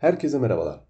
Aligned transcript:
Herkese 0.00 0.38
merhabalar. 0.38 0.84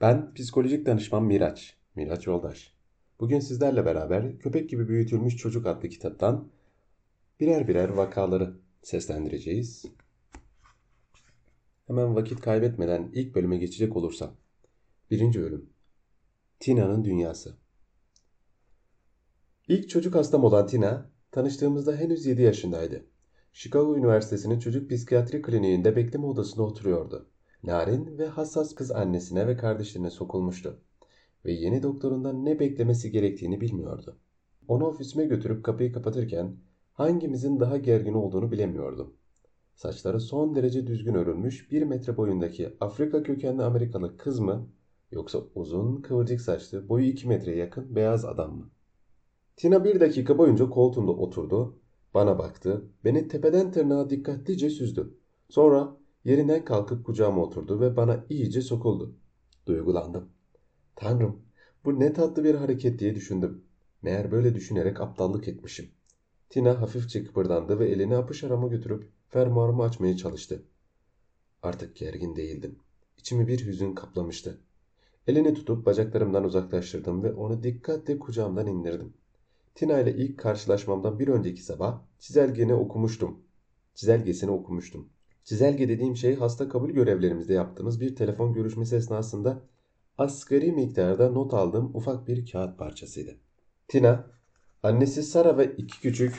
Ben 0.00 0.34
psikolojik 0.34 0.86
danışman 0.86 1.24
Miraç, 1.24 1.76
Miraç 1.94 2.26
Yoldaş. 2.26 2.74
Bugün 3.20 3.40
sizlerle 3.40 3.84
beraber 3.84 4.38
Köpek 4.38 4.70
gibi 4.70 4.88
büyütülmüş 4.88 5.36
çocuk 5.36 5.66
adlı 5.66 5.88
kitaptan 5.88 6.48
birer 7.40 7.68
birer 7.68 7.88
vakaları 7.88 8.56
seslendireceğiz. 8.82 9.84
Hemen 11.86 12.14
vakit 12.14 12.40
kaybetmeden 12.40 13.10
ilk 13.14 13.34
bölüme 13.34 13.56
geçecek 13.56 13.96
olursam. 13.96 14.36
Birinci 15.10 15.40
bölüm. 15.40 15.70
Tina'nın 16.60 17.04
dünyası. 17.04 17.56
İlk 19.68 19.88
çocuk 19.88 20.14
hastam 20.14 20.44
olan 20.44 20.66
Tina, 20.66 21.10
tanıştığımızda 21.30 21.96
henüz 21.96 22.26
7 22.26 22.42
yaşındaydı. 22.42 23.04
Chicago 23.52 23.96
Üniversitesi'nin 23.96 24.58
çocuk 24.58 24.90
psikiyatri 24.90 25.42
kliniğinde 25.42 25.96
bekleme 25.96 26.26
odasında 26.26 26.62
oturuyordu. 26.62 27.33
Narin 27.66 28.18
ve 28.18 28.26
hassas 28.26 28.74
kız 28.74 28.90
annesine 28.90 29.46
ve 29.46 29.56
kardeşlerine 29.56 30.10
sokulmuştu 30.10 30.80
ve 31.44 31.52
yeni 31.52 31.82
doktorundan 31.82 32.44
ne 32.44 32.60
beklemesi 32.60 33.10
gerektiğini 33.10 33.60
bilmiyordu. 33.60 34.18
Onu 34.68 34.86
ofisime 34.86 35.24
götürüp 35.24 35.64
kapıyı 35.64 35.92
kapatırken 35.92 36.56
hangimizin 36.92 37.60
daha 37.60 37.76
gergin 37.76 38.14
olduğunu 38.14 38.52
bilemiyordum. 38.52 39.14
Saçları 39.74 40.20
son 40.20 40.54
derece 40.54 40.86
düzgün 40.86 41.14
örülmüş 41.14 41.72
bir 41.72 41.82
metre 41.82 42.16
boyundaki 42.16 42.76
Afrika 42.80 43.22
kökenli 43.22 43.62
Amerikalı 43.62 44.16
kız 44.16 44.40
mı 44.40 44.68
yoksa 45.12 45.38
uzun 45.54 45.96
kıvırcık 45.96 46.40
saçlı 46.40 46.88
boyu 46.88 47.04
iki 47.04 47.28
metreye 47.28 47.56
yakın 47.56 47.96
beyaz 47.96 48.24
adam 48.24 48.56
mı? 48.56 48.70
Tina 49.56 49.84
bir 49.84 50.00
dakika 50.00 50.38
boyunca 50.38 50.70
koltuğumda 50.70 51.12
oturdu, 51.12 51.78
bana 52.14 52.38
baktı, 52.38 52.84
beni 53.04 53.28
tepeden 53.28 53.72
tırnağa 53.72 54.10
dikkatlice 54.10 54.70
süzdü. 54.70 55.14
Sonra 55.48 55.96
yerinden 56.24 56.64
kalkıp 56.64 57.06
kucağıma 57.06 57.42
oturdu 57.42 57.80
ve 57.80 57.96
bana 57.96 58.24
iyice 58.30 58.60
sokuldu. 58.60 59.14
Duygulandım. 59.66 60.28
Tanrım, 60.96 61.42
bu 61.84 62.00
ne 62.00 62.12
tatlı 62.12 62.44
bir 62.44 62.54
hareket 62.54 62.98
diye 62.98 63.14
düşündüm. 63.14 63.64
Meğer 64.02 64.30
böyle 64.32 64.54
düşünerek 64.54 65.00
aptallık 65.00 65.48
etmişim. 65.48 65.90
Tina 66.50 66.80
hafifçe 66.80 67.24
kıpırdandı 67.24 67.78
ve 67.78 67.88
elini 67.88 68.16
apış 68.16 68.44
arama 68.44 68.68
götürüp 68.68 69.08
fermuarımı 69.28 69.82
açmaya 69.82 70.16
çalıştı. 70.16 70.62
Artık 71.62 71.96
gergin 71.96 72.36
değildim. 72.36 72.78
İçimi 73.18 73.48
bir 73.48 73.66
hüzün 73.66 73.94
kaplamıştı. 73.94 74.60
Elini 75.26 75.54
tutup 75.54 75.86
bacaklarımdan 75.86 76.44
uzaklaştırdım 76.44 77.22
ve 77.22 77.32
onu 77.32 77.62
dikkatle 77.62 78.18
kucağımdan 78.18 78.66
indirdim. 78.66 79.14
Tina 79.74 80.00
ile 80.00 80.16
ilk 80.16 80.38
karşılaşmamdan 80.38 81.18
bir 81.18 81.28
önceki 81.28 81.62
sabah 81.62 82.00
çizelgeni 82.18 82.74
okumuştum. 82.74 83.38
Çizelgesini 83.94 84.50
okumuştum. 84.50 85.08
Çizelge 85.44 85.88
dediğim 85.88 86.16
şey 86.16 86.34
hasta 86.34 86.68
kabul 86.68 86.90
görevlerimizde 86.90 87.54
yaptığımız 87.54 88.00
bir 88.00 88.16
telefon 88.16 88.52
görüşmesi 88.52 88.96
esnasında 88.96 89.62
asgari 90.18 90.72
miktarda 90.72 91.30
not 91.30 91.54
aldığım 91.54 91.90
ufak 91.94 92.28
bir 92.28 92.50
kağıt 92.52 92.78
parçasıydı. 92.78 93.36
Tina, 93.88 94.30
annesi 94.82 95.22
Sara 95.22 95.58
ve 95.58 95.76
iki 95.76 96.00
küçük 96.00 96.34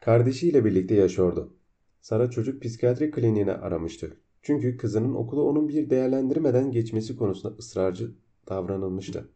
kardeşiyle 0.00 0.64
birlikte 0.64 0.94
yaşıyordu. 0.94 1.56
Sara 2.00 2.30
çocuk 2.30 2.62
psikiyatri 2.62 3.10
kliniğine 3.10 3.52
aramıştı. 3.52 4.16
Çünkü 4.42 4.76
kızının 4.76 5.14
okulu 5.14 5.48
onun 5.48 5.68
bir 5.68 5.90
değerlendirmeden 5.90 6.70
geçmesi 6.70 7.16
konusunda 7.16 7.54
ısrarcı 7.56 8.10
davranılmıştı. 8.48 9.28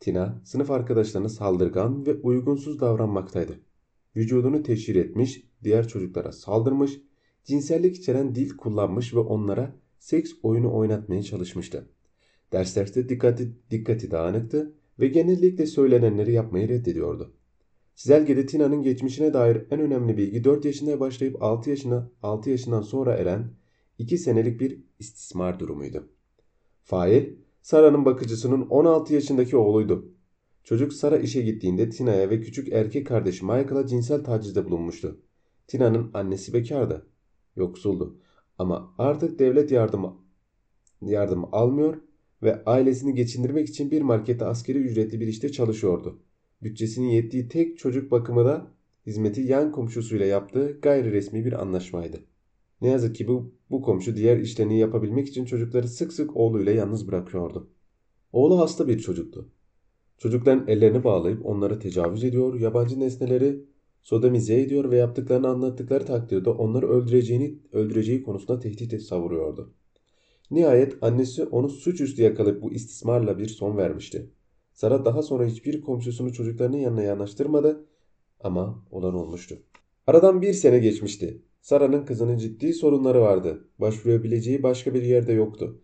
Tina, 0.00 0.40
sınıf 0.44 0.70
arkadaşlarına 0.70 1.28
saldırgan 1.28 2.06
ve 2.06 2.14
uygunsuz 2.14 2.80
davranmaktaydı. 2.80 3.60
Vücudunu 4.16 4.62
teşhir 4.62 4.96
etmiş, 4.96 5.42
diğer 5.64 5.88
çocuklara 5.88 6.32
saldırmış, 6.32 7.00
cinsellik 7.46 7.96
içeren 7.96 8.34
dil 8.34 8.56
kullanmış 8.56 9.14
ve 9.14 9.18
onlara 9.18 9.76
seks 9.98 10.32
oyunu 10.42 10.74
oynatmaya 10.76 11.22
çalışmıştı. 11.22 11.88
Derslerde 12.52 13.08
dikkati, 13.08 13.52
dikkati 13.70 14.10
dağınıktı 14.10 14.74
ve 15.00 15.08
genellikle 15.08 15.66
söylenenleri 15.66 16.32
yapmayı 16.32 16.68
reddediyordu. 16.68 17.32
Çizelgede 17.94 18.46
Tina'nın 18.46 18.82
geçmişine 18.82 19.34
dair 19.34 19.66
en 19.70 19.80
önemli 19.80 20.16
bilgi 20.16 20.44
4 20.44 20.64
yaşında 20.64 21.00
başlayıp 21.00 21.42
6 21.42 21.70
yaşına 21.70 22.10
6 22.22 22.50
yaşından 22.50 22.82
sonra 22.82 23.14
eren 23.14 23.50
2 23.98 24.18
senelik 24.18 24.60
bir 24.60 24.78
istismar 24.98 25.60
durumuydu. 25.60 26.08
Fail, 26.82 27.34
Sara'nın 27.62 28.04
bakıcısının 28.04 28.62
16 28.62 29.14
yaşındaki 29.14 29.56
oğluydu. 29.56 30.12
Çocuk 30.64 30.92
Sara 30.92 31.18
işe 31.18 31.42
gittiğinde 31.42 31.90
Tina'ya 31.90 32.30
ve 32.30 32.40
küçük 32.40 32.72
erkek 32.72 33.06
kardeşi 33.06 33.44
Michael'a 33.44 33.86
cinsel 33.86 34.24
tacizde 34.24 34.64
bulunmuştu. 34.64 35.20
Tina'nın 35.66 36.10
annesi 36.14 36.52
bekardı. 36.52 37.06
Yoksuldu. 37.56 38.16
Ama 38.58 38.94
artık 38.98 39.38
devlet 39.38 39.70
yardımı, 39.70 40.16
yardımı 41.02 41.48
almıyor 41.52 41.96
ve 42.42 42.64
ailesini 42.64 43.14
geçindirmek 43.14 43.68
için 43.68 43.90
bir 43.90 44.02
markette 44.02 44.44
askeri 44.44 44.78
ücretli 44.78 45.20
bir 45.20 45.26
işte 45.26 45.52
çalışıyordu. 45.52 46.18
Bütçesinin 46.62 47.08
yettiği 47.08 47.48
tek 47.48 47.78
çocuk 47.78 48.10
bakımı 48.10 48.44
da 48.44 48.66
hizmeti 49.06 49.40
yan 49.40 49.72
komşusuyla 49.72 50.26
yaptığı 50.26 50.80
gayri 50.82 51.12
resmi 51.12 51.44
bir 51.44 51.52
anlaşmaydı. 51.52 52.20
Ne 52.80 52.88
yazık 52.88 53.16
ki 53.16 53.28
bu, 53.28 53.54
bu 53.70 53.82
komşu 53.82 54.16
diğer 54.16 54.36
işlerini 54.36 54.78
yapabilmek 54.78 55.28
için 55.28 55.44
çocukları 55.44 55.88
sık 55.88 56.12
sık 56.12 56.36
oğluyla 56.36 56.72
yalnız 56.72 57.08
bırakıyordu. 57.08 57.70
Oğlu 58.32 58.58
hasta 58.58 58.88
bir 58.88 58.98
çocuktu. 58.98 59.48
Çocukların 60.18 60.68
ellerini 60.68 61.04
bağlayıp 61.04 61.46
onları 61.46 61.78
tecavüz 61.78 62.24
ediyor, 62.24 62.60
yabancı 62.60 63.00
nesneleri 63.00 63.64
sodomize 64.06 64.60
ediyor 64.60 64.90
ve 64.90 64.96
yaptıklarını 64.96 65.48
anlattıkları 65.48 66.04
takdirde 66.04 66.50
onları 66.50 66.88
öldüreceğini 66.88 67.58
öldüreceği 67.72 68.22
konusunda 68.22 68.60
tehdit 68.60 69.02
savuruyordu. 69.02 69.74
Nihayet 70.50 71.02
annesi 71.02 71.44
onu 71.44 71.68
suçüstü 71.68 72.22
yakalayıp 72.22 72.62
bu 72.62 72.72
istismarla 72.72 73.38
bir 73.38 73.48
son 73.48 73.76
vermişti. 73.76 74.30
Sara 74.72 75.04
daha 75.04 75.22
sonra 75.22 75.46
hiçbir 75.46 75.80
komşusunu 75.80 76.32
çocuklarının 76.32 76.76
yanına 76.76 77.02
yanaştırmadı 77.02 77.86
ama 78.40 78.84
olan 78.90 79.14
olmuştu. 79.14 79.58
Aradan 80.06 80.42
bir 80.42 80.52
sene 80.52 80.78
geçmişti. 80.78 81.42
Sara'nın 81.60 82.04
kızının 82.04 82.38
ciddi 82.38 82.74
sorunları 82.74 83.20
vardı. 83.20 83.68
Başvurabileceği 83.78 84.62
başka 84.62 84.94
bir 84.94 85.02
yerde 85.02 85.32
yoktu. 85.32 85.80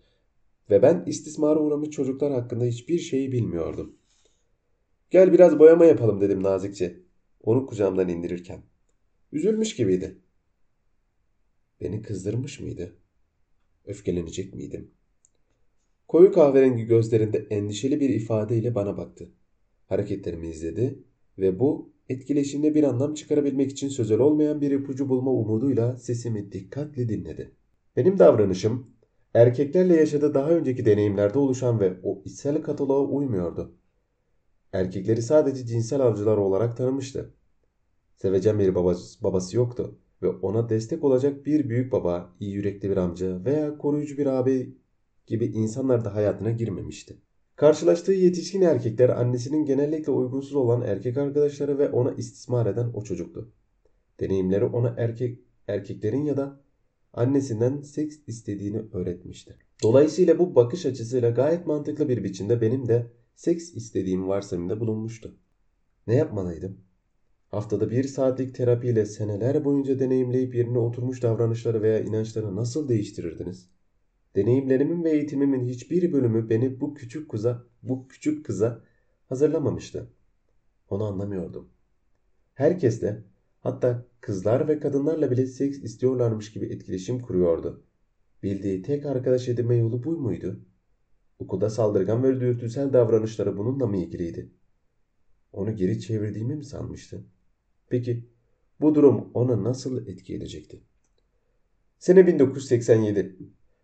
Ve 0.70 0.82
ben 0.82 1.04
istismara 1.06 1.60
uğramış 1.60 1.90
çocuklar 1.90 2.32
hakkında 2.32 2.64
hiçbir 2.64 2.98
şeyi 2.98 3.32
bilmiyordum. 3.32 3.96
Gel 5.10 5.32
biraz 5.32 5.58
boyama 5.58 5.84
yapalım 5.84 6.20
dedim 6.20 6.42
nazikçe. 6.42 7.01
Onu 7.42 7.66
kucağımdan 7.66 8.08
indirirken. 8.08 8.62
Üzülmüş 9.32 9.76
gibiydi. 9.76 10.18
Beni 11.80 12.02
kızdırmış 12.02 12.60
mıydı? 12.60 12.96
Öfkelenecek 13.84 14.54
miydim? 14.54 14.90
Koyu 16.08 16.32
kahverengi 16.32 16.84
gözlerinde 16.84 17.46
endişeli 17.50 18.00
bir 18.00 18.08
ifadeyle 18.08 18.74
bana 18.74 18.96
baktı. 18.96 19.30
Hareketlerimi 19.86 20.48
izledi 20.48 20.98
ve 21.38 21.58
bu 21.58 21.92
etkileşimde 22.08 22.74
bir 22.74 22.84
anlam 22.84 23.14
çıkarabilmek 23.14 23.70
için 23.70 23.88
sözel 23.88 24.18
olmayan 24.18 24.60
bir 24.60 24.70
ipucu 24.70 25.08
bulma 25.08 25.30
umuduyla 25.30 25.98
sesimi 25.98 26.52
dikkatle 26.52 27.08
dinledi. 27.08 27.52
Benim 27.96 28.18
davranışım 28.18 28.90
erkeklerle 29.34 29.96
yaşadığı 29.96 30.34
daha 30.34 30.50
önceki 30.50 30.86
deneyimlerde 30.86 31.38
oluşan 31.38 31.80
ve 31.80 31.96
o 32.02 32.22
içsel 32.24 32.62
kataloğa 32.62 33.00
uymuyordu. 33.00 33.74
Erkekleri 34.72 35.22
sadece 35.22 35.66
cinsel 35.66 36.00
avcılar 36.00 36.36
olarak 36.36 36.76
tanımıştı. 36.76 37.34
Sevecen 38.16 38.58
bir 38.58 38.74
babası, 39.20 39.56
yoktu 39.56 39.98
ve 40.22 40.28
ona 40.28 40.68
destek 40.68 41.04
olacak 41.04 41.46
bir 41.46 41.68
büyük 41.68 41.92
baba, 41.92 42.34
iyi 42.40 42.52
yürekli 42.52 42.90
bir 42.90 42.96
amca 42.96 43.44
veya 43.44 43.78
koruyucu 43.78 44.18
bir 44.18 44.26
abi 44.26 44.76
gibi 45.26 45.46
insanlar 45.46 46.04
da 46.04 46.14
hayatına 46.14 46.50
girmemişti. 46.50 47.16
Karşılaştığı 47.56 48.12
yetişkin 48.12 48.62
erkekler 48.62 49.08
annesinin 49.08 49.64
genellikle 49.64 50.12
uygunsuz 50.12 50.54
olan 50.54 50.82
erkek 50.82 51.16
arkadaşları 51.16 51.78
ve 51.78 51.90
ona 51.90 52.12
istismar 52.12 52.66
eden 52.66 52.90
o 52.94 53.04
çocuktu. 53.04 53.52
Deneyimleri 54.20 54.64
ona 54.64 54.94
erkek 54.98 55.38
erkeklerin 55.68 56.24
ya 56.24 56.36
da 56.36 56.60
annesinden 57.12 57.80
seks 57.80 58.16
istediğini 58.26 58.82
öğretmişti. 58.92 59.56
Dolayısıyla 59.82 60.38
bu 60.38 60.54
bakış 60.54 60.86
açısıyla 60.86 61.30
gayet 61.30 61.66
mantıklı 61.66 62.08
bir 62.08 62.24
biçimde 62.24 62.60
benim 62.60 62.88
de 62.88 63.06
seks 63.34 63.74
istediğim 63.74 64.28
varsayımda 64.28 64.80
bulunmuştu. 64.80 65.36
Ne 66.06 66.14
yapmalıydım? 66.14 66.80
Haftada 67.48 67.90
bir 67.90 68.04
saatlik 68.04 68.54
terapiyle 68.54 69.06
seneler 69.06 69.64
boyunca 69.64 69.98
deneyimleyip 69.98 70.54
yerine 70.54 70.78
oturmuş 70.78 71.22
davranışları 71.22 71.82
veya 71.82 72.00
inançları 72.00 72.56
nasıl 72.56 72.88
değiştirirdiniz? 72.88 73.68
Deneyimlerimin 74.36 75.04
ve 75.04 75.10
eğitimimin 75.10 75.68
hiçbir 75.68 76.12
bölümü 76.12 76.50
beni 76.50 76.80
bu 76.80 76.94
küçük 76.94 77.30
kıza, 77.30 77.64
bu 77.82 78.08
küçük 78.08 78.46
kıza 78.46 78.84
hazırlamamıştı. 79.28 80.10
Onu 80.88 81.04
anlamıyordum. 81.04 81.68
Herkesle, 82.54 83.22
hatta 83.60 84.06
kızlar 84.20 84.68
ve 84.68 84.78
kadınlarla 84.80 85.30
bile 85.30 85.46
seks 85.46 85.78
istiyorlarmış 85.78 86.52
gibi 86.52 86.66
etkileşim 86.66 87.20
kuruyordu. 87.20 87.82
Bildiği 88.42 88.82
tek 88.82 89.06
arkadaş 89.06 89.48
edinme 89.48 89.76
yolu 89.76 90.04
bu 90.04 90.10
muydu? 90.10 90.60
Okulda 91.42 91.70
saldırgan 91.70 92.22
ve 92.22 92.40
dürtüsel 92.40 92.92
davranışları 92.92 93.58
bununla 93.58 93.86
mı 93.86 93.96
ilgiliydi? 93.96 94.50
Onu 95.52 95.76
geri 95.76 96.00
çevirdiğimi 96.00 96.56
mi 96.56 96.64
sanmıştı? 96.64 97.24
Peki 97.88 98.24
bu 98.80 98.94
durum 98.94 99.30
ona 99.34 99.64
nasıl 99.64 100.06
etki 100.06 100.34
edecekti? 100.34 100.80
Sene 101.98 102.26
1987. 102.26 103.36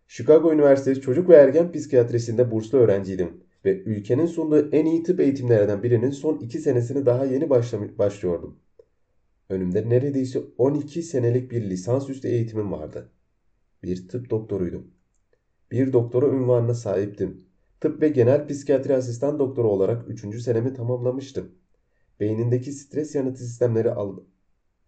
Chicago 0.07 0.53
Üniversitesi 0.53 1.01
Çocuk 1.01 1.29
ve 1.29 1.35
Ergen 1.35 1.71
Psikiyatrisinde 1.71 2.51
burslu 2.51 2.77
öğrenciydim 2.77 3.43
ve 3.65 3.83
ülkenin 3.83 4.25
sunduğu 4.25 4.69
en 4.71 4.85
iyi 4.85 5.03
tıp 5.03 5.19
eğitimlerinden 5.19 5.83
birinin 5.83 6.11
son 6.11 6.37
iki 6.37 6.59
senesini 6.59 7.05
daha 7.05 7.25
yeni 7.25 7.49
başlıyordum. 7.97 8.59
Önümde 9.49 9.89
neredeyse 9.89 10.41
12 10.57 11.03
senelik 11.03 11.51
bir 11.51 11.69
lisansüstü 11.69 12.27
eğitimim 12.27 12.71
vardı. 12.71 13.09
Bir 13.83 14.07
tıp 14.07 14.29
doktoruydum. 14.29 14.87
Bir 15.71 15.93
doktora 15.93 16.27
ünvanına 16.27 16.73
sahiptim. 16.73 17.48
Tıp 17.81 18.01
ve 18.01 18.09
genel 18.09 18.47
psikiyatri 18.47 18.95
asistan 18.95 19.39
doktoru 19.39 19.69
olarak 19.69 20.09
3. 20.09 20.41
senemi 20.41 20.73
tamamlamıştım. 20.73 21.51
Beynindeki 22.19 22.71
stres 22.71 23.15
yanıtı 23.15 23.43
sistemleri 23.43 23.91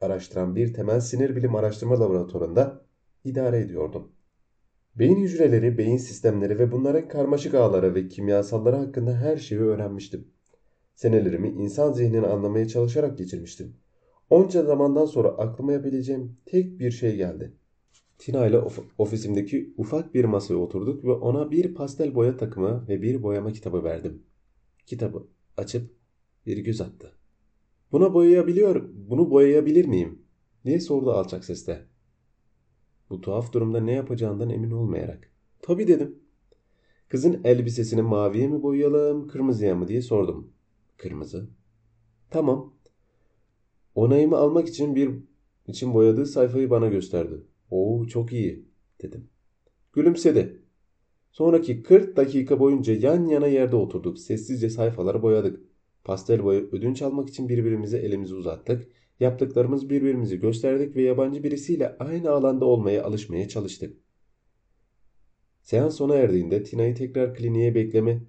araştıran 0.01 0.55
bir 0.55 0.73
temel 0.73 0.99
sinir 0.99 1.35
bilim 1.35 1.55
araştırma 1.55 1.99
laboratuvarında 1.99 2.85
idare 3.23 3.59
ediyordum. 3.59 4.11
Beyin 4.95 5.17
hücreleri, 5.17 5.77
beyin 5.77 5.97
sistemleri 5.97 6.59
ve 6.59 6.71
bunların 6.71 7.07
karmaşık 7.07 7.53
ağları 7.53 7.95
ve 7.95 8.07
kimyasalları 8.07 8.75
hakkında 8.75 9.13
her 9.13 9.37
şeyi 9.37 9.61
öğrenmiştim. 9.61 10.27
Senelerimi 10.95 11.49
insan 11.49 11.93
zihnini 11.93 12.27
anlamaya 12.27 12.67
çalışarak 12.67 13.17
geçirmiştim. 13.17 13.75
Onca 14.29 14.63
zamandan 14.63 15.05
sonra 15.05 15.27
aklıma 15.27 15.73
yapabileceğim 15.73 16.37
tek 16.45 16.79
bir 16.79 16.91
şey 16.91 17.15
geldi. 17.15 17.53
Tina 18.21 18.47
ile 18.47 18.57
of 18.57 18.79
ofisimdeki 18.97 19.73
ufak 19.77 20.13
bir 20.13 20.25
masaya 20.25 20.55
oturduk 20.55 21.05
ve 21.05 21.11
ona 21.11 21.51
bir 21.51 21.73
pastel 21.73 22.15
boya 22.15 22.37
takımı 22.37 22.85
ve 22.87 23.01
bir 23.01 23.23
boyama 23.23 23.51
kitabı 23.51 23.83
verdim. 23.83 24.23
Kitabı 24.85 25.27
açıp 25.57 25.91
bir 26.45 26.57
göz 26.57 26.81
attı. 26.81 27.11
Buna 27.91 28.13
boyayabiliyor, 28.13 28.89
bunu 29.09 29.31
boyayabilir 29.31 29.85
miyim? 29.85 30.21
diye 30.65 30.79
sordu 30.79 31.11
alçak 31.11 31.45
sesle. 31.45 31.85
Bu 33.09 33.21
tuhaf 33.21 33.53
durumda 33.53 33.79
ne 33.79 33.93
yapacağından 33.93 34.49
emin 34.49 34.71
olmayarak. 34.71 35.31
Tabii 35.61 35.87
dedim. 35.87 36.19
Kızın 37.07 37.41
elbisesini 37.43 38.01
maviye 38.01 38.47
mi 38.47 38.63
boyayalım, 38.63 39.27
kırmızıya 39.27 39.75
mı 39.75 39.87
diye 39.87 40.01
sordum. 40.01 40.53
Kırmızı. 40.97 41.49
Tamam. 42.29 42.73
Onayımı 43.95 44.37
almak 44.37 44.67
için 44.67 44.95
bir 44.95 45.11
için 45.67 45.93
boyadığı 45.93 46.25
sayfayı 46.25 46.69
bana 46.69 46.87
gösterdi. 46.87 47.50
Oo 47.71 48.07
çok 48.07 48.33
iyi 48.33 48.65
dedim. 49.01 49.29
Gülümsedi. 49.93 50.61
Sonraki 51.31 51.83
40 51.83 52.17
dakika 52.17 52.59
boyunca 52.59 52.93
yan 52.93 53.25
yana 53.25 53.47
yerde 53.47 53.75
oturduk. 53.75 54.19
Sessizce 54.19 54.69
sayfaları 54.69 55.21
boyadık. 55.21 55.59
Pastel 56.03 56.43
boya 56.43 56.59
ödünç 56.59 57.01
almak 57.01 57.29
için 57.29 57.49
birbirimize 57.49 57.97
elimizi 57.97 58.35
uzattık. 58.35 58.87
Yaptıklarımız 59.19 59.89
birbirimizi 59.89 60.39
gösterdik 60.39 60.95
ve 60.95 61.01
yabancı 61.01 61.43
birisiyle 61.43 61.97
aynı 61.97 62.31
alanda 62.31 62.65
olmaya 62.65 63.03
alışmaya 63.03 63.47
çalıştık. 63.47 63.97
Seans 65.61 65.95
sona 65.95 66.15
erdiğinde 66.15 66.63
Tina'yı 66.63 66.95
tekrar 66.95 67.35
kliniğe 67.35 67.75
bekleme 67.75 68.21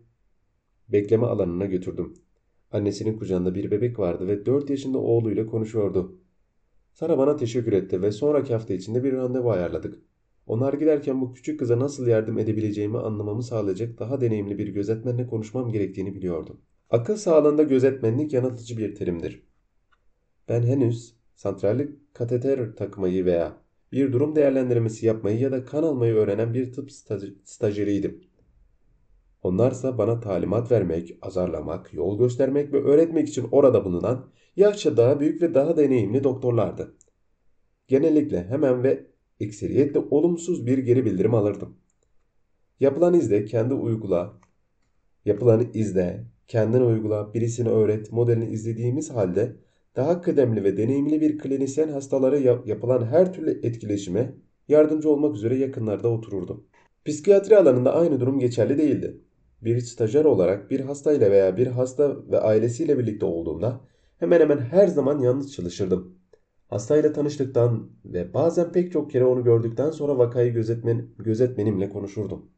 bekleme 0.88 1.26
alanına 1.26 1.66
götürdüm. 1.66 2.14
Annesinin 2.70 3.18
kucağında 3.18 3.54
bir 3.54 3.70
bebek 3.70 3.98
vardı 3.98 4.28
ve 4.28 4.46
4 4.46 4.70
yaşında 4.70 4.98
oğluyla 4.98 5.46
konuşuyordu. 5.46 6.21
Sara 6.92 7.18
bana 7.18 7.36
teşekkür 7.36 7.72
etti 7.72 8.02
ve 8.02 8.12
sonraki 8.12 8.52
hafta 8.52 8.74
içinde 8.74 9.04
bir 9.04 9.12
randevu 9.12 9.50
ayarladık. 9.50 10.02
Onlar 10.46 10.72
giderken 10.72 11.20
bu 11.20 11.32
küçük 11.32 11.58
kıza 11.58 11.78
nasıl 11.78 12.06
yardım 12.06 12.38
edebileceğimi 12.38 12.98
anlamamı 12.98 13.42
sağlayacak 13.42 13.98
daha 13.98 14.20
deneyimli 14.20 14.58
bir 14.58 14.68
gözetmenle 14.68 15.26
konuşmam 15.26 15.72
gerektiğini 15.72 16.14
biliyordum. 16.14 16.60
Akıl 16.90 17.16
sağlığında 17.16 17.62
gözetmenlik 17.62 18.32
yanıltıcı 18.32 18.78
bir 18.78 18.94
terimdir. 18.94 19.42
Ben 20.48 20.62
henüz 20.62 21.16
santrallik 21.34 22.14
kateter 22.14 22.76
takmayı 22.76 23.24
veya 23.24 23.56
bir 23.92 24.12
durum 24.12 24.36
değerlendirmesi 24.36 25.06
yapmayı 25.06 25.38
ya 25.38 25.52
da 25.52 25.64
kan 25.64 25.82
almayı 25.82 26.14
öğrenen 26.14 26.54
bir 26.54 26.72
tıp 26.72 26.90
stajyeriydim. 27.44 28.24
Onlarsa 29.42 29.98
bana 29.98 30.20
talimat 30.20 30.72
vermek, 30.72 31.18
azarlamak, 31.22 31.94
yol 31.94 32.18
göstermek 32.18 32.72
ve 32.72 32.82
öğretmek 32.82 33.28
için 33.28 33.48
orada 33.52 33.84
bulunan 33.84 34.30
yaşça 34.56 34.96
daha 34.96 35.20
büyük 35.20 35.42
ve 35.42 35.54
daha 35.54 35.76
deneyimli 35.76 36.24
doktorlardı. 36.24 36.94
Genellikle 37.88 38.44
hemen 38.44 38.82
ve 38.82 39.06
ekseriyetle 39.40 39.98
olumsuz 40.10 40.66
bir 40.66 40.78
geri 40.78 41.04
bildirim 41.04 41.34
alırdım. 41.34 41.76
Yapılan 42.80 43.14
izle 43.14 43.44
kendi 43.44 43.74
uygula, 43.74 44.32
yapılanı 45.24 45.64
izle, 45.74 46.24
kendin 46.48 46.80
uygula, 46.80 47.34
birisini 47.34 47.68
öğret 47.68 48.12
modelini 48.12 48.50
izlediğimiz 48.50 49.10
halde 49.10 49.56
daha 49.96 50.20
kıdemli 50.20 50.64
ve 50.64 50.76
deneyimli 50.76 51.20
bir 51.20 51.38
klinisyen 51.38 51.88
hastalara 51.88 52.38
yapılan 52.66 53.06
her 53.06 53.32
türlü 53.32 53.50
etkileşime 53.66 54.34
yardımcı 54.68 55.10
olmak 55.10 55.36
üzere 55.36 55.56
yakınlarda 55.56 56.08
otururdum. 56.08 56.64
Psikiyatri 57.04 57.56
alanında 57.56 57.94
aynı 57.94 58.20
durum 58.20 58.38
geçerli 58.38 58.78
değildi. 58.78 59.20
Bir 59.62 59.80
stajyer 59.80 60.24
olarak 60.24 60.70
bir 60.70 60.80
hastayla 60.80 61.30
veya 61.30 61.56
bir 61.56 61.66
hasta 61.66 62.30
ve 62.30 62.40
ailesiyle 62.40 62.98
birlikte 62.98 63.26
olduğumda 63.26 63.80
hemen 64.22 64.40
hemen 64.40 64.58
her 64.58 64.86
zaman 64.86 65.18
yalnız 65.18 65.52
çalışırdım. 65.52 66.18
Hastayla 66.68 67.12
tanıştıktan 67.12 67.90
ve 68.04 68.34
bazen 68.34 68.72
pek 68.72 68.92
çok 68.92 69.10
kere 69.10 69.24
onu 69.24 69.44
gördükten 69.44 69.90
sonra 69.90 70.18
vakayı 70.18 70.52
gözetmen, 70.52 71.06
gözetmenimle 71.18 71.88
konuşurdum. 71.88 72.50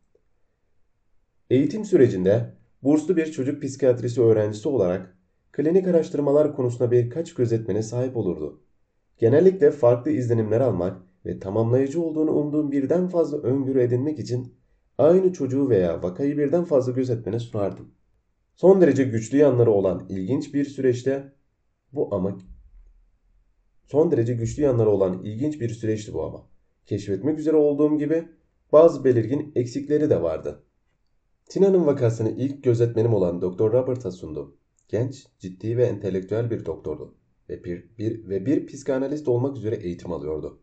Eğitim 1.50 1.84
sürecinde 1.84 2.54
burslu 2.82 3.16
bir 3.16 3.32
çocuk 3.32 3.62
psikiyatrisi 3.62 4.22
öğrencisi 4.22 4.68
olarak 4.68 5.18
klinik 5.52 5.88
araştırmalar 5.88 6.56
konusunda 6.56 6.90
birkaç 6.90 7.34
gözetmene 7.34 7.82
sahip 7.82 8.16
olurdu. 8.16 8.60
Genellikle 9.18 9.70
farklı 9.70 10.10
izlenimler 10.10 10.60
almak 10.60 11.02
ve 11.26 11.38
tamamlayıcı 11.38 12.02
olduğunu 12.02 12.30
umduğum 12.30 12.72
birden 12.72 13.08
fazla 13.08 13.38
öngörü 13.38 13.80
edinmek 13.80 14.18
için 14.18 14.54
aynı 14.98 15.32
çocuğu 15.32 15.68
veya 15.68 16.02
vakayı 16.02 16.38
birden 16.38 16.64
fazla 16.64 16.92
gözetmene 16.92 17.38
sunardım. 17.38 17.88
Son 18.54 18.80
derece 18.80 19.04
güçlü 19.04 19.38
yanları 19.38 19.70
olan 19.70 20.06
ilginç 20.08 20.54
bir 20.54 20.64
süreçte 20.64 21.33
bu 21.94 22.14
ama 22.14 22.38
son 23.86 24.10
derece 24.10 24.34
güçlü 24.34 24.62
yanları 24.62 24.90
olan 24.90 25.22
ilginç 25.22 25.60
bir 25.60 25.68
süreçti 25.68 26.14
bu 26.14 26.24
ama. 26.24 26.46
Keşfetmek 26.86 27.38
üzere 27.38 27.56
olduğum 27.56 27.98
gibi 27.98 28.28
bazı 28.72 29.04
belirgin 29.04 29.52
eksikleri 29.54 30.10
de 30.10 30.22
vardı. 30.22 30.62
Tina'nın 31.48 31.86
vakasını 31.86 32.30
ilk 32.30 32.64
gözetmenim 32.64 33.14
olan 33.14 33.42
Dr. 33.42 33.72
Robert'a 33.72 34.10
sundum. 34.10 34.56
Genç, 34.88 35.26
ciddi 35.38 35.76
ve 35.76 35.86
entelektüel 35.86 36.50
bir 36.50 36.66
doktordu 36.66 37.14
ve 37.48 37.64
bir, 37.64 37.98
bir, 37.98 38.28
ve 38.28 38.46
bir 38.46 38.66
psikanalist 38.66 39.28
olmak 39.28 39.56
üzere 39.56 39.76
eğitim 39.76 40.12
alıyordu. 40.12 40.60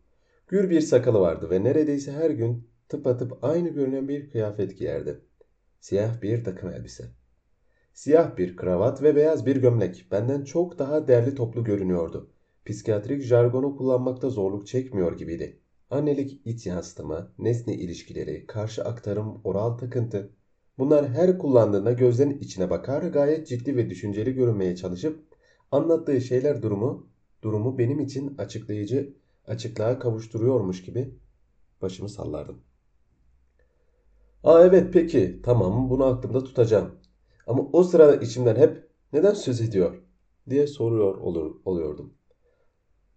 Gür 0.48 0.70
bir 0.70 0.80
sakalı 0.80 1.20
vardı 1.20 1.50
ve 1.50 1.64
neredeyse 1.64 2.12
her 2.12 2.30
gün 2.30 2.68
tıpatıp 2.88 3.44
aynı 3.44 3.68
görünen 3.68 4.08
bir 4.08 4.30
kıyafet 4.30 4.78
giyerdi. 4.78 5.20
Siyah 5.80 6.22
bir 6.22 6.44
takım 6.44 6.70
elbise. 6.70 7.04
Siyah 7.92 8.36
bir 8.36 8.56
kravat 8.56 9.02
ve 9.02 9.16
beyaz 9.16 9.46
bir 9.46 9.56
gömlek 9.56 10.06
benden 10.10 10.44
çok 10.44 10.78
daha 10.78 11.08
değerli 11.08 11.34
toplu 11.34 11.64
görünüyordu. 11.64 12.30
Psikiyatrik 12.66 13.22
jargonu 13.22 13.76
kullanmakta 13.76 14.30
zorluk 14.30 14.66
çekmiyor 14.66 15.16
gibiydi. 15.16 15.60
Annelik 15.90 16.40
iç 16.44 16.66
yansıtımı, 16.66 17.32
nesne 17.38 17.74
ilişkileri, 17.74 18.46
karşı 18.46 18.84
aktarım, 18.84 19.40
oral 19.44 19.78
takıntı, 19.78 20.32
Bunlar 20.78 21.08
her 21.08 21.38
kullandığında 21.38 21.92
gözlerin 21.92 22.38
içine 22.38 22.70
bakar, 22.70 23.02
gayet 23.02 23.48
ciddi 23.48 23.76
ve 23.76 23.90
düşünceli 23.90 24.34
görünmeye 24.34 24.76
çalışıp 24.76 25.24
anlattığı 25.70 26.20
şeyler 26.20 26.62
durumu 26.62 27.08
durumu 27.42 27.78
benim 27.78 28.00
için 28.00 28.34
açıklayıcı, 28.38 29.14
açıklığa 29.46 29.98
kavuşturuyormuş 29.98 30.82
gibi 30.82 31.14
başımı 31.82 32.08
sallardım. 32.08 32.62
Aa 34.44 34.64
evet 34.64 34.92
peki 34.92 35.40
tamam 35.42 35.90
bunu 35.90 36.04
aklımda 36.04 36.44
tutacağım. 36.44 37.01
Ama 37.52 37.68
o 37.72 37.82
sırada 37.84 38.16
içimden 38.16 38.56
hep 38.56 38.88
neden 39.12 39.34
söz 39.34 39.60
ediyor 39.60 40.02
diye 40.50 40.66
soruyor 40.66 41.14
olur, 41.14 41.54
oluyordum. 41.64 42.14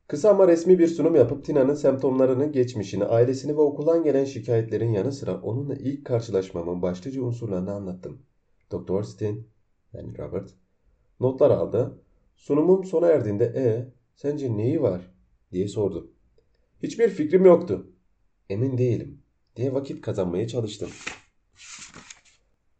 Kısa 0.08 0.30
ama 0.30 0.48
resmi 0.48 0.80
bir 0.80 0.88
sunum 0.88 1.16
yapıp 1.16 1.46
Tina'nın 1.46 1.74
semptomlarını, 1.74 2.52
geçmişini, 2.52 3.06
ailesini 3.06 3.58
ve 3.58 3.62
okuldan 3.62 4.04
gelen 4.04 4.26
şikayetlerin 4.26 4.92
yanı 4.92 5.12
sıra 5.12 5.42
onunla 5.42 5.76
ilk 5.76 6.06
karşılaşmamın 6.06 6.82
başlıca 6.82 7.22
unsurlarını 7.22 7.74
anlattım. 7.74 8.22
Doktor 8.72 9.04
Stin, 9.04 9.48
yani 9.94 10.18
Robert, 10.18 10.50
notlar 11.20 11.52
aldı. 11.52 12.02
Sunumum 12.36 12.84
sona 12.84 13.08
erdiğinde 13.08 13.46
e 13.46 13.94
sence 14.16 14.58
neyi 14.58 14.82
var 14.82 15.12
diye 15.52 15.68
sordu. 15.68 16.12
Hiçbir 16.84 17.10
fikrim 17.10 17.46
yoktu. 17.46 17.88
Emin 18.50 18.78
değilim 18.78 19.22
diye 19.56 19.74
vakit 19.74 20.02
kazanmaya 20.02 20.48
çalıştım. 20.48 20.90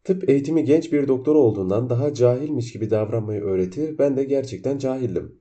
Tıp 0.06 0.30
eğitimi 0.30 0.64
genç 0.64 0.92
bir 0.92 1.08
doktor 1.08 1.34
olduğundan 1.34 1.90
daha 1.90 2.14
cahilmiş 2.14 2.72
gibi 2.72 2.90
davranmayı 2.90 3.40
öğretir. 3.40 3.98
Ben 3.98 4.16
de 4.16 4.24
gerçekten 4.24 4.78
cahildim. 4.78 5.38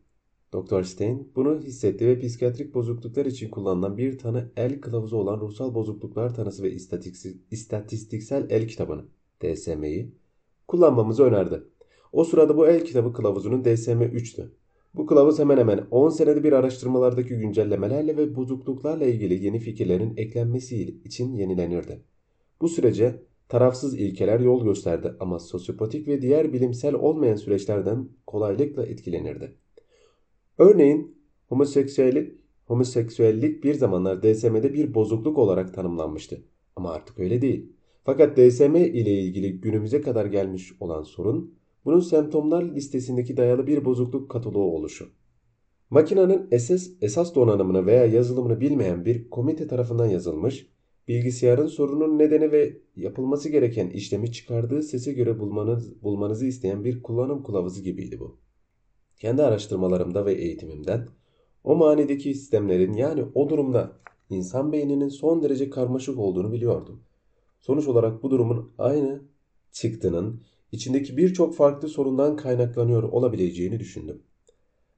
Doktor 0.53 0.83
Stein 0.83 1.31
bunu 1.35 1.59
hissetti 1.59 2.07
ve 2.07 2.19
psikiyatrik 2.19 2.73
bozukluklar 2.73 3.25
için 3.25 3.49
kullanılan 3.49 3.97
bir 3.97 4.17
tanı 4.17 4.51
el 4.57 4.81
kılavuzu 4.81 5.17
olan 5.17 5.39
ruhsal 5.39 5.75
bozukluklar 5.75 6.35
tanısı 6.35 6.63
ve 6.63 6.71
istatistiksel 7.51 8.47
el 8.49 8.67
kitabını 8.67 9.05
DSM'yi 9.41 10.11
kullanmamızı 10.67 11.23
önerdi. 11.23 11.63
O 12.11 12.23
sırada 12.23 12.57
bu 12.57 12.67
el 12.67 12.85
kitabı 12.85 13.13
kılavuzunun 13.13 13.63
DSM-3'tü. 13.63 14.49
Bu 14.95 15.05
kılavuz 15.05 15.39
hemen 15.39 15.57
hemen 15.57 15.87
10 15.91 16.09
senede 16.09 16.43
bir 16.43 16.51
araştırmalardaki 16.51 17.35
güncellemelerle 17.35 18.17
ve 18.17 18.35
bozukluklarla 18.35 19.05
ilgili 19.05 19.45
yeni 19.45 19.59
fikirlerin 19.59 20.13
eklenmesi 20.17 20.77
için 21.03 21.33
yenilenirdi. 21.33 22.01
Bu 22.61 22.69
sürece 22.69 23.21
tarafsız 23.49 23.99
ilkeler 23.99 24.39
yol 24.39 24.63
gösterdi 24.63 25.13
ama 25.19 25.39
sosyopatik 25.39 26.07
ve 26.07 26.21
diğer 26.21 26.53
bilimsel 26.53 26.93
olmayan 26.93 27.35
süreçlerden 27.35 28.09
kolaylıkla 28.27 28.85
etkilenirdi. 28.85 29.55
Örneğin 30.57 31.17
homoseksüellik, 31.47 32.33
homoseksüellik 32.65 33.63
bir 33.63 33.73
zamanlar 33.73 34.23
DSM'de 34.23 34.73
bir 34.73 34.93
bozukluk 34.93 35.37
olarak 35.37 35.73
tanımlanmıştı. 35.73 36.43
Ama 36.75 36.91
artık 36.91 37.19
öyle 37.19 37.41
değil. 37.41 37.71
Fakat 38.03 38.37
DSM 38.37 38.75
ile 38.75 39.21
ilgili 39.21 39.61
günümüze 39.61 40.01
kadar 40.01 40.25
gelmiş 40.25 40.73
olan 40.79 41.03
sorun, 41.03 41.53
bunun 41.85 41.99
semptomlar 41.99 42.63
listesindeki 42.63 43.37
dayalı 43.37 43.67
bir 43.67 43.85
bozukluk 43.85 44.29
kataloğu 44.29 44.75
oluşu. 44.75 45.09
Makinenin 45.89 46.47
esas, 46.51 46.87
esas 47.01 47.35
donanımını 47.35 47.85
veya 47.85 48.05
yazılımını 48.05 48.61
bilmeyen 48.61 49.05
bir 49.05 49.29
komite 49.29 49.67
tarafından 49.67 50.05
yazılmış, 50.05 50.67
bilgisayarın 51.07 51.67
sorunun 51.67 52.19
nedeni 52.19 52.51
ve 52.51 52.77
yapılması 52.95 53.49
gereken 53.49 53.89
işlemi 53.89 54.31
çıkardığı 54.31 54.83
sese 54.83 55.13
göre 55.13 55.39
bulmanız, 55.39 56.03
bulmanızı 56.03 56.45
isteyen 56.45 56.83
bir 56.83 57.03
kullanım 57.03 57.43
kılavuzu 57.43 57.83
gibiydi 57.83 58.19
bu. 58.19 58.37
Kendi 59.19 59.43
araştırmalarımda 59.43 60.25
ve 60.25 60.33
eğitimimden 60.33 61.07
o 61.63 61.75
manideki 61.75 62.33
sistemlerin 62.33 62.93
yani 62.93 63.25
o 63.33 63.49
durumda 63.49 63.99
insan 64.29 64.71
beyninin 64.71 65.09
son 65.09 65.43
derece 65.43 65.69
karmaşık 65.69 66.19
olduğunu 66.19 66.51
biliyordum. 66.51 67.03
Sonuç 67.61 67.87
olarak 67.87 68.23
bu 68.23 68.31
durumun 68.31 68.73
aynı 68.77 69.21
çıktının 69.71 70.43
içindeki 70.71 71.17
birçok 71.17 71.55
farklı 71.55 71.87
sorundan 71.87 72.35
kaynaklanıyor 72.35 73.03
olabileceğini 73.03 73.79
düşündüm. 73.79 74.21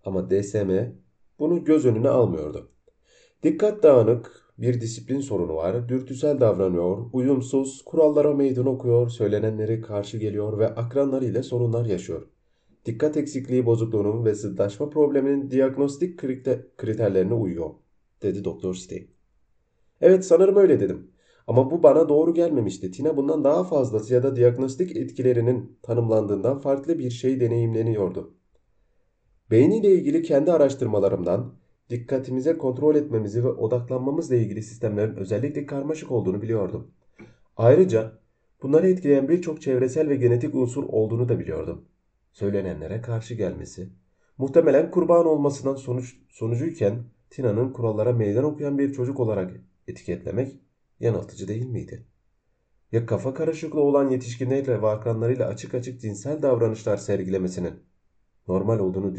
Ama 0.06 0.30
DSM 0.30 0.72
bunu 1.40 1.64
göz 1.64 1.86
önüne 1.86 2.10
almıyordu. 2.10 2.72
Dikkat 3.44 3.84
dağınık 3.84 4.47
bir 4.58 4.82
disiplin 4.82 5.20
sorunu 5.20 5.56
var, 5.56 5.90
dürtüsel 5.90 6.40
davranıyor, 6.40 7.10
uyumsuz, 7.14 7.82
kurallara 7.86 8.34
meydan 8.34 8.66
okuyor, 8.66 9.10
söylenenleri 9.10 9.82
karşı 9.82 10.18
geliyor 10.18 10.60
ve 10.60 10.68
akranlarıyla 10.68 11.44
sorunlar 11.44 11.86
yaşıyor. 11.86 12.28
Dikkat 12.86 13.18
eksikliği 13.18 13.66
bozukluğunun 13.66 14.26
ve 14.26 14.36
zıtlaşma 14.36 14.90
probleminin 14.90 15.52
diagnostik 15.52 16.20
kriterlerine 16.78 17.34
uyuyor, 17.34 17.70
dedi 18.22 18.44
Doktor 18.44 18.74
Stein. 18.74 19.08
Evet 20.02 20.26
sanırım 20.26 20.56
öyle 20.56 20.80
dedim. 20.80 21.12
Ama 21.48 21.72
bu 21.72 21.84
bana 21.84 22.10
doğru 22.10 22.34
gelmemişti. 22.34 22.92
Tina 22.92 23.18
bundan 23.18 23.44
daha 23.44 23.64
fazlası 23.64 24.14
ya 24.14 24.24
da 24.24 24.36
diagnostik 24.36 24.96
etkilerinin 24.96 25.78
tanımlandığından 25.82 26.60
farklı 26.60 27.00
bir 27.00 27.10
şey 27.10 27.40
deneyimleniyordu. 27.40 28.34
Beyniyle 29.52 29.92
ilgili 29.92 30.24
kendi 30.24 30.52
araştırmalarımdan 30.52 31.54
dikkatimize 31.90 32.58
kontrol 32.58 32.96
etmemizi 32.96 33.44
ve 33.44 33.50
odaklanmamızla 33.50 34.36
ilgili 34.36 34.64
sistemlerin 34.64 35.16
özellikle 35.16 35.66
karmaşık 35.66 36.12
olduğunu 36.12 36.42
biliyordum. 36.42 36.92
Ayrıca 37.58 38.20
bunları 38.62 38.90
etkileyen 38.90 39.30
birçok 39.30 39.62
çevresel 39.62 40.10
ve 40.10 40.16
genetik 40.16 40.56
unsur 40.56 40.84
olduğunu 40.84 41.30
da 41.30 41.40
biliyordum. 41.40 41.86
Söylenenlere 42.32 43.02
karşı 43.02 43.34
gelmesi, 43.34 43.90
muhtemelen 44.38 44.92
kurban 44.92 45.26
olmasından 45.26 45.76
sonuç, 45.76 46.16
sonucuyken 46.30 47.04
Tina'nın 47.30 47.74
kurallara 47.74 48.14
meydan 48.14 48.44
okuyan 48.44 48.78
bir 48.78 48.94
çocuk 48.94 49.20
olarak 49.20 49.52
etiketlemek 49.88 50.60
yanıltıcı 51.00 51.48
değil 51.48 51.66
miydi? 51.66 52.06
Ya 52.92 53.06
kafa 53.06 53.34
karışıklığı 53.34 53.82
olan 53.82 54.10
yetişkinlerle 54.10 54.82
ve 54.82 54.88
akranlarıyla 54.88 55.48
açık 55.48 55.74
açık 55.74 56.02
cinsel 56.02 56.42
davranışlar 56.42 56.98
sergilemesinin 56.98 57.74
normal 58.48 58.80
olduğunu 58.80 59.16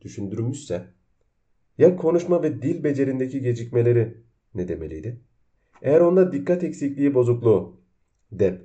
düşündürmüşse 0.00 0.86
ya 1.78 1.96
konuşma 1.96 2.42
ve 2.42 2.62
dil 2.62 2.84
becerindeki 2.84 3.40
gecikmeleri 3.40 4.16
ne 4.54 4.68
demeliydi? 4.68 5.20
Eğer 5.82 6.00
onda 6.00 6.32
dikkat 6.32 6.64
eksikliği 6.64 7.14
bozukluğu, 7.14 7.80
dep, 8.32 8.60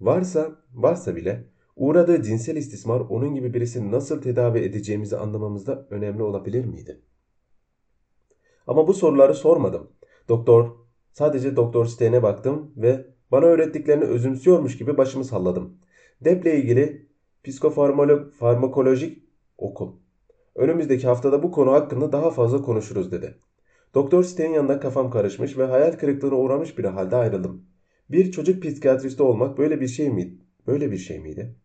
varsa, 0.00 0.56
varsa 0.74 1.16
bile 1.16 1.44
uğradığı 1.76 2.22
cinsel 2.22 2.56
istismar 2.56 3.00
onun 3.00 3.34
gibi 3.34 3.54
birisini 3.54 3.92
nasıl 3.92 4.22
tedavi 4.22 4.58
edeceğimizi 4.58 5.16
anlamamızda 5.16 5.86
önemli 5.90 6.22
olabilir 6.22 6.64
miydi? 6.64 7.00
Ama 8.66 8.88
bu 8.88 8.94
soruları 8.94 9.34
sormadım. 9.34 9.90
Doktor, 10.28 10.70
sadece 11.12 11.56
Doktor 11.56 11.86
Stein'e 11.86 12.22
baktım 12.22 12.72
ve 12.76 13.06
bana 13.32 13.46
öğrettiklerini 13.46 14.04
özümsüyormuş 14.04 14.78
gibi 14.78 14.96
başımı 14.96 15.24
salladım. 15.24 15.78
Dep'le 16.20 16.46
ilgili 16.46 17.08
psikofarmakolojik 17.44 19.24
okul. 19.58 20.03
Önümüzdeki 20.54 21.06
haftada 21.06 21.42
bu 21.42 21.50
konu 21.50 21.72
hakkında 21.72 22.12
daha 22.12 22.30
fazla 22.30 22.62
konuşuruz 22.62 23.12
dedi. 23.12 23.38
Doktor 23.94 24.24
Stein 24.24 24.52
yanında 24.52 24.80
kafam 24.80 25.10
karışmış 25.10 25.58
ve 25.58 25.64
hayal 25.64 25.92
kırıklığına 25.92 26.34
uğramış 26.34 26.78
bir 26.78 26.84
halde 26.84 27.16
ayrıldım. 27.16 27.66
Bir 28.10 28.32
çocuk 28.32 28.62
psikiyatristi 28.62 29.22
olmak 29.22 29.58
böyle 29.58 29.80
bir 29.80 29.88
şey 29.88 30.10
miydi? 30.10 30.38
Böyle 30.66 30.90
bir 30.90 30.98
şey 30.98 31.20
miydi? 31.20 31.56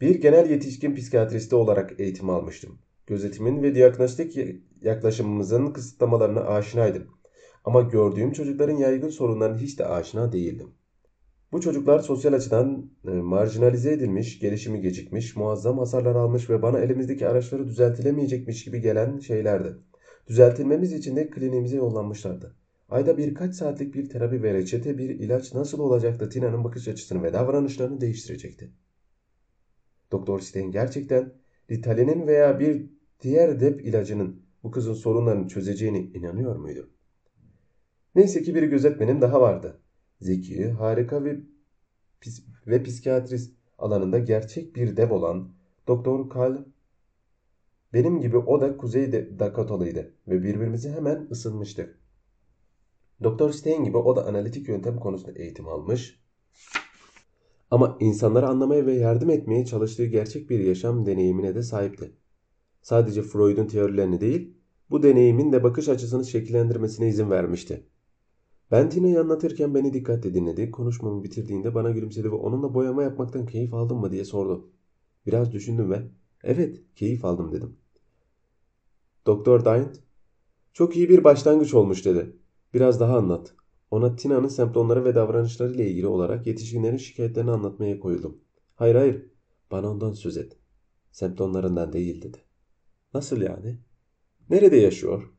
Bir 0.00 0.20
genel 0.20 0.50
yetişkin 0.50 0.94
psikiyatristi 0.94 1.56
olarak 1.56 2.00
eğitim 2.00 2.30
almıştım. 2.30 2.78
Gözetimin 3.06 3.62
ve 3.62 3.74
diagnostik 3.74 4.38
yaklaşımımızın 4.82 5.72
kısıtlamalarına 5.72 6.40
aşinaydım. 6.40 7.06
Ama 7.64 7.80
gördüğüm 7.80 8.32
çocukların 8.32 8.76
yaygın 8.76 9.08
sorunlarına 9.08 9.58
hiç 9.58 9.78
de 9.78 9.86
aşina 9.86 10.32
değildim. 10.32 10.74
Bu 11.52 11.60
çocuklar 11.60 11.98
sosyal 11.98 12.32
açıdan 12.32 12.90
e, 13.04 13.10
marjinalize 13.10 13.92
edilmiş, 13.92 14.38
gelişimi 14.38 14.80
gecikmiş, 14.80 15.36
muazzam 15.36 15.78
hasarlar 15.78 16.14
almış 16.14 16.50
ve 16.50 16.62
bana 16.62 16.78
elimizdeki 16.78 17.28
araçları 17.28 17.66
düzeltilemeyecekmiş 17.66 18.64
gibi 18.64 18.80
gelen 18.80 19.18
şeylerdi. 19.18 19.76
Düzeltilmemiz 20.26 20.92
için 20.92 21.16
de 21.16 21.30
kliniğimize 21.30 21.76
yollanmışlardı. 21.76 22.56
Ayda 22.88 23.18
birkaç 23.18 23.54
saatlik 23.54 23.94
bir 23.94 24.08
terapi 24.08 24.42
ve 24.42 24.54
reçete 24.54 24.98
bir 24.98 25.10
ilaç 25.10 25.54
nasıl 25.54 25.78
olacaktı 25.78 26.28
Tina'nın 26.28 26.64
bakış 26.64 26.88
açısını 26.88 27.22
ve 27.22 27.32
davranışlarını 27.32 28.00
değiştirecekti. 28.00 28.70
Doktor 30.12 30.40
Stein 30.40 30.70
gerçekten 30.70 31.32
Ritalin'in 31.70 32.26
veya 32.26 32.60
bir 32.60 32.86
diğer 33.22 33.60
dep 33.60 33.84
ilacının 33.84 34.42
bu 34.62 34.70
kızın 34.70 34.94
sorunlarını 34.94 35.48
çözeceğine 35.48 36.00
inanıyor 36.00 36.56
muydu? 36.56 36.90
Neyse 38.14 38.42
ki 38.42 38.54
bir 38.54 38.62
gözetmenim 38.62 39.20
daha 39.20 39.40
vardı 39.40 39.80
zeki, 40.20 40.70
harika 40.70 41.24
ve, 41.24 41.40
pis 42.20 42.44
ve 42.66 42.82
psikiyatrist 42.82 43.54
alanında 43.78 44.18
gerçek 44.18 44.76
bir 44.76 44.96
dev 44.96 45.10
olan 45.10 45.48
Doktor 45.88 46.30
Karl 46.30 46.56
benim 47.92 48.20
gibi 48.20 48.36
o 48.36 48.60
da 48.60 48.76
Kuzey 48.76 49.12
Dakotalıydı 49.12 50.12
ve 50.28 50.42
birbirimizi 50.42 50.90
hemen 50.90 51.28
ısınmıştık. 51.30 51.98
Doktor 53.22 53.52
Stein 53.52 53.84
gibi 53.84 53.96
o 53.96 54.16
da 54.16 54.26
analitik 54.26 54.68
yöntem 54.68 54.96
konusunda 54.96 55.38
eğitim 55.38 55.68
almış 55.68 56.20
ama 57.70 57.96
insanları 58.00 58.48
anlamaya 58.48 58.86
ve 58.86 58.94
yardım 58.94 59.30
etmeye 59.30 59.66
çalıştığı 59.66 60.04
gerçek 60.04 60.50
bir 60.50 60.58
yaşam 60.58 61.06
deneyimine 61.06 61.54
de 61.54 61.62
sahipti. 61.62 62.12
Sadece 62.82 63.22
Freud'un 63.22 63.66
teorilerini 63.66 64.20
değil, 64.20 64.54
bu 64.90 65.02
deneyimin 65.02 65.52
de 65.52 65.64
bakış 65.64 65.88
açısını 65.88 66.24
şekillendirmesine 66.24 67.08
izin 67.08 67.30
vermişti. 67.30 67.86
Ben 68.70 68.90
Tina'yı 68.90 69.20
anlatırken 69.20 69.74
beni 69.74 69.92
dikkatle 69.92 70.34
dinledi. 70.34 70.70
Konuşmamı 70.70 71.24
bitirdiğinde 71.24 71.74
bana 71.74 71.90
gülümsedi 71.90 72.32
ve 72.32 72.34
onunla 72.34 72.74
boyama 72.74 73.02
yapmaktan 73.02 73.46
keyif 73.46 73.74
aldın 73.74 73.96
mı 73.96 74.12
diye 74.12 74.24
sordu. 74.24 74.70
Biraz 75.26 75.52
düşündüm 75.52 75.90
ve 75.90 76.02
evet 76.42 76.82
keyif 76.94 77.24
aldım 77.24 77.52
dedim. 77.52 77.76
Doktor 79.26 79.64
Dyant 79.64 80.00
çok 80.72 80.96
iyi 80.96 81.08
bir 81.08 81.24
başlangıç 81.24 81.74
olmuş 81.74 82.04
dedi. 82.04 82.36
Biraz 82.74 83.00
daha 83.00 83.16
anlat. 83.16 83.54
Ona 83.90 84.16
Tina'nın 84.16 84.48
semptomları 84.48 85.04
ve 85.04 85.14
davranışları 85.14 85.74
ile 85.74 85.90
ilgili 85.90 86.06
olarak 86.06 86.46
yetişkinlerin 86.46 86.96
şikayetlerini 86.96 87.50
anlatmaya 87.50 88.00
koyuldum. 88.00 88.40
Hayır 88.74 88.94
hayır 88.94 89.26
bana 89.70 89.90
ondan 89.90 90.12
söz 90.12 90.36
et. 90.36 90.56
Semptomlarından 91.12 91.92
değil 91.92 92.22
dedi. 92.22 92.38
Nasıl 93.14 93.42
yani? 93.42 93.78
Nerede 94.50 94.76
yaşıyor? 94.76 95.32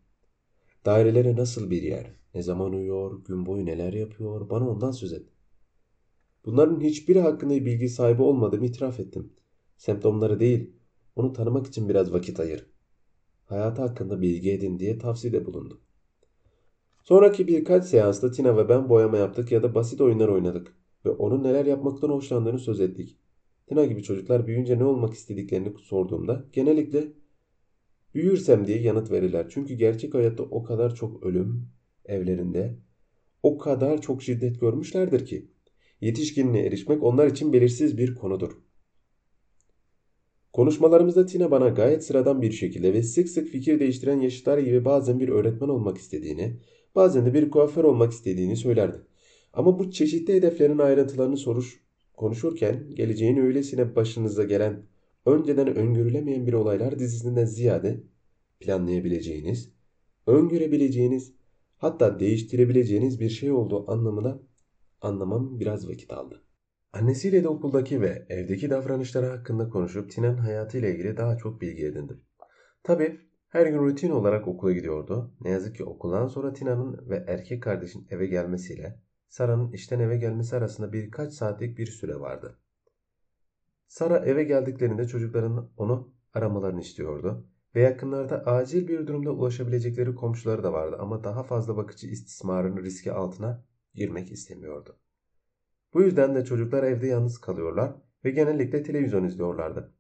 Dairelere 0.86 1.36
nasıl 1.36 1.70
bir 1.70 1.82
yer? 1.82 2.17
Ne 2.34 2.42
zaman 2.42 2.74
uyuyor, 2.74 3.24
gün 3.24 3.46
boyu 3.46 3.66
neler 3.66 3.94
yapıyor 3.94 4.50
bana 4.50 4.70
ondan 4.70 4.92
söz 4.92 5.14
et. 5.14 5.28
Bunların 6.46 6.82
hiçbiri 6.82 7.20
hakkında 7.20 7.54
bilgi 7.54 7.90
sahibi 7.90 8.22
olmadığımı 8.22 8.66
itiraf 8.66 9.00
ettim. 9.00 9.34
Semptomları 9.78 10.40
değil, 10.40 10.72
onu 11.16 11.34
tanımak 11.34 11.68
için 11.68 11.90
biraz 11.90 12.14
vakit 12.14 12.40
ayır. 12.40 12.70
Hayatı 13.46 13.82
hakkında 13.82 14.22
bilgi 14.22 14.52
edin 14.52 14.80
diye 14.80 14.98
tavsiyede 14.98 15.46
bulundum. 15.46 15.82
Sonraki 17.04 17.48
birkaç 17.48 17.86
seansta 17.86 18.32
Tina 18.32 18.58
ve 18.58 18.70
ben 18.70 18.90
boyama 18.90 19.18
yaptık 19.18 19.52
ya 19.52 19.64
da 19.64 19.76
basit 19.76 20.02
oyunlar 20.02 20.28
oynadık 20.28 20.78
ve 21.06 21.10
onun 21.10 21.44
neler 21.44 21.66
yapmaktan 21.66 22.10
hoşlandığını 22.10 22.60
söz 22.60 22.80
ettik. 22.80 23.18
Tina 23.68 23.86
gibi 23.86 24.04
çocuklar 24.04 24.48
büyüyünce 24.48 24.80
ne 24.80 24.84
olmak 24.84 25.14
istediklerini 25.14 25.74
sorduğumda 25.80 26.46
genellikle 26.54 27.14
büyürsem 28.14 28.68
diye 28.68 28.82
yanıt 28.82 29.12
verirler. 29.12 29.50
Çünkü 29.50 29.74
gerçek 29.74 30.14
hayatta 30.14 30.44
o 30.44 30.64
kadar 30.64 30.96
çok 30.96 31.24
ölüm, 31.24 31.70
evlerinde 32.08 32.76
o 33.44 33.58
kadar 33.58 34.02
çok 34.02 34.24
şiddet 34.24 34.62
görmüşlerdir 34.62 35.26
ki 35.26 35.48
yetişkinliğe 36.02 36.66
erişmek 36.66 37.04
onlar 37.04 37.28
için 37.28 37.54
belirsiz 37.54 37.98
bir 37.98 38.16
konudur. 38.16 38.52
Konuşmalarımızda 40.54 41.26
Tina 41.26 41.52
bana 41.52 41.70
gayet 41.70 42.04
sıradan 42.04 42.42
bir 42.42 42.52
şekilde 42.52 42.94
ve 42.94 43.04
sık 43.04 43.30
sık 43.30 43.48
fikir 43.48 43.80
değiştiren 43.80 44.20
yaşıtlar 44.20 44.58
gibi 44.58 44.86
bazen 44.86 45.20
bir 45.20 45.30
öğretmen 45.30 45.70
olmak 45.70 45.98
istediğini, 45.98 46.60
bazen 46.96 47.26
de 47.26 47.34
bir 47.34 47.52
kuaför 47.52 47.84
olmak 47.84 48.12
istediğini 48.12 48.56
söylerdi. 48.56 48.98
Ama 49.54 49.80
bu 49.80 49.92
çeşitli 49.92 50.34
hedeflerin 50.34 50.78
ayrıntılarını 50.78 51.38
soruş, 51.38 51.84
konuşurken 52.14 52.90
geleceğin 52.94 53.38
öylesine 53.38 53.96
başınıza 53.96 54.44
gelen 54.44 54.84
önceden 55.26 55.76
öngörülemeyen 55.76 56.48
bir 56.48 56.54
olaylar 56.54 57.00
dizisinden 57.00 57.46
ziyade 57.46 58.04
planlayabileceğiniz, 58.60 59.70
öngörebileceğiniz, 60.28 61.34
hatta 61.78 62.20
değiştirebileceğiniz 62.20 63.20
bir 63.20 63.30
şey 63.30 63.52
olduğu 63.52 63.92
anlamına 63.92 64.40
anlamam 65.02 65.60
biraz 65.60 65.90
vakit 65.90 66.14
aldı. 66.14 66.44
Annesiyle 66.94 67.44
de 67.44 67.48
okuldaki 67.48 68.02
ve 68.02 68.26
evdeki 68.30 68.70
davranışları 68.70 69.26
hakkında 69.26 69.70
konuşup 69.70 70.12
Tina'nın 70.12 70.38
hayatıyla 70.38 70.90
ilgili 70.90 71.18
daha 71.18 71.38
çok 71.38 71.62
bilgi 71.62 71.86
edindim. 71.86 72.22
Tabii 72.84 73.20
her 73.50 73.68
gün 73.68 73.80
rutin 73.80 74.10
olarak 74.10 74.48
okula 74.48 74.72
gidiyordu. 74.72 75.34
Ne 75.42 75.50
yazık 75.50 75.76
ki 75.76 75.84
okuldan 75.84 76.28
sonra 76.28 76.54
Tina'nın 76.54 77.10
ve 77.10 77.26
erkek 77.28 77.64
kardeşin 77.64 78.08
eve 78.10 78.28
gelmesiyle 78.28 79.00
Sara'nın 79.30 79.72
işten 79.72 80.00
eve 80.00 80.18
gelmesi 80.18 80.56
arasında 80.56 80.94
birkaç 80.94 81.34
saatlik 81.34 81.78
bir 81.78 81.86
süre 81.86 82.20
vardı. 82.20 82.60
Sara 83.88 84.18
eve 84.18 84.44
geldiklerinde 84.44 85.08
çocukların 85.08 85.70
onu 85.78 86.14
aramalarını 86.34 86.82
istiyordu 86.82 87.48
ve 87.78 87.82
yakınlarda 87.82 88.46
acil 88.46 88.88
bir 88.88 89.08
durumda 89.08 89.32
ulaşabilecekleri 89.32 90.16
komşuları 90.16 90.64
da 90.64 90.74
vardı 90.74 90.98
ama 91.00 91.24
daha 91.24 91.44
fazla 91.44 91.78
bakıcı 91.78 92.08
istismarının 92.08 92.84
riski 92.84 93.12
altına 93.12 93.64
girmek 93.96 94.32
istemiyordu. 94.32 95.00
Bu 95.94 96.02
yüzden 96.02 96.36
de 96.36 96.46
çocuklar 96.46 96.84
evde 96.84 97.08
yalnız 97.08 97.38
kalıyorlar 97.38 97.96
ve 98.26 98.32
genellikle 98.32 98.84
televizyon 98.84 99.24
izliyorlardı. 99.24 99.94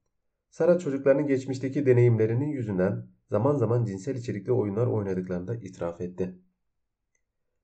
Sara 0.49 0.79
çocuklarının 0.79 1.27
geçmişteki 1.27 1.85
deneyimlerinin 1.85 2.47
yüzünden 2.47 3.07
zaman 3.29 3.55
zaman 3.55 3.85
cinsel 3.85 4.15
içerikli 4.15 4.51
oyunlar 4.51 4.87
oynadıklarını 4.87 5.47
da 5.47 5.55
itiraf 5.55 6.01
etti. 6.01 6.35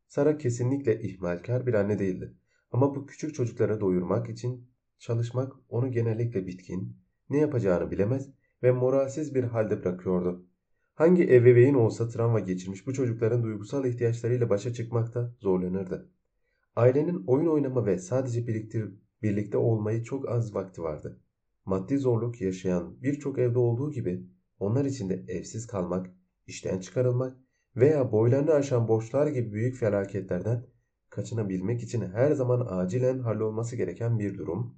Sara 0.08 0.38
kesinlikle 0.38 1.01
ihmalkar 1.01 1.67
bir 1.67 1.74
anne 1.74 2.00
değildi. 2.00 2.34
Ama 2.72 2.96
bu 2.96 3.05
küçük 3.05 3.36
çocukları 3.36 3.82
doyurmak 3.82 4.29
için 4.29 4.70
çalışmak 5.00 5.53
onu 5.70 5.91
genellikle 5.91 6.48
bitkin, 6.48 6.98
ne 7.29 7.38
yapacağını 7.38 7.91
bilemez 7.91 8.29
ve 8.63 8.72
moralsiz 8.72 9.36
bir 9.36 9.43
halde 9.43 9.84
bırakıyordu. 9.84 10.46
Hangi 10.93 11.24
ebeveyn 11.24 11.74
olsa 11.74 12.08
travma 12.08 12.39
geçirmiş 12.39 12.88
bu 12.88 12.93
çocukların 12.93 13.43
duygusal 13.43 13.86
ihtiyaçlarıyla 13.86 14.50
başa 14.50 14.74
çıkmakta 14.74 15.36
zorlanırdı. 15.39 16.10
Ailenin 16.75 17.24
oyun 17.27 17.48
oynama 17.48 17.86
ve 17.86 17.98
sadece 17.98 18.48
birlikte, 18.48 18.84
birlikte 19.22 19.58
olmayı 19.58 20.03
çok 20.03 20.29
az 20.29 20.55
vakti 20.55 20.84
vardı. 20.84 21.20
Maddi 21.65 21.98
zorluk 21.98 22.41
yaşayan 22.41 23.01
birçok 23.01 23.39
evde 23.39 23.60
olduğu 23.60 23.91
gibi 23.91 24.27
onlar 24.60 24.86
için 24.86 25.10
de 25.10 25.25
evsiz 25.27 25.67
kalmak, 25.67 26.10
işten 26.48 26.79
çıkarılmak 26.79 27.38
veya 27.75 28.12
boylarını 28.12 28.53
aşan 28.53 28.88
borçlar 28.88 29.27
gibi 29.27 29.53
büyük 29.53 29.75
felaketlerden 29.75 30.65
kaçınabilmek 31.10 31.84
için 31.84 32.01
her 32.01 32.32
zaman 32.32 32.67
acilen 32.70 33.20
hallolması 33.20 33.75
gereken 33.75 34.20
bir 34.20 34.38
durum, 34.38 34.77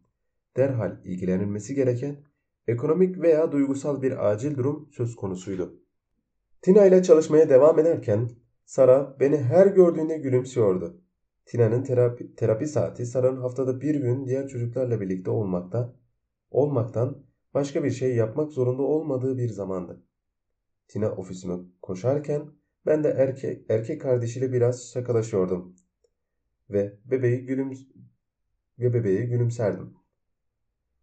derhal 0.58 0.98
ilgilenilmesi 1.04 1.76
gereken 1.76 2.24
ekonomik 2.68 3.22
veya 3.22 3.52
duygusal 3.52 4.02
bir 4.02 4.32
acil 4.32 4.58
durum 4.58 4.90
söz 4.92 5.16
konusuydu. 5.16 5.80
Tina 6.62 6.86
ile 6.86 7.04
çalışmaya 7.04 7.50
devam 7.50 7.80
ederken 7.80 8.30
Sara 8.66 9.20
beni 9.20 9.38
her 9.38 9.68
gördüğünde 9.68 10.18
gülümsüyordu. 10.18 11.02
Tina'nın 11.46 11.84
terapi, 11.84 12.36
terapi 12.36 12.68
saati 12.68 13.06
Sara'nın 13.06 13.42
haftada 13.42 13.82
bir 13.82 13.96
gün 13.96 14.26
diğer 14.26 14.48
çocuklarla 14.48 15.02
birlikte 15.02 15.32
olmakta, 15.32 15.96
olmaktan 16.52 17.24
başka 17.54 17.84
bir 17.84 17.92
şey 17.92 18.16
yapmak 18.16 18.52
zorunda 18.52 18.82
olmadığı 18.82 19.38
bir 19.38 19.50
zamandı. 19.50 20.04
Tina 20.88 21.12
ofisime 21.12 21.56
koşarken 21.82 22.50
ben 22.86 23.04
de 23.04 23.10
erkek, 23.10 23.66
erkek 23.70 24.02
kardeşiyle 24.02 24.54
biraz 24.54 24.92
şakalaşıyordum. 24.94 25.76
Ve 26.70 27.00
bebeği 27.06 27.46
gülüm 27.46 27.72
ve 28.80 28.94
bebeği 28.94 29.28
gülümserdim. 29.28 29.94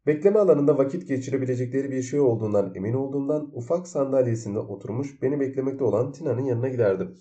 Bekleme 0.06 0.38
alanında 0.38 0.78
vakit 0.78 1.08
geçirebilecekleri 1.08 1.90
bir 1.90 2.02
şey 2.02 2.20
olduğundan 2.20 2.74
emin 2.74 2.94
olduğumdan 2.94 3.50
ufak 3.52 3.88
sandalyesinde 3.88 4.58
oturmuş 4.58 5.22
beni 5.22 5.40
beklemekte 5.40 5.84
olan 5.84 6.12
Tina'nın 6.12 6.44
yanına 6.44 6.68
giderdim. 6.68 7.18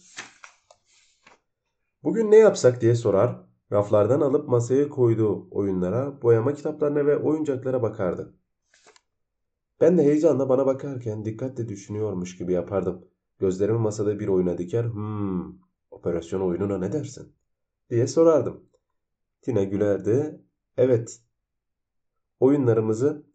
Bugün 2.03 2.31
ne 2.31 2.37
yapsak 2.37 2.81
diye 2.81 2.95
sorar, 2.95 3.45
raflardan 3.71 4.21
alıp 4.21 4.49
masaya 4.49 4.89
koyduğu 4.89 5.47
oyunlara, 5.51 6.21
boyama 6.21 6.53
kitaplarına 6.53 7.05
ve 7.05 7.17
oyuncaklara 7.17 7.81
bakardı. 7.81 8.35
Ben 9.81 9.97
de 9.97 10.03
heyecanla 10.03 10.49
bana 10.49 10.65
bakarken 10.65 11.25
dikkatle 11.25 11.69
düşünüyormuş 11.69 12.37
gibi 12.37 12.53
yapardım. 12.53 13.05
Gözlerimi 13.39 13.79
masada 13.79 14.19
bir 14.19 14.27
oyuna 14.27 14.57
diker, 14.57 14.83
hmm, 14.83 15.53
operasyon 15.91 16.41
oyununa 16.41 16.77
ne 16.77 16.93
dersin? 16.93 17.33
diye 17.89 18.07
sorardım. 18.07 18.63
Tina 19.41 19.63
gülerdi, 19.63 20.41
evet, 20.77 21.21
oyunlarımızı 22.41 23.25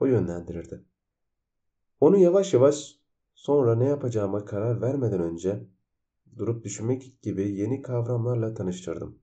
o 0.00 0.06
yönlendirirdi. 0.06 0.84
Onu 2.00 2.16
yavaş 2.16 2.54
yavaş 2.54 2.98
sonra 3.34 3.74
ne 3.74 3.84
yapacağıma 3.84 4.44
karar 4.44 4.80
vermeden 4.80 5.20
önce 5.20 5.66
durup 6.36 6.64
düşünmek 6.64 7.22
gibi 7.22 7.50
yeni 7.50 7.82
kavramlarla 7.82 8.54
tanıştırdım. 8.54 9.18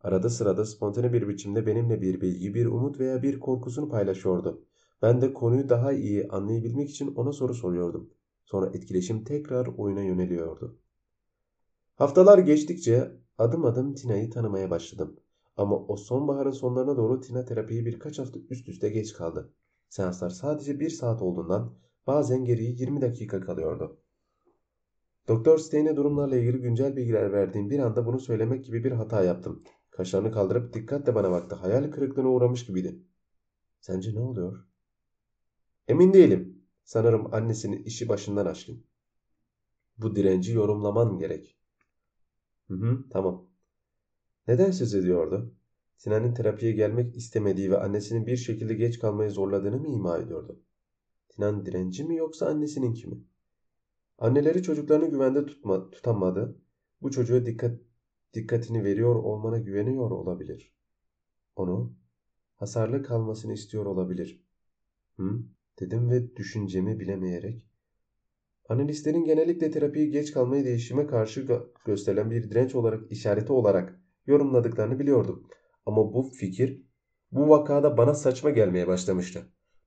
Arada 0.00 0.30
sırada 0.30 0.64
spontane 0.64 1.12
bir 1.12 1.28
biçimde 1.28 1.66
benimle 1.66 2.02
bir 2.02 2.20
bilgi, 2.20 2.54
bir 2.54 2.66
umut 2.66 2.98
veya 2.98 3.22
bir 3.22 3.40
korkusunu 3.40 3.88
paylaşıyordu. 3.88 4.64
Ben 5.02 5.20
de 5.20 5.32
konuyu 5.32 5.68
daha 5.68 5.92
iyi 5.92 6.28
anlayabilmek 6.28 6.90
için 6.90 7.14
ona 7.14 7.32
soru 7.32 7.54
soruyordum. 7.54 8.10
Sonra 8.44 8.66
etkileşim 8.66 9.24
tekrar 9.24 9.66
oyuna 9.66 10.02
yöneliyordu. 10.02 10.78
Haftalar 11.94 12.38
geçtikçe 12.38 13.12
adım 13.38 13.64
adım 13.64 13.94
Tina'yı 13.94 14.30
tanımaya 14.30 14.70
başladım. 14.70 15.20
Ama 15.60 15.76
o 15.76 15.96
sonbaharın 15.96 16.50
sonlarına 16.50 16.96
doğru 16.96 17.20
Tina 17.20 17.44
terapiyi 17.44 17.86
birkaç 17.86 18.18
hafta 18.18 18.38
üst 18.50 18.68
üste 18.68 18.88
geç 18.88 19.12
kaldı. 19.12 19.52
Seanslar 19.88 20.30
sadece 20.30 20.80
bir 20.80 20.90
saat 20.90 21.22
olduğundan 21.22 21.74
bazen 22.06 22.44
geriye 22.44 22.70
20 22.70 23.00
dakika 23.00 23.40
kalıyordu. 23.40 24.00
Doktor 25.28 25.58
Stein'e 25.58 25.96
durumlarla 25.96 26.36
ilgili 26.36 26.58
güncel 26.58 26.96
bilgiler 26.96 27.32
verdiğim 27.32 27.70
bir 27.70 27.78
anda 27.78 28.06
bunu 28.06 28.20
söylemek 28.20 28.64
gibi 28.64 28.84
bir 28.84 28.92
hata 28.92 29.24
yaptım. 29.24 29.64
Kaşlarını 29.90 30.32
kaldırıp 30.32 30.74
dikkatle 30.74 31.14
bana 31.14 31.30
baktı. 31.30 31.54
Hayal 31.56 31.90
kırıklığına 31.90 32.28
uğramış 32.28 32.66
gibiydi. 32.66 33.02
Sence 33.80 34.14
ne 34.14 34.20
oluyor? 34.20 34.64
Emin 35.88 36.12
değilim. 36.12 36.64
Sanırım 36.84 37.34
annesinin 37.34 37.82
işi 37.82 38.08
başından 38.08 38.46
aşkın. 38.46 38.84
Bu 39.98 40.16
direnci 40.16 40.52
yorumlaman 40.52 41.18
gerek. 41.18 41.58
Hı 42.68 42.74
hı, 42.74 43.04
tamam. 43.10 43.49
Neden 44.50 44.70
söz 44.70 44.94
ediyordu? 44.94 45.54
Sinan'ın 45.96 46.34
terapiye 46.34 46.72
gelmek 46.72 47.16
istemediği 47.16 47.70
ve 47.70 47.78
annesinin 47.78 48.26
bir 48.26 48.36
şekilde 48.36 48.74
geç 48.74 48.98
kalmaya 48.98 49.30
zorladığını 49.30 49.78
mı 49.78 49.88
ima 49.88 50.18
ediyordu? 50.18 50.60
Sinan 51.28 51.66
direnci 51.66 52.04
mi 52.04 52.16
yoksa 52.16 52.46
annesinin 52.46 52.94
kimi? 52.94 53.24
Anneleri 54.18 54.62
çocuklarını 54.62 55.10
güvende 55.10 55.46
tutma, 55.46 55.90
tutamadı. 55.90 56.56
Bu 57.02 57.10
çocuğa 57.10 57.46
dikkat, 57.46 57.78
dikkatini 58.34 58.84
veriyor 58.84 59.14
olmana 59.14 59.58
güveniyor 59.58 60.10
olabilir. 60.10 60.74
Onu 61.56 61.92
hasarlı 62.56 63.02
kalmasını 63.02 63.52
istiyor 63.52 63.86
olabilir. 63.86 64.44
Hı? 65.16 65.42
Dedim 65.80 66.10
ve 66.10 66.36
düşüncemi 66.36 67.00
bilemeyerek. 67.00 67.66
Analistlerin 68.68 69.24
genellikle 69.24 69.70
terapiyi 69.70 70.10
geç 70.10 70.32
kalmayı 70.32 70.64
değişime 70.64 71.06
karşı 71.06 71.40
gö 71.40 71.60
gösterilen 71.84 72.30
bir 72.30 72.50
direnç 72.50 72.74
olarak 72.74 73.12
işareti 73.12 73.52
olarak 73.52 73.99
yorumladıklarını 74.30 74.98
biliyordum. 74.98 75.46
Ama 75.86 76.12
bu 76.14 76.22
fikir 76.22 76.82
bu 77.32 77.48
vakada 77.48 77.96
bana 77.96 78.14
saçma 78.14 78.50
gelmeye 78.50 78.86
başlamıştı. 78.86 79.40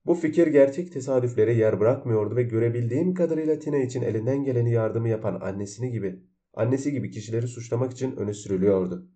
Bu 0.06 0.16
fikir 0.16 0.48
gerçek 0.48 0.94
tesadüflere 0.94 1.54
yer 1.54 1.80
bırakmıyordu 1.80 2.36
ve 2.36 2.44
görebildiğim 2.44 3.14
kadarıyla 3.14 3.60
Tina 3.60 3.78
için 3.78 4.02
elinden 4.02 4.44
geleni 4.44 4.72
yardımı 4.72 5.10
yapan 5.10 5.40
annesini 5.42 5.92
gibi, 5.92 6.24
annesi 6.54 6.92
gibi 6.92 7.12
kişileri 7.12 7.48
suçlamak 7.48 7.92
için 7.92 8.16
öne 8.16 8.34
sürülüyordu. 8.34 9.08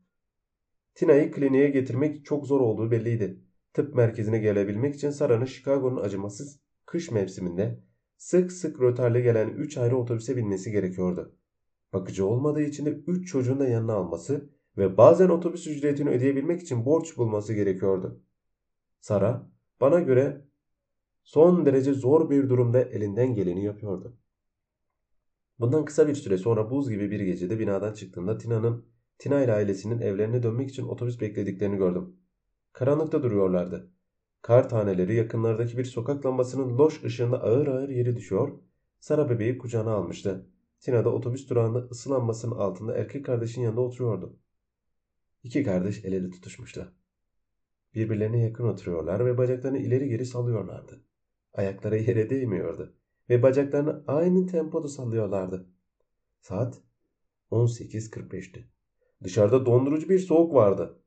Tina'yı 0.96 1.32
kliniğe 1.32 1.70
getirmek 1.70 2.26
çok 2.26 2.48
zor 2.48 2.62
olduğu 2.62 2.92
belliydi. 2.92 3.42
Tıp 3.74 3.96
merkezine 3.96 4.40
gelebilmek 4.40 4.96
için 4.96 5.10
Sarah'ın 5.10 5.46
Chicago'nun 5.46 6.02
acımasız 6.02 6.60
kış 6.86 7.12
mevsiminde 7.12 7.80
sık 8.18 8.52
sık 8.52 8.82
rötarlı 8.82 9.20
gelen 9.20 9.50
3 9.50 9.78
ayrı 9.78 9.98
otobüse 9.98 10.38
binmesi 10.38 10.72
gerekiyordu. 10.72 11.36
Bakıcı 11.94 12.26
olmadığı 12.26 12.62
için 12.62 12.86
de 12.86 12.90
3 12.90 13.28
çocuğun 13.28 13.60
da 13.60 13.68
yanına 13.68 13.94
alması 13.94 14.50
ve 14.78 14.98
bazen 14.98 15.30
otobüs 15.30 15.68
ücretini 15.68 16.10
ödeyebilmek 16.10 16.62
için 16.62 16.86
borç 16.86 17.18
bulması 17.18 17.54
gerekiyordu. 17.54 18.22
Sara, 19.00 19.50
bana 19.82 20.00
göre 20.00 20.46
son 21.24 21.66
derece 21.66 21.94
zor 21.94 22.30
bir 22.30 22.50
durumda 22.50 22.82
elinden 22.82 23.36
geleni 23.36 23.64
yapıyordu. 23.64 24.18
Bundan 25.60 25.86
kısa 25.86 26.08
bir 26.08 26.16
süre 26.16 26.38
sonra 26.38 26.72
buz 26.72 26.90
gibi 26.90 27.12
bir 27.12 27.20
gecede 27.20 27.60
binadan 27.60 27.94
çıktığımda 27.94 28.38
Tina'nın 28.38 28.86
Tina 29.20 29.44
ile 29.44 29.54
ailesinin 29.54 30.00
evlerine 30.00 30.44
dönmek 30.44 30.70
için 30.70 30.88
otobüs 30.88 31.22
beklediklerini 31.22 31.78
gördüm. 31.78 32.16
Karanlıkta 32.74 33.24
duruyorlardı. 33.24 33.92
Kar 34.42 34.70
taneleri 34.70 35.16
yakınlardaki 35.16 35.78
bir 35.78 35.86
sokak 35.86 36.26
lambasının 36.26 36.78
loş 36.78 37.04
ışığında 37.04 37.44
ağır 37.44 37.68
ağır 37.68 37.90
yeri 37.90 38.16
düşüyor. 38.16 38.60
Sara 39.00 39.30
bebeği 39.30 39.58
kucağına 39.58 39.92
almıştı. 39.92 40.46
Tina 40.80 41.06
da 41.06 41.14
otobüs 41.14 41.50
durağında 41.50 41.80
ısı 41.80 42.10
lambasının 42.10 42.56
altında 42.56 42.98
erkek 42.98 43.26
kardeşin 43.26 43.62
yanında 43.62 43.82
oturuyordu. 43.82 44.40
İki 45.44 45.64
kardeş 45.64 46.06
el 46.06 46.14
ele 46.14 46.30
tutuşmuştu. 46.30 46.94
Birbirlerine 47.96 48.42
yakın 48.42 48.68
oturuyorlar 48.68 49.26
ve 49.26 49.38
bacaklarını 49.38 49.78
ileri 49.78 50.10
geri 50.10 50.26
sallıyorlardı. 50.26 51.04
Ayakları 51.54 51.98
yere 51.98 52.30
değmiyordu 52.30 52.96
ve 53.30 53.44
bacaklarını 53.44 54.04
aynı 54.08 54.48
tempoda 54.48 54.88
sallıyorlardı. 54.88 55.70
Saat 56.42 56.82
18.45'ti. 57.52 58.68
Dışarıda 59.24 59.66
dondurucu 59.66 60.10
bir 60.10 60.20
soğuk 60.20 60.54
vardı. 60.54 61.00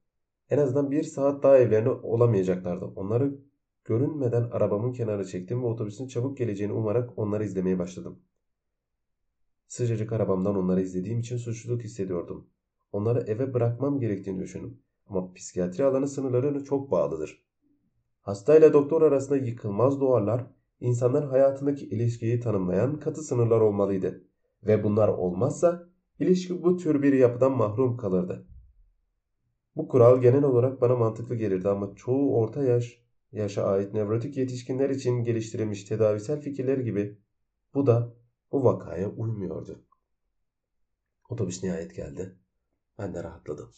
En 0.50 0.58
azından 0.58 0.90
bir 0.90 1.02
saat 1.02 1.42
daha 1.42 1.58
evlerine 1.58 1.90
olamayacaklardı. 1.90 2.84
Onları 2.84 3.38
görünmeden 3.84 4.42
arabamın 4.42 4.92
kenarı 4.92 5.26
çektim 5.26 5.62
ve 5.62 5.66
otobüsün 5.66 6.08
çabuk 6.08 6.38
geleceğini 6.38 6.72
umarak 6.72 7.18
onları 7.18 7.44
izlemeye 7.44 7.78
başladım. 7.78 8.22
Sıcacık 9.66 10.12
arabamdan 10.12 10.56
onları 10.56 10.82
izlediğim 10.82 11.20
için 11.20 11.36
suçluluk 11.36 11.82
hissediyordum. 11.82 12.50
Onları 12.92 13.20
eve 13.20 13.54
bırakmam 13.54 14.00
gerektiğini 14.00 14.40
düşündüm. 14.40 14.82
Ama 15.06 15.32
psikiyatri 15.32 15.84
alanı 15.84 16.08
sınırlarına 16.08 16.64
çok 16.64 16.90
bağlıdır. 16.90 17.44
Hasta 18.20 18.56
ile 18.56 18.72
doktor 18.72 19.02
arasında 19.02 19.38
yıkılmaz 19.38 20.00
duvarlar, 20.00 20.46
insanların 20.80 21.28
hayatındaki 21.28 21.86
ilişkiyi 21.86 22.40
tanımlayan 22.40 23.00
katı 23.00 23.22
sınırlar 23.22 23.60
olmalıydı. 23.60 24.24
Ve 24.66 24.84
bunlar 24.84 25.08
olmazsa 25.08 25.88
ilişki 26.18 26.62
bu 26.62 26.76
tür 26.76 27.02
bir 27.02 27.12
yapıdan 27.12 27.52
mahrum 27.52 27.96
kalırdı. 27.96 28.46
Bu 29.76 29.88
kural 29.88 30.20
genel 30.20 30.44
olarak 30.44 30.80
bana 30.80 30.96
mantıklı 30.96 31.34
gelirdi 31.34 31.68
ama 31.68 31.94
çoğu 31.94 32.36
orta 32.36 32.64
yaş, 32.64 33.02
yaşa 33.32 33.64
ait 33.64 33.94
nevrotik 33.94 34.36
yetişkinler 34.36 34.90
için 34.90 35.22
geliştirilmiş 35.22 35.84
tedavisel 35.84 36.40
fikirler 36.40 36.78
gibi 36.78 37.18
bu 37.74 37.86
da 37.86 38.14
bu 38.52 38.64
vakaya 38.64 39.10
uymuyordu. 39.10 39.84
Otobüs 41.28 41.62
nihayet 41.62 41.94
geldi. 41.94 42.36
Ben 43.00 43.14
de 43.14 43.24
rahatladım. 43.24 43.70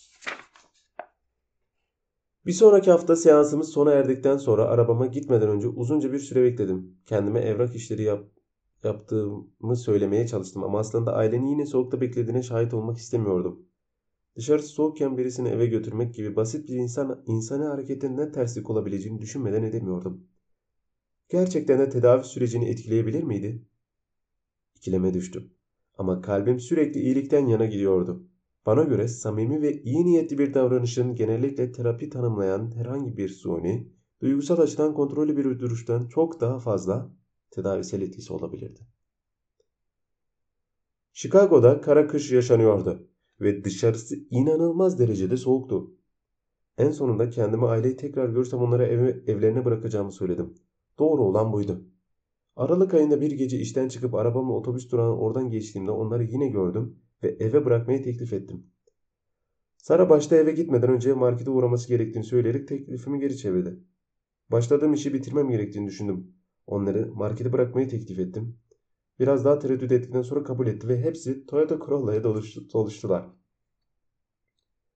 Bir 2.47 2.53
sonraki 2.53 2.91
hafta 2.91 3.17
seansımız 3.17 3.69
sona 3.69 3.93
erdikten 3.93 4.37
sonra 4.37 4.65
arabama 4.65 5.07
gitmeden 5.07 5.49
önce 5.49 5.69
uzunca 5.69 6.13
bir 6.13 6.19
süre 6.19 6.43
bekledim. 6.43 6.97
Kendime 7.07 7.41
evrak 7.41 7.75
işleri 7.75 8.03
yap, 8.03 8.25
yaptığımı 8.85 9.77
söylemeye 9.77 10.27
çalıştım 10.27 10.65
ama 10.65 10.79
aslında 10.79 11.15
ailenin 11.15 11.47
yine 11.47 11.67
soğukta 11.67 12.01
beklediğine 12.01 12.43
şahit 12.43 12.75
olmak 12.75 12.99
istemiyordum. 12.99 13.67
Dışarısı 14.37 14.69
soğukken 14.69 15.19
birisini 15.19 15.49
eve 15.49 15.67
götürmek 15.67 16.15
gibi 16.15 16.37
basit 16.37 16.69
bir 16.69 16.75
insan 16.75 17.23
insani 17.27 17.65
hareketinden 17.65 18.33
terslik 18.33 18.71
olabileceğini 18.71 19.21
düşünmeden 19.21 19.63
edemiyordum. 19.63 20.25
Gerçekten 21.29 21.79
de 21.79 21.89
tedavi 21.89 22.25
sürecini 22.25 22.69
etkileyebilir 22.69 23.23
miydi? 23.23 23.63
İkileme 24.77 25.15
düştüm. 25.15 25.51
Ama 25.99 26.21
kalbim 26.21 26.61
sürekli 26.61 27.01
iyilikten 27.01 27.47
yana 27.47 27.67
gidiyordu. 27.67 28.32
Bana 28.67 28.83
göre 28.83 29.09
samimi 29.09 29.63
ve 29.63 29.83
iyi 29.83 30.05
niyetli 30.05 30.39
bir 30.39 30.55
davranışın 30.55 31.15
genellikle 31.15 31.73
terapi 31.73 32.11
tanımlayan 32.11 32.77
herhangi 32.77 33.17
bir 33.17 33.29
suni, 33.29 33.93
duygusal 34.21 34.59
açıdan 34.59 34.95
kontrollü 34.95 35.37
bir 35.37 35.45
duruştan 35.61 36.09
çok 36.09 36.41
daha 36.41 36.59
fazla 36.59 37.11
tedavisel 37.51 38.03
etkisi 38.03 38.33
olabilirdi. 38.33 38.81
Chicago'da 41.13 41.81
kara 41.81 42.07
kış 42.07 42.33
yaşanıyordu 42.33 43.09
ve 43.41 43.65
dışarısı 43.65 44.17
inanılmaz 44.31 44.99
derecede 44.99 45.37
soğuktu. 45.37 45.95
En 46.79 46.91
sonunda 46.91 47.31
kendimi 47.31 47.67
aileyi 47.67 47.97
tekrar 47.97 48.29
görsem 48.29 48.61
onlara 48.61 48.87
ev, 48.87 49.01
evlerine 49.27 49.65
bırakacağımı 49.65 50.13
söyledim. 50.13 50.55
Doğru 50.99 51.23
olan 51.23 51.53
buydu. 51.53 51.85
Aralık 52.57 52.95
ayında 52.95 53.21
bir 53.21 53.31
gece 53.31 53.59
işten 53.59 53.89
çıkıp 53.89 54.15
arabamla 54.15 54.53
otobüs 54.53 54.93
durağına 54.93 55.17
oradan 55.17 55.51
geçtiğimde 55.51 55.91
onları 55.91 56.25
yine 56.25 56.49
gördüm 56.49 57.03
ve 57.23 57.37
eve 57.41 57.65
bırakmayı 57.65 58.05
teklif 58.05 58.33
ettim. 58.33 58.67
Sara 59.77 60.11
başta 60.11 60.37
eve 60.37 60.53
gitmeden 60.53 60.91
önce 60.91 61.13
markete 61.13 61.51
uğraması 61.51 61.89
gerektiğini 61.89 62.25
söyleyerek 62.25 62.69
teklifimi 62.69 63.21
geri 63.21 63.37
çevirdi. 63.37 63.79
Başladığım 64.51 64.93
işi 64.95 65.15
bitirmem 65.15 65.49
gerektiğini 65.49 65.87
düşündüm. 65.87 66.35
Onları 66.67 67.13
markete 67.15 67.53
bırakmayı 67.53 67.89
teklif 67.89 68.19
ettim. 68.19 68.59
Biraz 69.21 69.45
daha 69.45 69.59
tereddüt 69.59 69.93
ettikten 69.93 70.23
sonra 70.23 70.45
kabul 70.45 70.67
etti 70.67 70.89
ve 70.89 71.03
hepsi 71.03 71.47
Toyota 71.47 71.79
Corolla'ya 71.79 72.25
doluştular. 72.73 73.27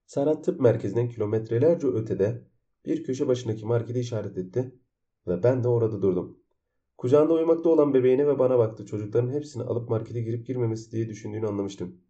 Sara 0.05 0.41
tıp 0.41 0.61
merkezinden 0.61 1.09
kilometrelerce 1.09 1.87
ötede 1.87 2.47
bir 2.85 3.03
köşe 3.03 3.27
başındaki 3.27 3.65
marketi 3.65 3.99
işaret 3.99 4.37
etti 4.37 4.75
ve 5.27 5.43
ben 5.43 5.63
de 5.63 5.67
orada 5.67 6.01
durdum. 6.01 6.39
Kucağında 6.97 7.33
uyumakta 7.33 7.69
olan 7.69 7.93
bebeğine 7.93 8.27
ve 8.27 8.39
bana 8.39 8.57
baktı. 8.57 8.85
Çocukların 8.85 9.31
hepsini 9.31 9.63
alıp 9.63 9.89
markete 9.89 10.21
girip 10.21 10.47
girmemesi 10.47 10.91
diye 10.91 11.09
düşündüğünü 11.09 11.47
anlamıştım. 11.47 12.01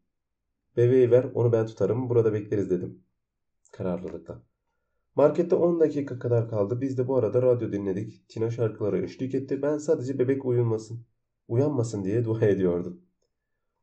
Bebeği 0.78 1.12
ver 1.12 1.24
onu 1.34 1.52
ben 1.52 1.66
tutarım 1.66 2.10
burada 2.10 2.34
bekleriz 2.34 2.70
dedim. 2.70 3.04
Kararlılıkla. 3.72 4.42
Markette 5.16 5.56
10 5.56 5.80
dakika 5.80 6.20
kadar 6.20 6.50
kaldı. 6.50 6.82
Biz 6.82 6.98
de 6.98 7.08
bu 7.08 7.18
arada 7.18 7.42
radyo 7.42 7.72
dinledik. 7.72 8.30
Tina 8.30 8.50
şarkıları 8.50 9.04
eşlik 9.04 9.36
etti. 9.36 9.62
Ben 9.62 9.78
sadece 9.78 10.20
bebek 10.20 10.46
uyumasın, 10.46 11.06
uyanmasın 11.48 12.04
diye 12.04 12.26
dua 12.26 12.46
ediyordum. 12.46 13.02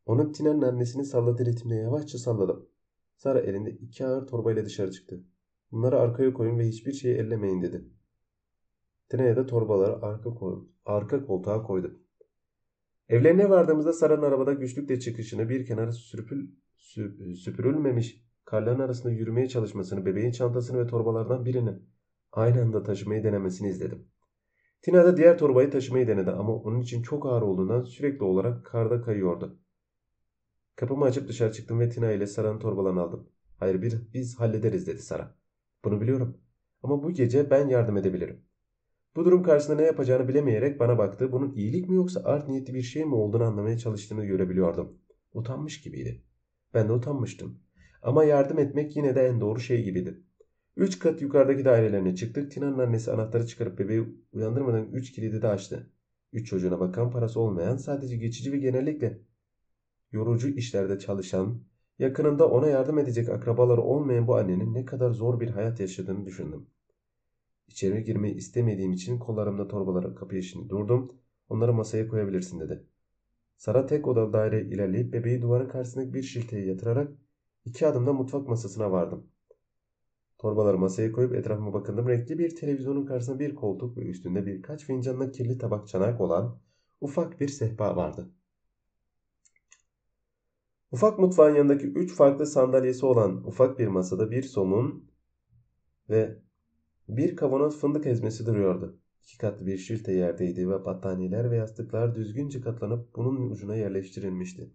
Onun 0.07 0.33
Tina'nın 0.33 0.63
annesini 0.63 1.05
salladığı 1.05 1.45
ritimde 1.45 1.75
yavaşça 1.75 2.19
salladım. 2.19 2.69
Sara 3.17 3.41
elinde 3.41 3.71
iki 3.71 4.07
ağır 4.07 4.27
torbayla 4.27 4.65
dışarı 4.65 4.91
çıktı. 4.91 5.25
Bunları 5.73 6.01
arkaya 6.01 6.33
koyun 6.33 6.59
ve 6.59 6.69
hiçbir 6.69 6.93
şeyi 6.93 7.15
ellemeyin 7.15 7.63
dedi. 7.63 7.85
Tina'ya 9.09 9.37
da 9.37 9.47
torbaları 9.47 10.03
arka, 10.03 10.35
koy 10.35 10.65
arka 10.87 11.27
koltuğa 11.27 11.63
koydu. 11.63 12.01
Evlerine 13.09 13.51
vardığımızda 13.51 13.93
Sara'nın 13.93 14.23
arabada 14.23 14.53
güçlükle 14.53 15.01
çıkışını 15.01 15.49
bir 15.49 15.67
kenara 15.67 15.93
sürpül, 15.93 16.49
süpürülmemiş 17.37 18.25
karların 18.45 18.81
arasında 18.81 19.13
yürümeye 19.13 19.49
çalışmasını, 19.49 20.07
bebeğin 20.07 20.31
çantasını 20.31 20.85
ve 20.85 20.87
torbalardan 20.87 21.45
birini 21.45 21.79
aynı 22.33 22.63
anda 22.63 22.83
taşımayı 22.83 23.25
denemesini 23.25 23.69
izledim. 23.69 24.09
Tina 24.83 25.05
da 25.05 25.17
diğer 25.17 25.39
torbayı 25.39 25.71
taşımayı 25.71 26.09
denedi 26.09 26.31
ama 26.31 26.55
onun 26.55 26.81
için 26.81 27.03
çok 27.03 27.27
ağır 27.27 27.43
olduğundan 27.43 27.83
sürekli 27.83 28.25
olarak 28.25 28.67
karda 28.67 29.01
kayıyordu. 29.01 29.59
Kapımı 30.77 31.05
açıp 31.05 31.29
dışarı 31.29 31.53
çıktım 31.53 31.81
ve 31.81 31.89
Tina 31.89 32.13
ile 32.13 32.27
Sara'nın 32.27 32.59
torbalarını 32.59 33.01
aldım. 33.01 33.29
Hayır 33.59 33.83
bir, 33.83 34.13
biz 34.15 34.41
hallederiz 34.41 34.87
dedi 34.87 35.03
Sara. 35.03 35.35
Bunu 35.85 36.01
biliyorum. 36.01 36.37
Ama 36.83 37.03
bu 37.03 37.11
gece 37.11 37.51
ben 37.51 37.69
yardım 37.69 37.97
edebilirim. 37.97 38.41
Bu 39.17 39.25
durum 39.25 39.43
karşısında 39.43 39.77
ne 39.77 39.83
yapacağını 39.83 40.29
bilemeyerek 40.29 40.81
bana 40.81 40.99
baktı. 40.99 41.33
Bunun 41.33 41.53
iyilik 41.55 41.89
mi 41.89 41.97
yoksa 41.97 42.21
art 42.25 42.49
niyetli 42.49 42.75
bir 42.75 42.83
şey 42.83 43.05
mi 43.05 43.15
olduğunu 43.15 43.45
anlamaya 43.45 43.79
çalıştığını 43.79 44.25
görebiliyordum. 44.25 44.99
Utanmış 45.33 45.81
gibiydi. 45.81 46.23
Ben 46.75 46.89
de 46.89 46.93
utanmıştım. 46.93 47.59
Ama 48.03 48.25
yardım 48.25 48.59
etmek 48.59 48.97
yine 48.97 49.15
de 49.15 49.27
en 49.27 49.41
doğru 49.41 49.61
şey 49.61 49.85
gibiydi. 49.85 50.21
Üç 50.77 50.99
kat 50.99 51.23
yukarıdaki 51.23 51.65
dairelerine 51.65 52.15
çıktık. 52.15 52.51
Tina'nın 52.53 52.79
annesi 52.79 53.13
anahtarı 53.13 53.47
çıkarıp 53.47 53.79
bebeği 53.79 54.05
uyandırmadan 54.33 54.93
üç 54.93 55.13
kilidi 55.13 55.43
de 55.43 55.49
açtı. 55.49 55.91
Üç 56.33 56.49
çocuğuna 56.49 56.81
bakan 56.81 57.11
parası 57.11 57.41
olmayan 57.41 57.77
sadece 57.77 58.17
geçici 58.17 58.53
ve 58.53 58.59
genellikle 58.59 59.19
yorucu 60.13 60.49
işlerde 60.49 60.99
çalışan, 60.99 61.61
yakınında 61.99 62.51
ona 62.51 62.69
yardım 62.69 62.99
edecek 62.99 63.29
akrabaları 63.29 63.83
olmayan 63.83 64.27
bu 64.27 64.37
annenin 64.37 64.75
ne 64.75 64.85
kadar 64.85 65.11
zor 65.11 65.41
bir 65.41 65.49
hayat 65.49 65.81
yaşadığını 65.81 66.27
düşündüm. 66.27 66.67
İçeri 67.69 68.05
girmeyi 68.05 68.35
istemediğim 68.35 68.93
için 68.93 69.19
kollarımda 69.19 69.69
torbalara 69.69 70.15
kapı 70.15 70.37
eşini 70.37 70.69
durdum. 70.69 71.13
Onları 71.49 71.73
masaya 71.73 72.09
koyabilirsin 72.09 72.61
dedi. 72.61 72.87
Sara 73.57 73.87
tek 73.87 74.09
odalı 74.09 74.33
daire 74.33 74.63
ilerleyip 74.63 75.13
bebeği 75.13 75.43
duvarın 75.43 75.69
karşısındaki 75.69 76.15
bir 76.15 76.23
şilteye 76.23 76.67
yatırarak 76.67 77.13
iki 77.65 77.87
adımda 77.87 78.13
mutfak 78.13 78.49
masasına 78.49 78.93
vardım. 78.93 79.27
Torbaları 80.39 80.79
masaya 80.79 81.13
koyup 81.13 81.35
etrafıma 81.35 81.73
bakındım. 81.73 82.09
Renkli 82.09 82.39
bir 82.39 82.57
televizyonun 82.57 83.07
karşısında 83.07 83.39
bir 83.39 83.55
koltuk 83.55 83.97
ve 83.97 84.03
üstünde 84.03 84.47
birkaç 84.47 84.85
fincanla 84.85 85.31
kirli 85.31 85.59
tabak 85.59 85.89
çanak 85.89 86.21
olan 86.21 86.59
ufak 87.01 87.41
bir 87.41 87.49
sehpa 87.49 87.97
vardı. 87.97 88.31
Ufak 90.93 91.19
mutfağın 91.19 91.55
yanındaki 91.55 91.87
üç 91.87 92.15
farklı 92.15 92.47
sandalyesi 92.47 93.07
olan 93.07 93.47
ufak 93.47 93.79
bir 93.79 93.87
masada 93.89 94.31
bir 94.31 94.43
somun 94.43 95.11
ve 96.11 96.39
bir 97.09 97.37
kavanoz 97.37 97.81
fındık 97.81 98.07
ezmesi 98.07 98.47
duruyordu. 98.47 98.99
İki 99.25 99.39
katlı 99.39 99.67
bir 99.67 99.79
şilte 99.79 100.13
yerdeydi 100.13 100.69
ve 100.69 100.85
battaniyeler 100.85 101.51
ve 101.51 101.57
yastıklar 101.57 102.15
düzgünce 102.15 102.61
katlanıp 102.61 103.17
bunun 103.17 103.51
ucuna 103.51 103.77
yerleştirilmişti. 103.77 104.71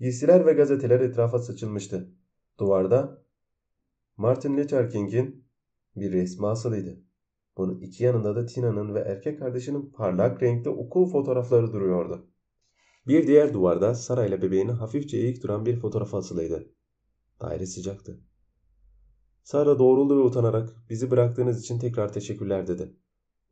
Giysiler 0.00 0.46
ve 0.46 0.52
gazeteler 0.52 1.00
etrafa 1.00 1.38
saçılmıştı. 1.38 2.10
Duvarda 2.58 3.22
Martin 4.16 4.56
Luther 4.56 4.90
King'in 4.90 5.44
bir 5.96 6.12
resmi 6.12 6.46
asılıydı. 6.46 7.00
Bunun 7.56 7.80
iki 7.80 8.04
yanında 8.04 8.36
da 8.36 8.46
Tina'nın 8.46 8.94
ve 8.94 9.00
erkek 9.00 9.38
kardeşinin 9.38 9.90
parlak 9.90 10.42
renkli 10.42 10.70
okul 10.70 11.10
fotoğrafları 11.10 11.72
duruyordu. 11.72 12.30
Bir 13.06 13.26
diğer 13.26 13.54
duvarda 13.54 13.94
Sara 13.94 14.26
ile 14.26 14.42
bebeğini 14.42 14.72
hafifçe 14.72 15.16
eğik 15.16 15.42
duran 15.42 15.66
bir 15.66 15.80
fotoğraf 15.80 16.14
asılıydı. 16.14 16.72
Daire 17.40 17.66
sıcaktı. 17.66 18.20
Sara 19.42 19.78
doğruldu 19.78 20.18
ve 20.18 20.22
utanarak 20.22 20.76
bizi 20.90 21.10
bıraktığınız 21.10 21.60
için 21.60 21.78
tekrar 21.78 22.12
teşekkürler 22.12 22.66
dedi. 22.66 22.96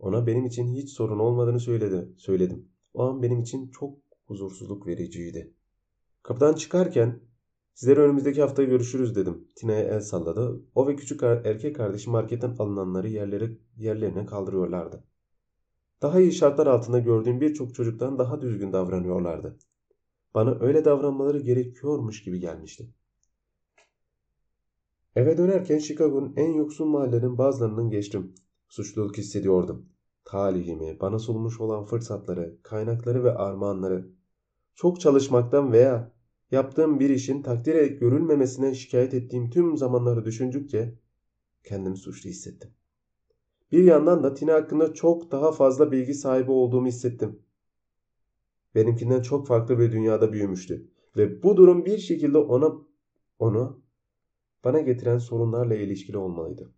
Ona 0.04 0.26
benim 0.26 0.46
için 0.46 0.74
hiç 0.74 0.90
sorun 0.90 1.18
olmadığını 1.18 1.60
söyledi. 1.60 2.08
Söyledim. 2.16 2.68
O 2.94 3.02
an 3.02 3.22
benim 3.22 3.40
için 3.40 3.70
çok 3.70 3.98
huzursuzluk 4.26 4.86
vericiydi. 4.86 5.54
Kapıdan 6.22 6.54
çıkarken 6.54 7.20
Sizleri 7.74 8.00
önümüzdeki 8.00 8.40
hafta 8.40 8.62
görüşürüz 8.62 9.16
dedim. 9.16 9.48
Tina'ya 9.56 9.84
el 9.84 10.00
salladı. 10.00 10.60
O 10.74 10.88
ve 10.88 10.96
küçük 10.96 11.22
erkek 11.22 11.76
kardeşi 11.76 12.10
marketten 12.10 12.56
alınanları 12.58 13.08
yerleri, 13.08 13.58
yerlerine 13.76 14.26
kaldırıyorlardı. 14.26 15.04
Daha 16.02 16.20
iyi 16.20 16.32
şartlar 16.32 16.66
altında 16.66 16.98
gördüğüm 16.98 17.40
birçok 17.40 17.74
çocuktan 17.74 18.18
daha 18.18 18.40
düzgün 18.40 18.72
davranıyorlardı. 18.72 19.58
Bana 20.34 20.58
öyle 20.60 20.84
davranmaları 20.84 21.38
gerekiyormuş 21.38 22.22
gibi 22.22 22.40
gelmişti. 22.40 22.88
Eve 25.16 25.38
dönerken 25.38 25.78
Chicago'nun 25.78 26.32
en 26.36 26.52
yoksul 26.52 26.86
mahallenin 26.86 27.38
bazılarının 27.38 27.90
geçtim. 27.90 28.34
Suçluluk 28.68 29.18
hissediyordum. 29.18 29.93
Talihimi, 30.24 31.00
bana 31.00 31.18
sunmuş 31.18 31.60
olan 31.60 31.84
fırsatları, 31.84 32.56
kaynakları 32.62 33.24
ve 33.24 33.34
armağanları, 33.34 34.08
çok 34.74 35.00
çalışmaktan 35.00 35.72
veya 35.72 36.12
yaptığım 36.50 37.00
bir 37.00 37.10
işin 37.10 37.42
takdire 37.42 37.86
görülmemesinden 37.86 38.72
şikayet 38.72 39.14
ettiğim 39.14 39.50
tüm 39.50 39.76
zamanları 39.76 40.24
düşündükçe 40.24 40.94
kendimi 41.64 41.96
suçlu 41.96 42.30
hissettim. 42.30 42.70
Bir 43.72 43.84
yandan 43.84 44.22
da 44.22 44.34
Tina 44.34 44.54
hakkında 44.54 44.94
çok 44.94 45.30
daha 45.30 45.52
fazla 45.52 45.92
bilgi 45.92 46.14
sahibi 46.14 46.50
olduğumu 46.50 46.86
hissettim. 46.86 47.42
Benimkinden 48.74 49.22
çok 49.22 49.46
farklı 49.46 49.78
bir 49.78 49.92
dünyada 49.92 50.32
büyümüştü 50.32 50.90
ve 51.16 51.42
bu 51.42 51.56
durum 51.56 51.84
bir 51.84 51.98
şekilde 51.98 52.38
ona 52.38 52.72
onu 53.38 53.82
bana 54.64 54.80
getiren 54.80 55.18
sorunlarla 55.18 55.74
ilişkili 55.74 56.18
olmalıydı. 56.18 56.72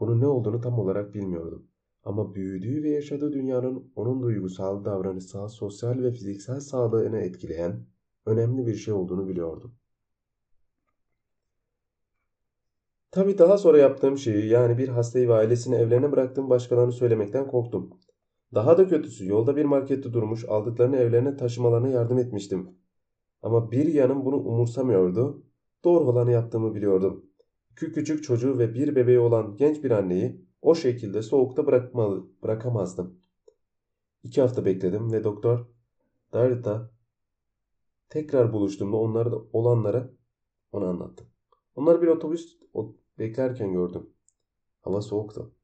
Bunun 0.00 0.20
ne 0.20 0.26
olduğunu 0.26 0.60
tam 0.60 0.78
olarak 0.78 1.14
bilmiyordum. 1.14 1.66
Ama 2.04 2.34
büyüdüğü 2.34 2.82
ve 2.82 2.90
yaşadığı 2.90 3.32
dünyanın 3.32 3.92
onun 3.96 4.22
duygusal, 4.22 4.84
davranışsal, 4.84 5.48
sosyal 5.48 6.02
ve 6.02 6.12
fiziksel 6.12 6.60
sağlığını 6.60 7.18
etkileyen 7.18 7.86
önemli 8.26 8.66
bir 8.66 8.74
şey 8.74 8.94
olduğunu 8.94 9.28
biliyordum. 9.28 9.74
Tabi 13.10 13.38
daha 13.38 13.58
sonra 13.58 13.78
yaptığım 13.78 14.18
şeyi 14.18 14.46
yani 14.46 14.78
bir 14.78 14.88
hastayı 14.88 15.28
ve 15.28 15.34
ailesini 15.34 15.74
evlerine 15.74 16.12
bıraktığım 16.12 16.50
başkalarını 16.50 16.92
söylemekten 16.92 17.46
korktum. 17.46 17.90
Daha 18.54 18.78
da 18.78 18.88
kötüsü 18.88 19.26
yolda 19.26 19.56
bir 19.56 19.64
markette 19.64 20.12
durmuş 20.12 20.44
aldıklarını 20.44 20.96
evlerine 20.96 21.36
taşımalarına 21.36 21.88
yardım 21.88 22.18
etmiştim. 22.18 22.68
Ama 23.42 23.70
bir 23.70 23.86
yanım 23.86 24.24
bunu 24.24 24.36
umursamıyordu. 24.36 25.42
Doğru 25.84 26.04
olanı 26.04 26.30
yaptığımı 26.30 26.74
biliyordum. 26.74 27.26
Küçük 27.76 28.24
çocuğu 28.24 28.58
ve 28.58 28.74
bir 28.74 28.96
bebeği 28.96 29.18
olan 29.18 29.56
genç 29.56 29.84
bir 29.84 29.90
anneyi 29.90 30.44
o 30.62 30.74
şekilde 30.74 31.22
soğukta 31.22 31.66
bırakmalı, 31.66 32.26
bırakamazdım. 32.42 33.20
İki 34.22 34.40
hafta 34.40 34.64
bekledim 34.64 35.12
ve 35.12 35.24
doktor 35.24 35.66
Darita 36.32 36.90
tekrar 38.08 38.52
buluştuğumda 38.52 38.96
onları 38.96 39.34
olanlara 39.52 40.10
ona 40.72 40.88
anlattım. 40.88 41.26
Onları 41.74 42.02
bir 42.02 42.06
otobüs 42.06 42.58
beklerken 43.18 43.72
gördüm. 43.72 44.10
Hava 44.80 45.02
soğuktu. 45.02 45.54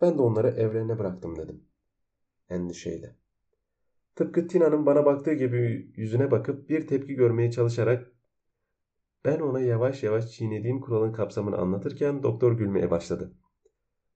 Ben 0.00 0.18
de 0.18 0.22
onları 0.22 0.48
evlerine 0.48 0.98
bıraktım 0.98 1.36
dedim. 1.36 1.64
Endişeyle. 2.48 3.16
Tıpkı 4.16 4.46
Tina'nın 4.46 4.86
bana 4.86 5.06
baktığı 5.06 5.32
gibi 5.32 5.92
yüzüne 5.96 6.30
bakıp 6.30 6.68
bir 6.68 6.86
tepki 6.86 7.14
görmeye 7.14 7.50
çalışarak 7.50 8.09
ben 9.24 9.40
ona 9.40 9.60
yavaş 9.60 10.02
yavaş 10.02 10.30
çiğnediğim 10.30 10.80
kuralın 10.80 11.12
kapsamını 11.12 11.56
anlatırken 11.56 12.22
doktor 12.22 12.52
gülmeye 12.52 12.90
başladı. 12.90 13.34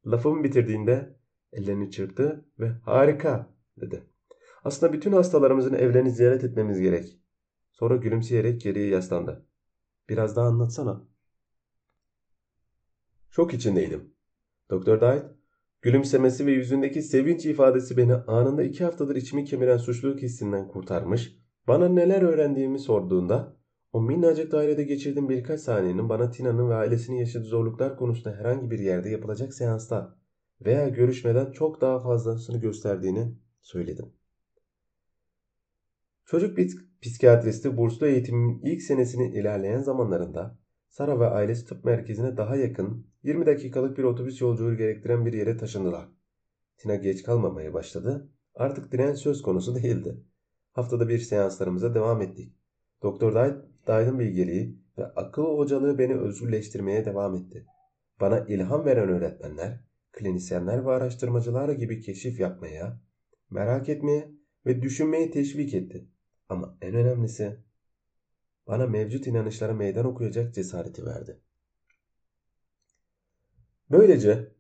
Lafımı 0.07 0.45
bitirdiğinde 0.45 1.17
ellerini 1.53 1.91
çırptı 1.91 2.45
ve 2.59 2.69
harika 2.69 3.55
dedi. 3.81 4.03
Aslında 4.65 4.93
bütün 4.93 5.13
hastalarımızın 5.13 5.75
evlerini 5.75 6.11
ziyaret 6.11 6.45
etmemiz 6.45 6.81
gerek. 6.81 7.19
Sonra 7.73 7.97
gülümseyerek 7.97 8.61
geriye 8.61 8.89
yaslandı. 8.89 9.47
Biraz 10.09 10.37
daha 10.37 10.47
anlatsana. 10.47 11.05
Şok 13.31 13.55
içindeydim. 13.55 14.15
Doktor 14.71 15.01
Dayt, 15.01 15.25
gülümsemesi 15.83 16.47
ve 16.47 16.53
yüzündeki 16.53 17.03
sevinç 17.03 17.47
ifadesi 17.47 17.97
beni 17.97 18.15
anında 18.15 18.63
iki 18.63 18.85
haftadır 18.85 19.17
içimi 19.17 19.45
kemiren 19.45 19.77
suçluluk 19.77 20.23
hissinden 20.23 20.69
kurtarmış, 20.69 21.39
bana 21.69 21.89
neler 21.89 22.23
öğrendiğimi 22.23 22.79
sorduğunda 22.79 23.57
o 23.95 24.03
minnacık 24.03 24.53
dairede 24.53 24.85
geçirdiğim 24.85 25.29
birkaç 25.29 25.61
saniyenin 25.61 26.09
bana 26.09 26.31
Tina'nın 26.31 26.71
ve 26.71 26.75
ailesinin 26.75 27.17
yaşadığı 27.17 27.45
zorluklar 27.45 27.97
konusunda 27.97 28.37
herhangi 28.37 28.71
bir 28.71 28.79
yerde 28.79 29.11
yapılacak 29.11 29.55
seansta 29.55 30.17
veya 30.65 30.89
görüşmeden 30.89 31.53
çok 31.53 31.81
daha 31.81 32.03
fazlasını 32.03 32.61
gösterdiğini 32.61 33.35
söyledim. 33.63 34.13
Çocuk 36.25 36.59
psikiyatristi 37.03 37.77
burslu 37.77 38.07
eğitimin 38.07 38.61
ilk 38.63 38.83
senesinin 38.83 39.33
ilerleyen 39.33 39.81
zamanlarında 39.81 40.59
Sara 40.89 41.21
ve 41.21 41.27
ailesi 41.27 41.67
tıp 41.67 41.85
merkezine 41.85 42.37
daha 42.37 42.57
yakın 42.57 43.07
20 43.23 43.47
dakikalık 43.47 43.99
bir 43.99 44.05
otobüs 44.05 44.41
yolculuğu 44.41 44.77
gerektiren 44.77 45.27
bir 45.27 45.33
yere 45.33 45.57
taşındılar. 45.57 46.09
Tina 46.77 46.95
geç 46.95 47.23
kalmamaya 47.23 47.75
başladı. 47.75 48.29
Artık 48.55 48.93
direnç 48.93 49.19
söz 49.19 49.43
konusu 49.43 49.75
değildi. 49.75 50.25
Haftada 50.73 51.09
bir 51.09 51.19
seanslarımıza 51.19 51.95
devam 51.95 52.23
ettik. 52.23 52.55
Doktor 53.03 53.35
Day'ın 53.87 54.19
bilgeliği 54.19 54.79
ve 54.99 55.05
akıl 55.05 55.59
hocalığı 55.59 55.99
beni 55.99 56.15
özgürleştirmeye 56.15 57.05
devam 57.05 57.35
etti. 57.35 57.67
Bana 58.21 58.39
ilham 58.39 58.85
veren 58.85 59.09
öğretmenler, 59.09 59.81
klinisyenler 60.13 60.87
ve 60.87 60.91
araştırmacılar 60.91 61.69
gibi 61.69 62.01
keşif 62.01 62.41
yapmaya, 62.41 63.01
merak 63.51 63.89
etmeye 63.89 64.31
ve 64.67 64.83
düşünmeye 64.83 65.31
teşvik 65.31 65.75
etti. 65.75 66.09
Ama 66.49 66.79
en 66.83 66.95
önemlisi 66.95 67.65
bana 68.67 68.87
mevcut 68.87 69.27
inanışlara 69.27 69.75
meydan 69.75 70.07
okuyacak 70.07 70.55
cesareti 70.55 71.07
verdi. 71.07 71.41
Böylece 73.91 74.54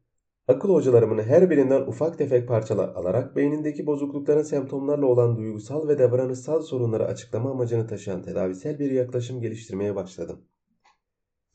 akıl 0.49 0.69
hocalarımın 0.69 1.23
her 1.23 1.51
birinden 1.51 1.81
ufak 1.81 2.19
tefek 2.19 2.49
parçalar 2.49 2.89
alarak 2.89 3.37
beynindeki 3.37 3.87
bozuklukların 3.87 4.43
semptomlarla 4.43 5.07
olan 5.07 5.37
duygusal 5.37 5.89
ve 5.89 5.99
davranışsal 5.99 6.63
sorunları 6.63 7.07
açıklama 7.07 7.51
amacını 7.51 7.87
taşıyan 7.87 8.23
tedavisel 8.23 8.79
bir 8.79 8.91
yaklaşım 8.91 9.41
geliştirmeye 9.41 9.95
başladım. 9.95 10.45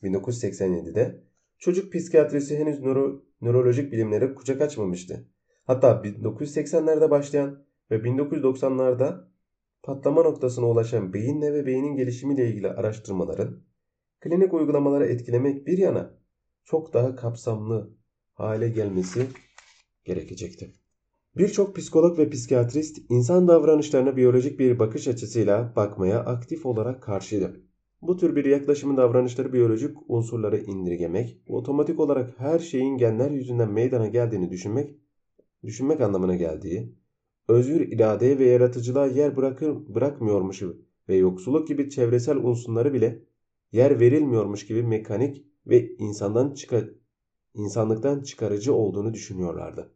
1987'de 0.02 1.24
çocuk 1.58 1.92
psikiyatrisi 1.92 2.58
henüz 2.58 2.80
nöro, 2.80 3.22
nörolojik 3.40 3.92
bilimlere 3.92 4.34
kucak 4.34 4.60
açmamıştı. 4.60 5.28
Hatta 5.66 6.02
1980'lerde 6.04 7.10
başlayan 7.10 7.64
ve 7.90 7.96
1990'larda 7.96 9.24
patlama 9.82 10.22
noktasına 10.22 10.66
ulaşan 10.66 11.12
beyinle 11.12 11.52
ve 11.52 11.66
beynin 11.66 11.96
gelişimiyle 11.96 12.48
ilgili 12.48 12.68
araştırmaların 12.68 13.62
klinik 14.20 14.54
uygulamaları 14.54 15.06
etkilemek 15.06 15.66
bir 15.66 15.78
yana 15.78 16.14
çok 16.64 16.92
daha 16.92 17.16
kapsamlı 17.16 17.99
hale 18.34 18.68
gelmesi 18.68 19.26
gerekecekti. 20.04 20.74
Birçok 21.36 21.76
psikolog 21.76 22.18
ve 22.18 22.30
psikiyatrist 22.30 22.98
insan 23.08 23.48
davranışlarına 23.48 24.16
biyolojik 24.16 24.58
bir 24.58 24.78
bakış 24.78 25.08
açısıyla 25.08 25.72
bakmaya 25.76 26.20
aktif 26.20 26.66
olarak 26.66 27.02
karşıydı. 27.02 27.60
Bu 28.02 28.16
tür 28.16 28.36
bir 28.36 28.44
yaklaşımın 28.44 28.96
davranışları 28.96 29.52
biyolojik 29.52 29.96
unsurları 30.08 30.58
indirgemek, 30.58 31.42
otomatik 31.46 32.00
olarak 32.00 32.40
her 32.40 32.58
şeyin 32.58 32.96
genler 32.96 33.30
yüzünden 33.30 33.72
meydana 33.72 34.06
geldiğini 34.06 34.50
düşünmek, 34.50 34.96
düşünmek 35.64 36.00
anlamına 36.00 36.36
geldiği, 36.36 36.94
özgür 37.48 37.80
iradeye 37.80 38.38
ve 38.38 38.44
yaratıcılığa 38.44 39.06
yer 39.06 39.36
bırakır, 39.36 39.94
bırakmıyormuş 39.94 40.62
ve 41.08 41.16
yoksulluk 41.16 41.68
gibi 41.68 41.90
çevresel 41.90 42.36
unsurları 42.36 42.92
bile 42.94 43.22
yer 43.72 44.00
verilmiyormuş 44.00 44.66
gibi 44.66 44.82
mekanik 44.82 45.46
ve 45.66 45.96
insandan 45.96 46.54
çıkar, 46.54 46.90
insanlıktan 47.54 48.20
çıkarıcı 48.20 48.74
olduğunu 48.74 49.14
düşünüyorlardı. 49.14 49.92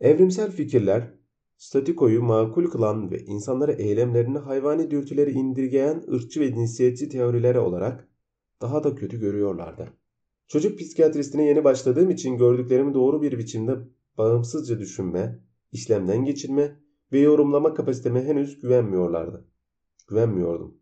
Evrimsel 0.00 0.50
fikirler, 0.50 1.14
statikoyu 1.56 2.22
makul 2.22 2.70
kılan 2.70 3.10
ve 3.10 3.24
insanları 3.24 3.72
eylemlerini 3.72 4.38
hayvani 4.38 4.90
dürtüleri 4.90 5.30
indirgeyen 5.30 6.04
ırkçı 6.12 6.40
ve 6.40 6.54
cinsiyetçi 6.54 7.08
teorilere 7.08 7.60
olarak 7.60 8.08
daha 8.62 8.84
da 8.84 8.94
kötü 8.94 9.20
görüyorlardı. 9.20 9.88
Çocuk 10.46 10.78
psikiyatristine 10.78 11.44
yeni 11.44 11.64
başladığım 11.64 12.10
için 12.10 12.36
gördüklerimi 12.36 12.94
doğru 12.94 13.22
bir 13.22 13.38
biçimde 13.38 13.78
bağımsızca 14.18 14.78
düşünme, 14.78 15.40
işlemden 15.72 16.24
geçirme 16.24 16.76
ve 17.12 17.18
yorumlama 17.18 17.74
kapasiteme 17.74 18.24
henüz 18.24 18.60
güvenmiyorlardı. 18.60 19.48
Güvenmiyordum. 20.08 20.78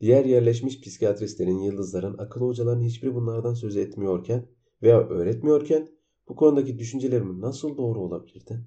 Diğer 0.00 0.24
yerleşmiş 0.24 0.80
psikiyatristlerin, 0.80 1.58
yıldızların, 1.58 2.18
akıl 2.18 2.40
hocaların 2.40 2.82
hiçbiri 2.82 3.14
bunlardan 3.14 3.54
söz 3.54 3.76
etmiyorken 3.76 4.46
veya 4.82 5.08
öğretmiyorken 5.08 5.88
bu 6.28 6.36
konudaki 6.36 6.78
düşüncelerim 6.78 7.40
nasıl 7.40 7.76
doğru 7.76 8.00
olabilirdi? 8.00 8.60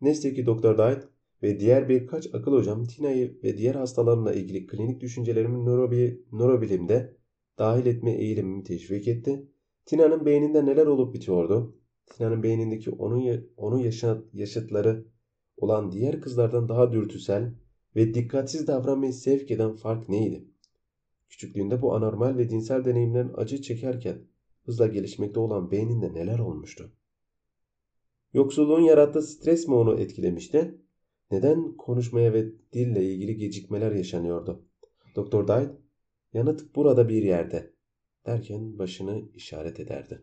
Neyse 0.00 0.34
ki 0.34 0.46
Doktor 0.46 0.78
Dayt 0.78 1.08
ve 1.42 1.60
diğer 1.60 1.88
birkaç 1.88 2.34
akıl 2.34 2.52
hocam 2.52 2.84
Tina'yı 2.84 3.38
ve 3.44 3.56
diğer 3.56 3.74
hastalarımla 3.74 4.34
ilgili 4.34 4.66
klinik 4.66 5.00
düşüncelerimi 5.00 5.64
nörobi, 5.64 6.24
nörobilimde 6.32 7.16
dahil 7.58 7.86
etme 7.86 8.12
eğilimimi 8.12 8.64
teşvik 8.64 9.08
etti. 9.08 9.46
Tina'nın 9.86 10.26
beyninde 10.26 10.66
neler 10.66 10.86
olup 10.86 11.14
bitiyordu? 11.14 11.76
Tina'nın 12.06 12.42
beynindeki 12.42 12.90
onun, 12.90 13.50
onun 13.56 13.78
yaşat, 13.78 14.24
yaşıtları 14.32 15.06
olan 15.56 15.92
diğer 15.92 16.20
kızlardan 16.20 16.68
daha 16.68 16.92
dürtüsel, 16.92 17.54
ve 17.96 18.14
dikkatsiz 18.14 18.66
davranmayı 18.66 19.12
sevk 19.12 19.50
eden 19.50 19.76
fark 19.76 20.08
neydi? 20.08 20.44
Küçüklüğünde 21.28 21.82
bu 21.82 21.94
anormal 21.94 22.36
ve 22.38 22.50
dinsel 22.50 22.84
deneyimlerin 22.84 23.32
acı 23.34 23.62
çekerken 23.62 24.18
hızla 24.70 24.86
gelişmekte 24.86 25.40
olan 25.40 25.70
beyninde 25.70 26.14
neler 26.14 26.38
olmuştu? 26.38 26.92
Yoksulluğun 28.32 28.80
yarattığı 28.80 29.22
stres 29.22 29.68
mi 29.68 29.74
onu 29.74 30.00
etkilemişti? 30.00 30.80
Neden 31.30 31.76
konuşmaya 31.76 32.32
ve 32.32 32.46
dille 32.72 33.04
ilgili 33.04 33.36
gecikmeler 33.36 33.92
yaşanıyordu? 33.92 34.64
Doktor 35.16 35.48
Dayt, 35.48 35.70
yanıt 36.32 36.74
burada 36.74 37.08
bir 37.08 37.22
yerde 37.22 37.74
derken 38.26 38.78
başını 38.78 39.28
işaret 39.34 39.80
ederdi. 39.80 40.22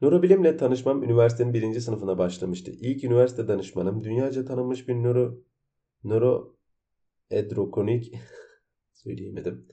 Nörobilimle 0.00 0.56
tanışmam 0.56 1.02
üniversitenin 1.02 1.54
birinci 1.54 1.80
sınıfına 1.80 2.18
başlamıştı. 2.18 2.70
İlk 2.70 3.04
üniversite 3.04 3.48
danışmanım 3.48 4.04
dünyaca 4.04 4.44
tanınmış 4.44 4.88
bir 4.88 4.94
nöro, 4.94 5.38
nöro 6.04 6.56
edrokonik 7.30 8.14
söyleyemedim. 8.92 9.68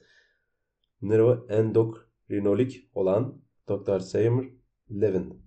Nöroendokrinolog 1.04 2.70
olan 2.94 3.42
Dr. 3.68 3.98
Seymour 3.98 4.44
Levin. 4.90 5.44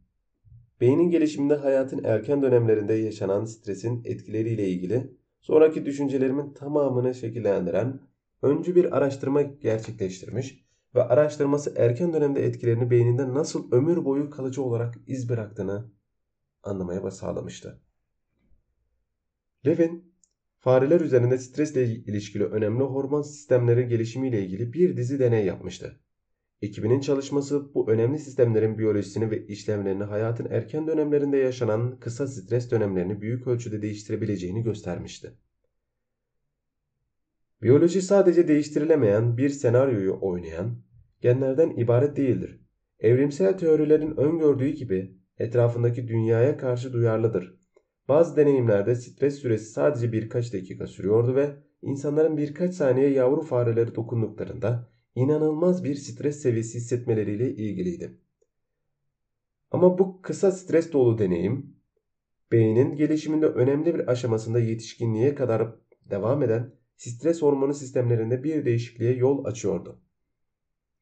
Beynin 0.82 1.10
gelişiminde 1.10 1.56
hayatın 1.56 2.04
erken 2.04 2.42
dönemlerinde 2.42 2.94
yaşanan 2.94 3.46
stresin 3.46 4.02
etkileriyle 4.06 4.68
ilgili 4.68 5.18
sonraki 5.42 5.86
düşüncelerimin 5.86 6.54
tamamını 6.54 7.16
şekillendiren 7.16 8.02
öncü 8.42 8.76
bir 8.76 8.98
araştırma 8.98 9.42
gerçekleştirmiş 9.42 10.66
ve 10.96 11.04
araştırması 11.04 11.74
erken 11.78 12.14
dönemde 12.14 12.46
etkilerini 12.46 12.90
beyninde 12.90 13.34
nasıl 13.34 13.72
ömür 13.72 14.06
boyu 14.06 14.30
kalıcı 14.30 14.64
olarak 14.64 14.96
iz 15.08 15.30
bıraktığını 15.30 15.92
anlamaya 16.64 17.12
sağlamıştı. 17.12 17.82
Levin, 19.66 20.07
fareler 20.68 21.02
üzerinde 21.02 21.38
stresle 21.38 21.86
ilişkili 21.86 22.46
önemli 22.46 22.84
hormon 22.84 23.22
sistemleri 23.22 23.88
gelişimiyle 23.88 24.42
ilgili 24.42 24.74
bir 24.74 24.98
dizi 24.98 25.20
deney 25.20 25.46
yapmıştı. 25.46 26.00
Ekibinin 26.62 27.00
çalışması 27.00 27.74
bu 27.74 27.92
önemli 27.92 28.20
sistemlerin 28.20 28.78
biyolojisini 28.78 29.32
ve 29.32 29.46
işlevlerini 29.46 30.04
hayatın 30.04 30.48
erken 30.52 30.88
dönemlerinde 30.88 31.38
yaşanan 31.38 32.00
kısa 32.00 32.28
stres 32.28 32.72
dönemlerini 32.72 33.22
büyük 33.22 33.48
ölçüde 33.48 33.82
değiştirebileceğini 33.82 34.64
göstermişti. 34.64 35.34
Biyoloji 37.62 38.02
sadece 38.02 38.48
değiştirilemeyen 38.48 39.38
bir 39.38 39.50
senaryoyu 39.50 40.18
oynayan 40.22 40.84
genlerden 41.22 41.70
ibaret 41.70 42.18
değildir. 42.18 42.62
Evrimsel 43.00 43.58
teorilerin 43.58 44.18
öngördüğü 44.18 44.70
gibi 44.70 45.18
etrafındaki 45.38 46.08
dünyaya 46.08 46.58
karşı 46.58 46.94
duyarlıdır. 46.94 47.57
Bazı 48.08 48.36
deneyimlerde 48.36 48.96
stres 48.96 49.36
süresi 49.36 49.72
sadece 49.72 50.12
birkaç 50.12 50.54
dakika 50.54 50.88
sürüyordu 50.88 51.36
ve 51.36 51.56
insanların 51.82 52.38
birkaç 52.38 52.76
saniye 52.76 53.10
yavru 53.10 53.42
fareleri 53.42 53.96
dokunduklarında 53.96 54.90
inanılmaz 55.16 55.84
bir 55.84 55.96
stres 55.96 56.42
seviyesi 56.42 56.78
hissetmeleriyle 56.78 57.52
ilgiliydi. 57.56 58.18
Ama 59.72 59.98
bu 59.98 60.22
kısa 60.22 60.52
stres 60.52 60.94
dolu 60.94 61.18
deneyim 61.18 61.76
beynin 62.52 62.96
gelişiminde 62.96 63.46
önemli 63.46 63.96
bir 63.96 64.08
aşamasında 64.08 64.60
yetişkinliğe 64.60 65.36
kadar 65.36 65.76
devam 66.10 66.44
eden 66.44 66.72
stres 66.96 67.42
hormonu 67.42 67.74
sistemlerinde 67.74 68.44
bir 68.44 68.66
değişikliğe 68.66 69.14
yol 69.14 69.46
açıyordu. 69.46 70.02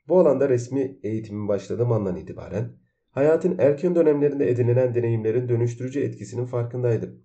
Bu 0.07 0.19
alanda 0.19 0.49
resmi 0.49 0.99
eğitimin 1.03 1.47
başladığım 1.47 1.91
andan 1.91 2.15
itibaren 2.15 2.84
hayatın 3.15 3.55
erken 3.59 3.95
dönemlerinde 3.95 4.49
edinilen 4.49 4.95
deneyimlerin 4.95 5.49
dönüştürücü 5.49 5.99
etkisinin 5.99 6.45
farkındaydım. 6.45 7.23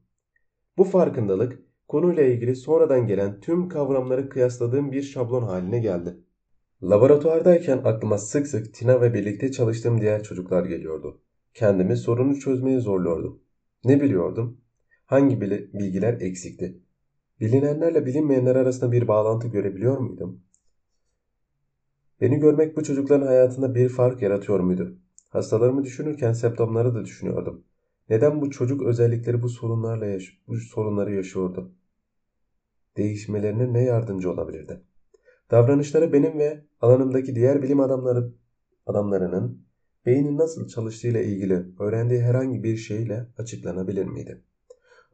Bu 0.79 0.85
farkındalık 0.85 1.63
konuyla 1.89 2.23
ilgili 2.23 2.57
sonradan 2.57 3.07
gelen 3.07 3.41
tüm 3.41 3.69
kavramları 3.69 4.29
kıyasladığım 4.29 4.93
bir 4.93 5.03
şablon 5.03 5.43
haline 5.43 5.79
geldi. 5.79 6.17
Laboratuvardayken 6.83 7.81
aklıma 7.85 8.19
sık 8.19 8.47
sık 8.47 8.75
Tina 8.75 9.01
ve 9.01 9.15
birlikte 9.15 9.53
çalıştığım 9.53 10.01
diğer 10.01 10.23
çocuklar 10.23 10.65
geliyordu. 10.65 11.21
Kendimi 11.55 11.97
sorunu 11.97 12.39
çözmeye 12.39 12.81
zorluyordum. 12.81 13.43
Ne 13.85 14.01
biliyordum? 14.01 14.61
Hangi 15.07 15.41
bilgiler 15.41 16.21
eksikti? 16.21 16.79
Bilinenlerle 17.41 18.07
bilinmeyenler 18.07 18.57
arasında 18.57 18.93
bir 18.93 19.09
bağlantı 19.09 19.49
görebiliyor 19.49 19.99
muydum? 19.99 20.43
Beni 22.21 22.39
görmek 22.39 22.77
bu 22.77 22.83
çocukların 22.83 23.27
hayatında 23.27 23.75
bir 23.75 23.89
fark 23.89 24.23
yaratıyor 24.23 24.61
muydu? 24.61 24.97
Hastalarımı 25.31 25.85
düşünürken 25.85 26.33
semptomları 26.33 26.95
da 26.95 27.05
düşünüyordum. 27.05 27.65
Neden 28.09 28.41
bu 28.41 28.51
çocuk 28.51 28.83
özellikleri 28.83 29.43
bu 29.43 29.49
sorunlarla 29.49 30.07
yaş 30.07 30.39
bu 30.49 30.57
sorunları 30.57 31.15
yaşıyordu? 31.15 31.73
Değişmelerine 32.97 33.73
ne 33.73 33.83
yardımcı 33.83 34.31
olabilirdi? 34.31 34.81
Davranışları 35.51 36.13
benim 36.13 36.39
ve 36.39 36.65
alanımdaki 36.81 37.35
diğer 37.35 37.63
bilim 37.63 37.81
adamları 37.81 38.33
adamlarının 38.87 39.63
beynin 40.07 40.39
nasıl 40.39 40.69
çalıştığıyla 40.69 41.21
ilgili 41.21 41.67
öğrendiği 41.79 42.23
herhangi 42.23 42.63
bir 42.63 42.77
şeyle 42.77 43.27
açıklanabilir 43.39 44.05
miydi? 44.05 44.43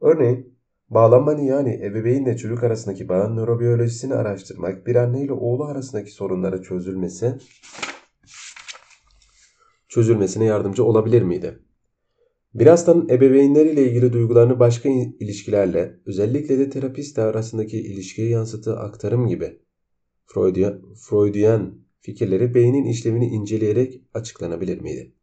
Örneğin 0.01 0.57
Bağlanmanın 0.89 1.41
yani 1.41 1.79
ebeveynle 1.83 2.37
çocuk 2.37 2.63
arasındaki 2.63 3.09
bağın 3.09 3.37
nörobiyolojisini 3.37 4.13
araştırmak 4.13 4.87
bir 4.87 4.95
anne 4.95 5.21
ile 5.21 5.33
oğlu 5.33 5.63
arasındaki 5.63 6.11
sorunları 6.11 6.61
çözülmesi 6.61 7.37
çözülmesine 9.97 10.45
yardımcı 10.45 10.83
olabilir 10.83 11.21
miydi? 11.21 11.59
Bir 12.53 12.67
hastanın 12.67 13.09
ebeveynleriyle 13.09 13.89
ilgili 13.89 14.13
duygularını 14.13 14.59
başka 14.59 14.89
ilişkilerle, 14.89 15.99
özellikle 16.05 16.59
de 16.59 16.69
terapist 16.69 17.19
arasındaki 17.19 17.77
ilişkiye 17.77 18.29
yansıttığı 18.29 18.79
aktarım 18.79 19.27
gibi 19.27 19.59
Freudian, 20.25 20.81
Freudian 20.95 21.75
fikirleri 21.99 22.53
beynin 22.53 22.85
işlevini 22.85 23.25
inceleyerek 23.25 24.01
açıklanabilir 24.13 24.81
miydi? 24.81 25.13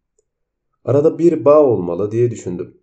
Arada 0.84 1.18
bir 1.18 1.44
bağ 1.44 1.62
olmalı 1.62 2.10
diye 2.10 2.30
düşündüm. 2.30 2.76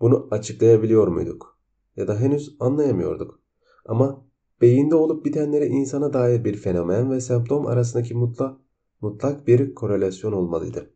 Bunu 0.00 0.28
açıklayabiliyor 0.30 1.08
muyduk? 1.08 1.60
ya 1.96 2.08
da 2.08 2.20
henüz 2.20 2.56
anlayamıyorduk. 2.60 3.40
Ama 3.86 4.26
beyinde 4.60 4.94
olup 4.94 5.24
bitenlere 5.24 5.66
insana 5.66 6.12
dair 6.12 6.44
bir 6.44 6.56
fenomen 6.56 7.10
ve 7.10 7.20
semptom 7.20 7.66
arasındaki 7.66 8.14
mutlak, 8.14 8.60
mutlak 9.00 9.46
bir 9.46 9.74
korelasyon 9.74 10.32
olmalıydı. 10.32 10.90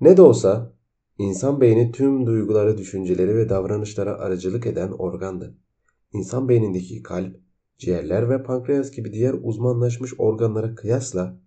Ne 0.00 0.16
de 0.16 0.22
olsa 0.22 0.72
insan 1.18 1.60
beyni 1.60 1.92
tüm 1.92 2.26
duyguları, 2.26 2.78
düşünceleri 2.78 3.36
ve 3.36 3.48
davranışlara 3.48 4.18
aracılık 4.18 4.66
eden 4.66 4.92
organdı. 4.92 5.54
İnsan 6.12 6.48
beynindeki 6.48 7.02
kalp, 7.02 7.36
ciğerler 7.78 8.30
ve 8.30 8.42
pankreas 8.42 8.90
gibi 8.90 9.12
diğer 9.12 9.34
uzmanlaşmış 9.42 10.14
organlara 10.18 10.74
kıyasla 10.74 11.40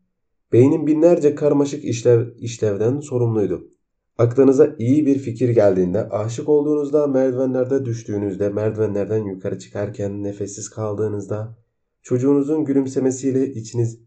beynin 0.52 0.88
binlerce 0.88 1.36
karmaşık 1.36 1.84
işlev, 1.84 2.28
işlevden 2.38 3.00
sorumluydu. 3.00 3.70
Aklınıza 4.18 4.76
iyi 4.80 5.06
bir 5.06 5.20
fikir 5.20 5.50
geldiğinde, 5.50 6.10
aşık 6.10 6.50
olduğunuzda, 6.50 7.08
merdivenlerde 7.08 7.86
düştüğünüzde, 7.86 8.50
merdivenlerden 8.50 9.26
yukarı 9.26 9.60
çıkarken 9.60 10.24
nefessiz 10.24 10.70
kaldığınızda, 10.70 11.58
çocuğunuzun 12.02 12.66
gülümsemesiyle 12.66 13.54
içiniz 13.54 14.00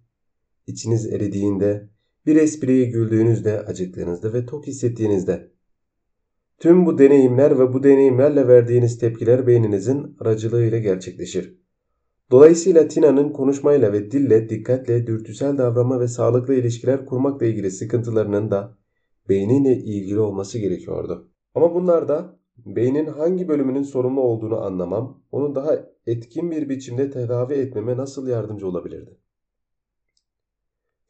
içiniz 0.66 1.06
eridiğinde, 1.06 1.88
bir 2.26 2.36
espriye 2.36 2.84
güldüğünüzde, 2.84 3.60
acıktığınızda 3.60 4.32
ve 4.32 4.46
tok 4.46 4.66
hissettiğinizde. 4.66 5.52
Tüm 6.58 6.86
bu 6.86 6.98
deneyimler 6.98 7.58
ve 7.58 7.72
bu 7.72 7.82
deneyimlerle 7.82 8.48
verdiğiniz 8.48 8.98
tepkiler 8.98 9.46
beyninizin 9.46 10.16
aracılığıyla 10.20 10.78
gerçekleşir. 10.78 11.62
Dolayısıyla 12.30 12.88
Tina'nın 12.88 13.32
konuşmayla 13.32 13.92
ve 13.92 14.10
dille 14.10 14.48
dikkatle 14.48 15.06
dürtüsel 15.06 15.58
davranma 15.58 16.00
ve 16.00 16.08
sağlıklı 16.08 16.54
ilişkiler 16.54 17.06
kurmakla 17.06 17.46
ilgili 17.46 17.70
sıkıntılarının 17.70 18.50
da 18.50 18.78
beyniyle 19.28 19.76
ilgili 19.76 20.20
olması 20.20 20.58
gerekiyordu. 20.58 21.30
Ama 21.54 21.74
bunlarda 21.74 22.38
beynin 22.56 23.06
hangi 23.06 23.48
bölümünün 23.48 23.82
sorumlu 23.82 24.20
olduğunu 24.20 24.60
anlamam, 24.60 25.22
onu 25.30 25.54
daha 25.54 25.78
etkin 26.06 26.50
bir 26.50 26.68
biçimde 26.68 27.10
tedavi 27.10 27.54
etmeme 27.54 27.96
nasıl 27.96 28.28
yardımcı 28.28 28.68
olabilirdi? 28.68 29.18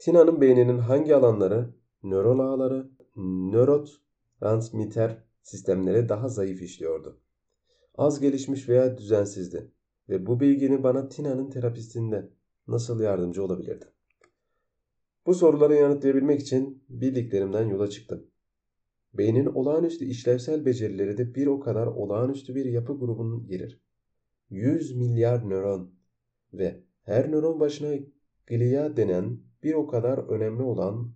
Tina'nın 0.03 0.41
beyninin 0.41 0.79
hangi 0.79 1.15
alanları, 1.15 1.75
nöral 2.03 2.39
ağları, 2.39 2.91
nörotransmitter 3.17 5.25
sistemleri 5.43 6.09
daha 6.09 6.29
zayıf 6.29 6.63
işliyordu? 6.63 7.21
Az 7.95 8.21
gelişmiş 8.21 8.69
veya 8.69 8.99
düzensizdi 8.99 9.73
ve 10.09 10.27
bu 10.27 10.41
bilgini 10.41 10.83
bana 10.83 11.09
Tina'nın 11.09 11.51
terapistinde 11.51 12.31
nasıl 12.69 13.01
yardımcı 13.01 13.45
olabilirdi? 13.45 13.85
Bu 15.27 15.35
soruları 15.35 15.75
yanıtlayabilmek 15.75 16.41
için 16.41 16.85
bildiklerimden 16.89 17.69
yola 17.69 17.91
çıktım. 17.91 18.27
Beynin 19.15 19.47
olağanüstü 19.47 20.05
işlevsel 20.05 20.65
becerileri 20.65 21.19
de 21.19 21.35
bir 21.35 21.47
o 21.47 21.61
kadar 21.61 21.87
olağanüstü 21.87 22.55
bir 22.55 22.65
yapı 22.65 22.99
grubunun 22.99 23.47
gelir. 23.47 23.81
100 24.51 24.97
milyar 24.97 25.51
nöron 25.51 25.95
ve 26.53 26.81
her 27.03 27.31
nöron 27.31 27.61
başına 27.61 27.95
glia 28.47 28.97
denen 28.97 29.52
bir 29.63 29.75
o 29.75 29.87
kadar 29.87 30.19
önemli 30.19 30.63
olan 30.63 31.15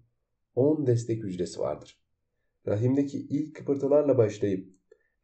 10 0.54 0.86
destek 0.86 1.22
hücresi 1.22 1.60
vardır. 1.60 2.00
Rahimdeki 2.66 3.18
ilk 3.18 3.56
kıpırtılarla 3.56 4.18
başlayıp 4.18 4.76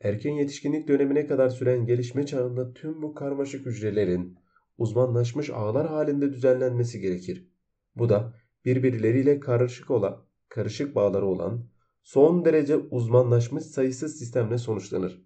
Erken 0.02 0.32
yetişkinlik 0.32 0.88
dönemine 0.88 1.26
kadar 1.26 1.48
süren 1.48 1.86
gelişme 1.86 2.26
çağında 2.26 2.72
tüm 2.72 3.02
bu 3.02 3.14
karmaşık 3.14 3.66
hücrelerin 3.66 4.38
uzmanlaşmış 4.78 5.50
ağlar 5.50 5.88
halinde 5.88 6.32
düzenlenmesi 6.32 7.00
gerekir. 7.00 7.48
Bu 7.96 8.08
da 8.08 8.34
birbirleriyle 8.64 9.40
karışık 9.40 9.90
olan, 9.90 10.24
karışık 10.48 10.94
bağları 10.94 11.26
olan 11.26 11.66
son 12.02 12.44
derece 12.44 12.76
uzmanlaşmış 12.76 13.64
sayısız 13.64 14.18
sistemle 14.18 14.58
sonuçlanır. 14.58 15.22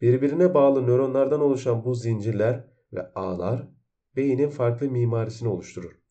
Birbirine 0.00 0.54
bağlı 0.54 0.86
nöronlardan 0.86 1.40
oluşan 1.40 1.84
bu 1.84 1.94
zincirler 1.94 2.64
ve 2.92 3.12
ağlar 3.14 3.68
beynin 4.16 4.50
farklı 4.50 4.90
mimarisini 4.90 5.48
oluşturur. 5.48 6.01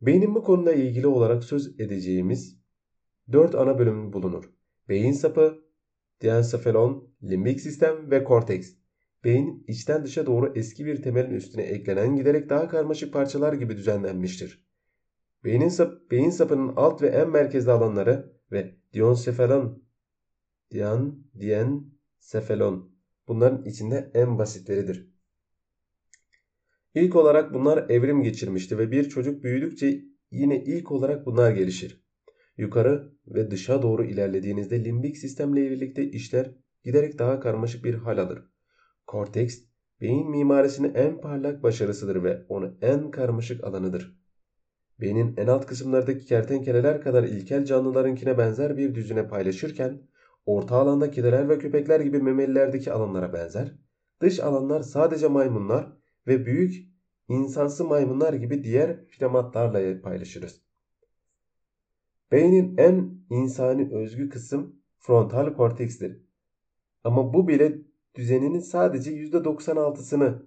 Beynin 0.00 0.34
bu 0.34 0.42
konuda 0.42 0.72
ilgili 0.72 1.06
olarak 1.06 1.44
söz 1.44 1.80
edeceğimiz 1.80 2.58
dört 3.32 3.54
ana 3.54 3.78
bölüm 3.78 4.12
bulunur. 4.12 4.50
Beyin 4.88 5.12
sapı, 5.12 5.64
diencephalon, 6.22 7.10
limbik 7.22 7.60
sistem 7.60 8.10
ve 8.10 8.24
korteks. 8.24 8.72
Beyin 9.24 9.64
içten 9.68 10.04
dışa 10.04 10.26
doğru 10.26 10.52
eski 10.54 10.86
bir 10.86 11.02
temelin 11.02 11.34
üstüne 11.34 11.62
eklenen 11.62 12.16
giderek 12.16 12.48
daha 12.48 12.68
karmaşık 12.68 13.12
parçalar 13.12 13.52
gibi 13.52 13.76
düzenlenmiştir. 13.76 14.66
Beynin 15.44 15.68
sap, 15.68 16.10
beyin 16.10 16.30
sapının 16.30 16.72
alt 16.76 17.02
ve 17.02 17.06
en 17.06 17.30
merkezli 17.30 17.70
alanları 17.70 18.32
ve 18.52 18.76
diencephalon, 18.92 19.82
dian, 20.70 21.18
dien, 21.40 21.84
sefalon 22.18 22.92
bunların 23.28 23.64
içinde 23.64 24.10
en 24.14 24.38
basitleridir. 24.38 25.15
İlk 26.96 27.16
olarak 27.16 27.54
bunlar 27.54 27.90
evrim 27.90 28.22
geçirmişti 28.22 28.78
ve 28.78 28.90
bir 28.90 29.08
çocuk 29.08 29.42
büyüdükçe 29.42 30.00
yine 30.30 30.64
ilk 30.64 30.92
olarak 30.92 31.26
bunlar 31.26 31.50
gelişir. 31.50 32.04
Yukarı 32.56 33.12
ve 33.26 33.50
dışa 33.50 33.82
doğru 33.82 34.04
ilerlediğinizde 34.04 34.84
limbik 34.84 35.18
sistemle 35.18 35.70
birlikte 35.70 36.10
işler 36.10 36.50
giderek 36.84 37.18
daha 37.18 37.40
karmaşık 37.40 37.84
bir 37.84 37.94
hal 37.94 38.18
alır. 38.18 38.42
Korteks, 39.06 39.58
beyin 40.00 40.30
mimarisinin 40.30 40.94
en 40.94 41.20
parlak 41.20 41.62
başarısıdır 41.62 42.22
ve 42.22 42.46
onu 42.48 42.78
en 42.80 43.10
karmaşık 43.10 43.64
alanıdır. 43.64 44.16
Beynin 45.00 45.36
en 45.36 45.46
alt 45.46 45.66
kısımlardaki 45.66 46.26
kertenkeleler 46.26 47.00
kadar 47.00 47.24
ilkel 47.24 47.64
canlılarınkine 47.64 48.38
benzer 48.38 48.76
bir 48.76 48.94
düzüne 48.94 49.28
paylaşırken, 49.28 50.02
orta 50.46 50.76
alanda 50.76 51.10
kediler 51.10 51.48
ve 51.48 51.58
köpekler 51.58 52.00
gibi 52.00 52.18
memelilerdeki 52.18 52.92
alanlara 52.92 53.32
benzer, 53.32 53.74
dış 54.20 54.40
alanlar 54.40 54.80
sadece 54.80 55.28
maymunlar 55.28 56.05
ve 56.26 56.46
büyük 56.46 56.88
insansı 57.28 57.84
maymunlar 57.84 58.32
gibi 58.32 58.64
diğer 58.64 59.08
primatlarla 59.08 60.00
paylaşırız. 60.02 60.60
Beynin 62.32 62.76
en 62.76 63.20
insani 63.30 63.94
özgü 63.94 64.28
kısım 64.28 64.82
frontal 64.98 65.54
kortekstir. 65.54 66.22
Ama 67.04 67.34
bu 67.34 67.48
bile 67.48 67.78
düzeninin 68.14 68.60
sadece 68.60 69.10
%96'sını 69.10 70.42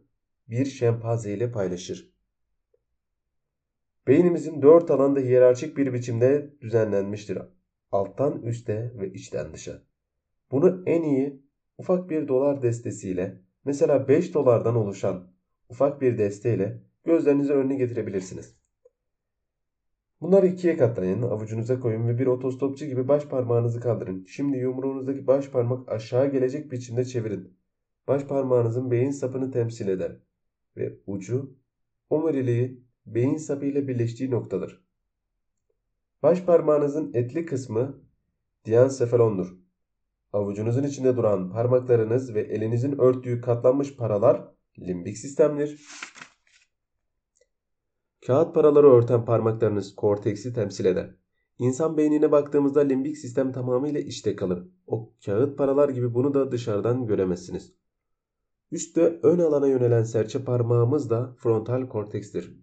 bir 0.48 0.66
şempanze 0.66 1.34
ile 1.34 1.52
paylaşır. 1.52 2.14
Beynimizin 4.08 4.62
dört 4.62 4.92
alanda 4.92 5.20
hiyerarşik 5.20 5.78
bir 5.78 5.94
biçimde 5.94 6.54
düzenlenmiştir. 6.62 7.38
Alttan 7.92 8.42
üste 8.42 8.94
ve 9.00 9.14
içten 9.14 9.54
dışa. 9.54 9.84
Bunu 10.52 10.84
en 10.86 11.04
iyi 11.04 11.44
ufak 11.78 12.10
bir 12.10 12.28
dolar 12.28 12.62
destesiyle 12.62 13.42
mesela 13.66 14.08
5 14.08 14.34
dolardan 14.34 14.76
oluşan 14.76 15.32
ufak 15.70 16.02
bir 16.02 16.18
desteyle 16.18 16.84
gözlerinizi 17.04 17.54
önüne 17.54 17.76
getirebilirsiniz. 17.76 18.56
Bunları 20.22 20.48
ikiye 20.48 20.78
katlayın, 20.78 21.22
avucunuza 21.22 21.80
koyun 21.80 22.08
ve 22.08 22.20
bir 22.20 22.28
otostopçu 22.28 22.86
gibi 22.86 23.08
baş 23.08 23.26
parmağınızı 23.26 23.80
kaldırın. 23.80 24.26
Şimdi 24.26 24.58
yumruğunuzdaki 24.58 25.28
baş 25.28 25.50
parmak 25.50 25.92
aşağı 25.92 26.32
gelecek 26.32 26.72
biçimde 26.72 27.06
çevirin. 27.06 27.58
Baş 28.08 28.24
parmağınızın 28.24 28.92
beyin 28.92 29.12
sapını 29.12 29.52
temsil 29.52 29.88
eder 29.88 30.20
ve 30.78 31.00
ucu 31.08 31.56
omuriliği 32.10 32.84
beyin 33.06 33.38
sapı 33.38 33.66
ile 33.66 33.88
birleştiği 33.88 34.32
noktadır. 34.32 34.84
Baş 36.24 36.44
parmağınızın 36.44 37.14
etli 37.14 37.46
kısmı 37.46 38.02
diensefalondur. 38.66 39.58
Avucunuzun 40.34 40.84
içinde 40.84 41.18
duran 41.18 41.52
parmaklarınız 41.52 42.34
ve 42.34 42.42
elinizin 42.42 43.00
örttüğü 43.00 43.42
katlanmış 43.42 43.96
paralar 43.96 44.59
limbik 44.80 45.18
sistemdir. 45.18 45.82
Kağıt 48.28 48.56
paraları 48.56 48.92
örten 48.92 49.26
parmaklarınız 49.26 49.96
korteksi 49.96 50.54
temsil 50.54 50.86
eder. 50.86 51.16
İnsan 51.60 51.98
beynine 51.98 52.32
baktığımızda 52.32 52.80
limbik 52.80 53.18
sistem 53.18 53.52
tamamıyla 53.52 54.00
işte 54.00 54.36
kalır. 54.36 54.68
O 54.88 55.14
kağıt 55.26 55.58
paralar 55.58 55.90
gibi 55.90 56.14
bunu 56.14 56.34
da 56.34 56.52
dışarıdan 56.52 57.08
göremezsiniz. 57.08 57.74
Üstte 58.72 59.20
ön 59.24 59.40
alana 59.40 59.68
yönelen 59.68 60.04
serçe 60.04 60.44
parmağımız 60.44 61.10
da 61.10 61.36
frontal 61.38 61.88
kortekstir. 61.88 62.60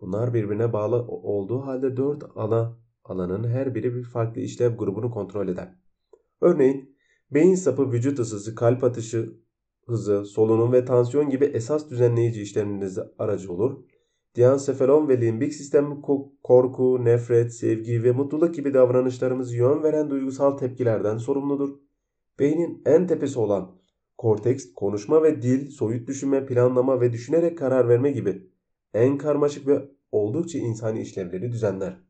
Bunlar 0.00 0.34
birbirine 0.34 0.72
bağlı 0.72 0.96
olduğu 1.06 1.60
halde 1.66 1.96
dört 1.96 2.24
ana 2.34 2.78
alanın 3.04 3.48
her 3.48 3.74
biri 3.74 3.94
bir 3.94 4.04
farklı 4.04 4.40
işlev 4.40 4.76
grubunu 4.76 5.10
kontrol 5.10 5.48
eder. 5.48 5.74
Örneğin 6.40 6.96
beyin 7.30 7.54
sapı 7.54 7.92
vücut 7.92 8.18
ısısı, 8.18 8.54
kalp 8.54 8.84
atışı 8.84 9.45
hızı, 9.86 10.24
solunum 10.24 10.72
ve 10.72 10.84
tansiyon 10.84 11.30
gibi 11.30 11.44
esas 11.44 11.90
düzenleyici 11.90 12.42
işlemlerinize 12.42 13.02
aracı 13.18 13.52
olur. 13.52 13.84
Diencephalon 14.36 15.08
ve 15.08 15.20
limbik 15.20 15.54
sistem 15.54 16.02
korku, 16.42 17.04
nefret, 17.04 17.54
sevgi 17.54 18.02
ve 18.02 18.12
mutluluk 18.12 18.54
gibi 18.54 18.74
davranışlarımızı 18.74 19.56
yön 19.56 19.82
veren 19.82 20.10
duygusal 20.10 20.56
tepkilerden 20.56 21.18
sorumludur. 21.18 21.70
Beynin 22.38 22.82
en 22.86 23.06
tepesi 23.06 23.38
olan 23.38 23.76
korteks, 24.18 24.74
konuşma 24.74 25.22
ve 25.22 25.42
dil, 25.42 25.70
soyut 25.70 26.08
düşünme, 26.08 26.46
planlama 26.46 27.00
ve 27.00 27.12
düşünerek 27.12 27.58
karar 27.58 27.88
verme 27.88 28.10
gibi 28.10 28.50
en 28.94 29.18
karmaşık 29.18 29.66
ve 29.66 29.88
oldukça 30.12 30.58
insani 30.58 31.00
işlevleri 31.00 31.52
düzenler. 31.52 32.05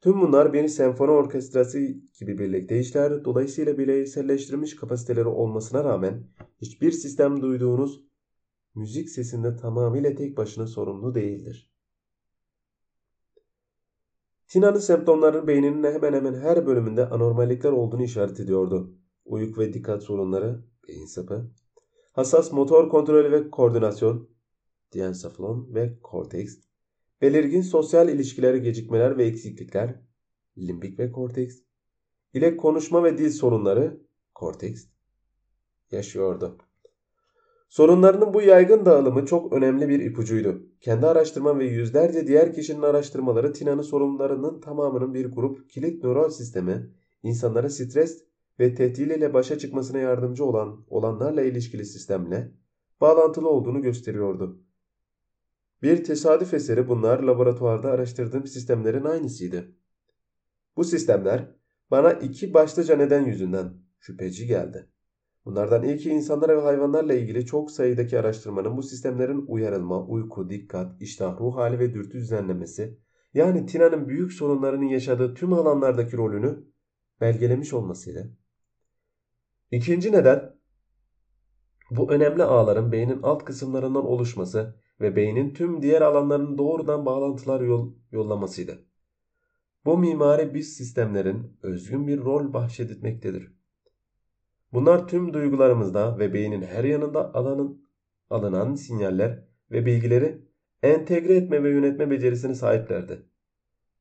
Tüm 0.00 0.20
bunlar 0.20 0.52
bir 0.52 0.68
senfoni 0.68 1.10
orkestrası 1.10 1.78
gibi 2.20 2.38
birlikte 2.38 2.78
işler. 2.78 3.24
Dolayısıyla 3.24 3.78
bireyselleştirilmiş 3.78 4.76
kapasiteleri 4.76 5.28
olmasına 5.28 5.84
rağmen 5.84 6.24
hiçbir 6.60 6.92
sistem 6.92 7.42
duyduğunuz 7.42 8.04
müzik 8.74 9.10
sesinde 9.10 9.56
tamamıyla 9.56 10.14
tek 10.14 10.36
başına 10.36 10.66
sorumlu 10.66 11.14
değildir. 11.14 11.70
Tina'nın 14.48 14.78
semptomları 14.78 15.46
beyninin 15.46 15.84
hemen 15.84 16.12
hemen 16.12 16.34
her 16.34 16.66
bölümünde 16.66 17.08
anormallikler 17.08 17.72
olduğunu 17.72 18.02
işaret 18.02 18.40
ediyordu. 18.40 18.94
Uyku 19.24 19.60
ve 19.60 19.72
dikkat 19.72 20.02
sorunları, 20.02 20.64
beyin 20.88 21.06
sapı, 21.06 21.50
hassas 22.12 22.52
motor 22.52 22.88
kontrolü 22.88 23.32
ve 23.32 23.50
koordinasyon, 23.50 24.28
diencephalon 24.92 25.74
ve 25.74 25.98
korteks, 26.02 26.65
belirgin 27.22 27.62
sosyal 27.62 28.08
ilişkileri 28.08 28.62
gecikmeler 28.62 29.18
ve 29.18 29.24
eksiklikler, 29.24 30.00
limbik 30.58 30.98
ve 30.98 31.12
korteks, 31.12 31.56
ile 32.34 32.56
konuşma 32.56 33.04
ve 33.04 33.18
dil 33.18 33.30
sorunları, 33.30 34.00
korteks, 34.34 34.86
yaşıyordu. 35.90 36.58
Sorunlarının 37.68 38.34
bu 38.34 38.42
yaygın 38.42 38.86
dağılımı 38.86 39.26
çok 39.26 39.52
önemli 39.52 39.88
bir 39.88 40.00
ipucuydu. 40.00 40.62
Kendi 40.80 41.06
araştırmam 41.06 41.58
ve 41.58 41.64
yüzlerce 41.64 42.26
diğer 42.26 42.54
kişinin 42.54 42.82
araştırmaları 42.82 43.52
Tina'nın 43.52 43.82
sorunlarının 43.82 44.60
tamamının 44.60 45.14
bir 45.14 45.26
grup 45.26 45.70
kilit 45.70 46.04
nöral 46.04 46.30
sistemi, 46.30 46.90
insanlara 47.22 47.70
stres 47.70 48.24
ve 48.60 48.74
tehditle 48.74 49.34
başa 49.34 49.58
çıkmasına 49.58 49.98
yardımcı 49.98 50.44
olan 50.44 50.84
olanlarla 50.88 51.42
ilişkili 51.42 51.84
sistemle 51.84 52.52
bağlantılı 53.00 53.48
olduğunu 53.48 53.82
gösteriyordu. 53.82 54.65
Bir 55.82 56.04
tesadüf 56.04 56.54
eseri 56.54 56.88
bunlar 56.88 57.18
laboratuvarda 57.18 57.90
araştırdığım 57.90 58.46
sistemlerin 58.46 59.04
aynısıydı. 59.04 59.72
Bu 60.76 60.84
sistemler 60.84 61.48
bana 61.90 62.12
iki 62.12 62.54
başlıca 62.54 62.96
neden 62.96 63.24
yüzünden 63.24 63.74
şüpheci 64.00 64.46
geldi. 64.46 64.88
Bunlardan 65.44 65.82
ilki 65.82 66.10
insanlara 66.10 66.56
ve 66.56 66.60
hayvanlarla 66.60 67.14
ilgili 67.14 67.46
çok 67.46 67.70
sayıdaki 67.70 68.18
araştırmanın 68.18 68.76
bu 68.76 68.82
sistemlerin 68.82 69.44
uyarılma, 69.46 70.06
uyku, 70.06 70.50
dikkat, 70.50 71.02
iştah, 71.02 71.40
ruh 71.40 71.56
hali 71.56 71.78
ve 71.78 71.94
dürtü 71.94 72.18
düzenlemesi 72.18 72.98
yani 73.34 73.66
Tina'nın 73.66 74.08
büyük 74.08 74.32
sorunlarının 74.32 74.86
yaşadığı 74.86 75.34
tüm 75.34 75.52
alanlardaki 75.52 76.16
rolünü 76.16 76.64
belgelemiş 77.20 77.72
olmasıydı. 77.72 78.36
İkinci 79.70 80.12
neden 80.12 80.55
bu 81.90 82.12
önemli 82.12 82.42
ağların 82.42 82.92
beynin 82.92 83.22
alt 83.22 83.44
kısımlarından 83.44 84.06
oluşması 84.06 84.76
ve 85.00 85.16
beynin 85.16 85.54
tüm 85.54 85.82
diğer 85.82 86.02
alanlarının 86.02 86.58
doğrudan 86.58 87.06
bağlantılar 87.06 87.60
yol, 87.60 87.92
yollamasıydı. 88.12 88.84
Bu 89.84 89.98
mimari 89.98 90.54
biz 90.54 90.76
sistemlerin 90.76 91.58
özgün 91.62 92.06
bir 92.06 92.18
rol 92.18 92.52
bahşedilmektedir. 92.52 93.52
Bunlar 94.72 95.08
tüm 95.08 95.34
duygularımızda 95.34 96.18
ve 96.18 96.34
beynin 96.34 96.62
her 96.62 96.84
yanında 96.84 97.34
alanın, 97.34 97.88
alınan 98.30 98.74
sinyaller 98.74 99.44
ve 99.70 99.86
bilgileri 99.86 100.42
entegre 100.82 101.36
etme 101.36 101.62
ve 101.62 101.70
yönetme 101.70 102.10
becerisine 102.10 102.54
sahiplerdi. 102.54 103.22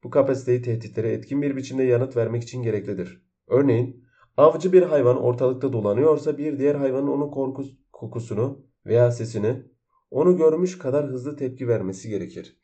Bu 0.04 0.10
kapasiteyi 0.10 0.62
tehditlere 0.62 1.12
etkin 1.12 1.42
bir 1.42 1.56
biçimde 1.56 1.84
yanıt 1.84 2.16
vermek 2.16 2.44
için 2.44 2.64
gereklidir. 2.64 3.22
Örneğin 3.48 4.05
Avcı 4.38 4.74
bir 4.74 4.82
hayvan 4.82 5.22
ortalıkta 5.22 5.74
dolanıyorsa 5.74 6.38
bir 6.38 6.60
diğer 6.60 6.76
hayvanın 6.76 7.08
onun 7.08 7.32
korkus, 7.32 7.76
kokusunu 7.92 8.66
veya 8.86 9.12
sesini 9.12 9.64
onu 10.12 10.38
görmüş 10.38 10.78
kadar 10.78 11.06
hızlı 11.06 11.36
tepki 11.36 11.68
vermesi 11.68 12.10
gerekir. 12.10 12.60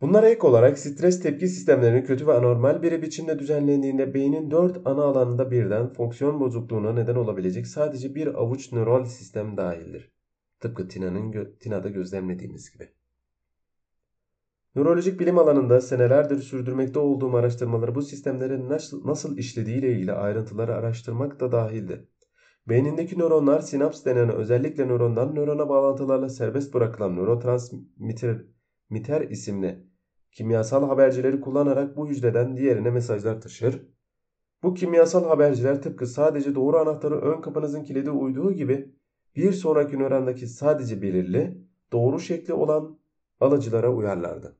Bunlara 0.00 0.28
ek 0.28 0.46
olarak 0.46 0.78
stres 0.78 1.22
tepki 1.22 1.48
sistemlerinin 1.48 2.04
kötü 2.04 2.26
ve 2.26 2.32
anormal 2.32 2.82
bir 2.82 3.02
biçimde 3.02 3.38
düzenlendiğinde 3.38 4.14
beynin 4.14 4.50
dört 4.50 4.86
ana 4.86 5.04
alanında 5.04 5.50
birden 5.50 5.92
fonksiyon 5.92 6.40
bozukluğuna 6.40 6.92
neden 6.92 7.14
olabilecek 7.14 7.66
sadece 7.66 8.14
bir 8.14 8.26
avuç 8.26 8.72
nöral 8.72 9.04
sistem 9.04 9.56
dahildir. 9.56 10.12
Tıpkı 10.60 10.88
Tina'nın 10.88 11.56
Tina'da 11.60 11.88
gözlemlediğimiz 11.88 12.70
gibi. 12.70 12.95
Nörolojik 14.76 15.20
bilim 15.20 15.38
alanında 15.38 15.80
senelerdir 15.80 16.38
sürdürmekte 16.38 16.98
olduğum 16.98 17.36
araştırmaları 17.36 17.94
bu 17.94 18.02
sistemlerin 18.02 18.68
nasıl, 18.68 19.06
nasıl 19.06 19.38
işlediği 19.38 19.78
ile 19.78 19.92
ilgili 19.92 20.12
ayrıntıları 20.12 20.74
araştırmak 20.74 21.40
da 21.40 21.52
dahildi. 21.52 22.08
Beynindeki 22.68 23.18
nöronlar 23.18 23.60
sinaps 23.60 24.04
denen 24.04 24.30
özellikle 24.30 24.88
nörondan 24.88 25.34
nörona 25.34 25.68
bağlantılarla 25.68 26.28
serbest 26.28 26.74
bırakılan 26.74 27.16
nörotransmitter 27.16 29.20
isimli 29.30 29.86
kimyasal 30.32 30.88
habercileri 30.88 31.40
kullanarak 31.40 31.96
bu 31.96 32.08
hücreden 32.08 32.56
diğerine 32.56 32.90
mesajlar 32.90 33.40
taşır. 33.40 33.82
Bu 34.62 34.74
kimyasal 34.74 35.24
haberciler 35.24 35.82
tıpkı 35.82 36.06
sadece 36.06 36.54
doğru 36.54 36.76
anahtarı 36.76 37.20
ön 37.20 37.40
kapınızın 37.40 37.84
kilidi 37.84 38.10
uyduğu 38.10 38.52
gibi 38.52 38.94
bir 39.36 39.52
sonraki 39.52 39.98
nörondaki 39.98 40.46
sadece 40.46 41.02
belirli, 41.02 41.58
doğru 41.92 42.20
şekli 42.20 42.54
olan 42.54 42.98
alıcılara 43.40 43.92
uyarlardı. 43.92 44.56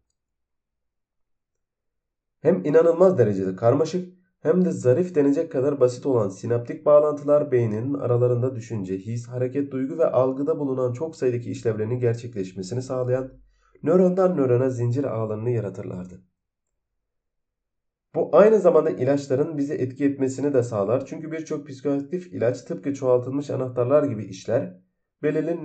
Hem 2.47 2.65
inanılmaz 2.65 3.19
derecede 3.19 3.57
karmaşık 3.57 4.15
hem 4.41 4.65
de 4.65 4.71
zarif 4.71 5.15
denecek 5.15 5.53
kadar 5.53 5.81
basit 5.81 6.07
olan 6.07 6.29
sinaptik 6.29 6.87
bağlantılar 6.87 7.53
beynin 7.53 7.95
aralarında 7.95 8.55
düşünce, 8.55 8.99
his, 8.99 9.29
hareket, 9.29 9.73
duygu 9.73 9.99
ve 9.99 10.07
algıda 10.07 10.59
bulunan 10.59 10.93
çok 10.93 11.17
sayıdaki 11.17 11.51
işlevlerinin 11.51 12.01
gerçekleşmesini 12.01 12.83
sağlayan 12.83 13.33
nörondan 13.83 14.37
nörona 14.37 14.71
zincir 14.71 15.05
ağlarını 15.05 15.51
yaratırlardı. 15.51 16.23
Bu 18.15 18.37
aynı 18.37 18.61
zamanda 18.61 18.91
ilaçların 18.91 19.59
bizi 19.59 19.75
etki 19.75 20.05
etmesini 20.05 20.55
de 20.55 20.63
sağlar. 20.63 21.07
Çünkü 21.07 21.33
birçok 21.33 21.69
psikoaktif 21.69 22.33
ilaç 22.33 22.63
tıpkı 22.63 22.95
çoğaltılmış 22.95 23.51
anahtarlar 23.51 24.03
gibi 24.03 24.25
işler, 24.25 24.81
belirli 25.23 25.63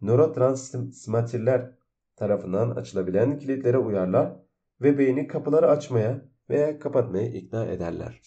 nörotransmitterler 0.00 1.70
tarafından 2.16 2.70
açılabilen 2.70 3.38
kilitlere 3.38 3.78
uyarlar 3.78 4.42
ve 4.82 4.98
beyni 4.98 5.26
kapıları 5.26 5.70
açmaya 5.70 6.28
veya 6.50 6.78
kapatmaya 6.78 7.28
ikna 7.28 7.66
ederler. 7.66 8.20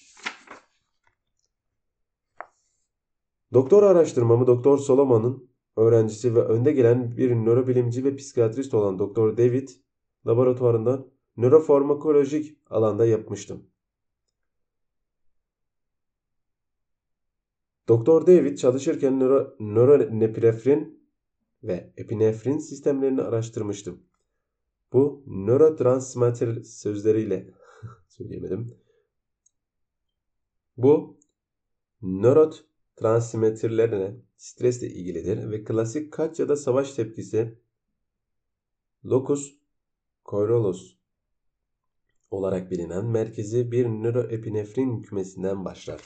Doktor 3.54 3.84
araştırmamı 3.84 4.48
Doktor 4.48 4.78
Solomon'un 4.78 5.50
öğrencisi 5.78 6.36
ve 6.36 6.40
önde 6.40 6.72
gelen 6.72 7.18
bir 7.18 7.32
nörobilimci 7.32 8.04
ve 8.04 8.16
psikiyatrist 8.16 8.74
olan 8.74 9.00
Doktor 9.00 9.38
David 9.38 9.70
laboratuvarından 10.28 11.08
nörofarmakolojik 11.38 12.58
alanda 12.70 13.06
yapmıştım. 13.06 13.64
Doktor 17.88 18.28
David 18.28 18.58
çalışırken 18.58 19.20
nöro, 19.20 19.56
nöronepinefrin 19.60 21.10
ve 21.64 21.94
epinefrin 21.98 22.58
sistemlerini 22.58 23.22
araştırmıştım. 23.22 24.04
Bu 24.94 25.24
nörotransmitter 25.28 26.64
sözleriyle 26.64 27.54
söyleyemedim. 28.08 28.78
Bu 30.78 31.20
nörotransmitterlerine 32.02 34.16
stresle 34.38 34.88
ilgilidir 34.88 35.52
ve 35.52 35.64
klasik 35.64 36.14
kaç 36.14 36.40
ya 36.40 36.50
da 36.50 36.56
savaş 36.56 36.94
tepkisi 36.94 37.60
locus 39.06 39.54
coeruleus 40.26 40.98
olarak 42.32 42.72
bilinen 42.72 43.06
merkezi 43.06 43.72
bir 43.72 43.86
nöroepinefrin 43.86 45.02
kümesinden 45.02 45.66
başlar. 45.66 46.02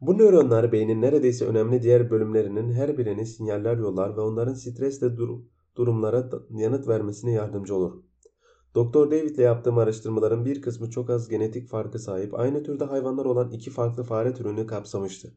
Bu 0.00 0.18
nöronlar 0.18 0.72
beynin 0.72 1.02
neredeyse 1.02 1.46
önemli 1.46 1.82
diğer 1.82 2.10
bölümlerinin 2.10 2.72
her 2.72 2.98
birine 2.98 3.24
sinyaller 3.24 3.76
yollar 3.76 4.16
ve 4.16 4.20
onların 4.20 4.54
stresle 4.54 5.16
dur 5.16 5.40
durumlara 5.76 6.30
yanıt 6.50 6.88
vermesine 6.88 7.32
yardımcı 7.32 7.74
olur. 7.74 8.02
Doktor 8.74 9.10
David 9.10 9.30
ile 9.30 9.42
yaptığım 9.42 9.78
araştırmaların 9.78 10.44
bir 10.44 10.62
kısmı 10.62 10.90
çok 10.90 11.10
az 11.10 11.28
genetik 11.28 11.68
farkı 11.68 11.98
sahip 11.98 12.34
aynı 12.34 12.62
türde 12.62 12.84
hayvanlar 12.84 13.24
olan 13.24 13.50
iki 13.50 13.70
farklı 13.70 14.02
fare 14.02 14.34
türünü 14.34 14.66
kapsamıştı. 14.66 15.36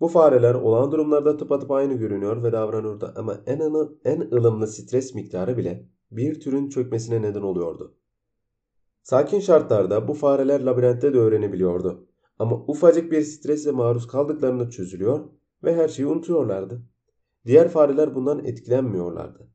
Bu 0.00 0.08
fareler 0.08 0.54
olağan 0.54 0.92
durumlarda 0.92 1.36
tıpatıp 1.36 1.70
aynı 1.70 1.94
görünüyor 1.94 2.42
ve 2.42 2.52
davranıyordu 2.52 3.12
ama 3.16 3.40
en, 3.46 3.60
ını, 3.60 3.92
en 4.04 4.20
ılımlı 4.20 4.66
stres 4.66 5.14
miktarı 5.14 5.56
bile 5.56 5.88
bir 6.10 6.40
türün 6.40 6.68
çökmesine 6.68 7.22
neden 7.22 7.42
oluyordu. 7.42 7.94
Sakin 9.02 9.40
şartlarda 9.40 10.08
bu 10.08 10.14
fareler 10.14 10.60
labirentte 10.60 11.14
de 11.14 11.18
öğrenebiliyordu. 11.18 12.06
Ama 12.38 12.56
ufacık 12.56 13.12
bir 13.12 13.22
strese 13.22 13.70
maruz 13.70 14.06
kaldıklarında 14.06 14.70
çözülüyor 14.70 15.24
ve 15.64 15.74
her 15.74 15.88
şeyi 15.88 16.06
unutuyorlardı. 16.06 16.82
Diğer 17.46 17.68
fareler 17.68 18.14
bundan 18.14 18.44
etkilenmiyorlardı. 18.44 19.50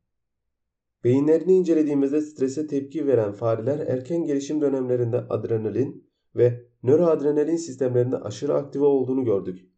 Beyinlerini 1.04 1.54
incelediğimizde 1.54 2.22
strese 2.22 2.68
tepki 2.68 3.08
veren 3.08 3.32
fareler 3.32 3.80
erken 3.80 4.24
gelişim 4.24 4.62
dönemlerinde 4.62 5.18
adrenalin 5.18 6.12
ve 6.36 6.66
nöroadrenalin 6.84 7.56
sistemlerinde 7.56 8.18
aşırı 8.18 8.54
aktive 8.54 8.86
olduğunu 8.86 9.26
gördük. 9.26 9.72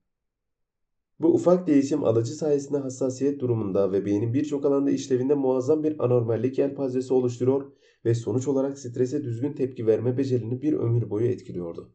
Bu 1.19 1.33
ufak 1.33 1.67
değişim 1.67 2.03
alıcı 2.03 2.33
sayesinde 2.33 2.77
hassasiyet 2.77 3.39
durumunda 3.39 3.91
ve 3.91 4.05
beynin 4.05 4.33
birçok 4.33 4.65
alanda 4.65 4.91
işlevinde 4.91 5.33
muazzam 5.35 5.83
bir 5.83 6.05
anormallik 6.05 6.57
yelpazesi 6.57 7.13
oluşturuyor 7.13 7.71
ve 8.05 8.15
sonuç 8.15 8.47
olarak 8.47 8.79
strese 8.79 9.23
düzgün 9.23 9.53
tepki 9.53 9.87
verme 9.87 10.17
becerini 10.17 10.61
bir 10.61 10.73
ömür 10.73 11.09
boyu 11.09 11.27
etkiliyordu. 11.27 11.93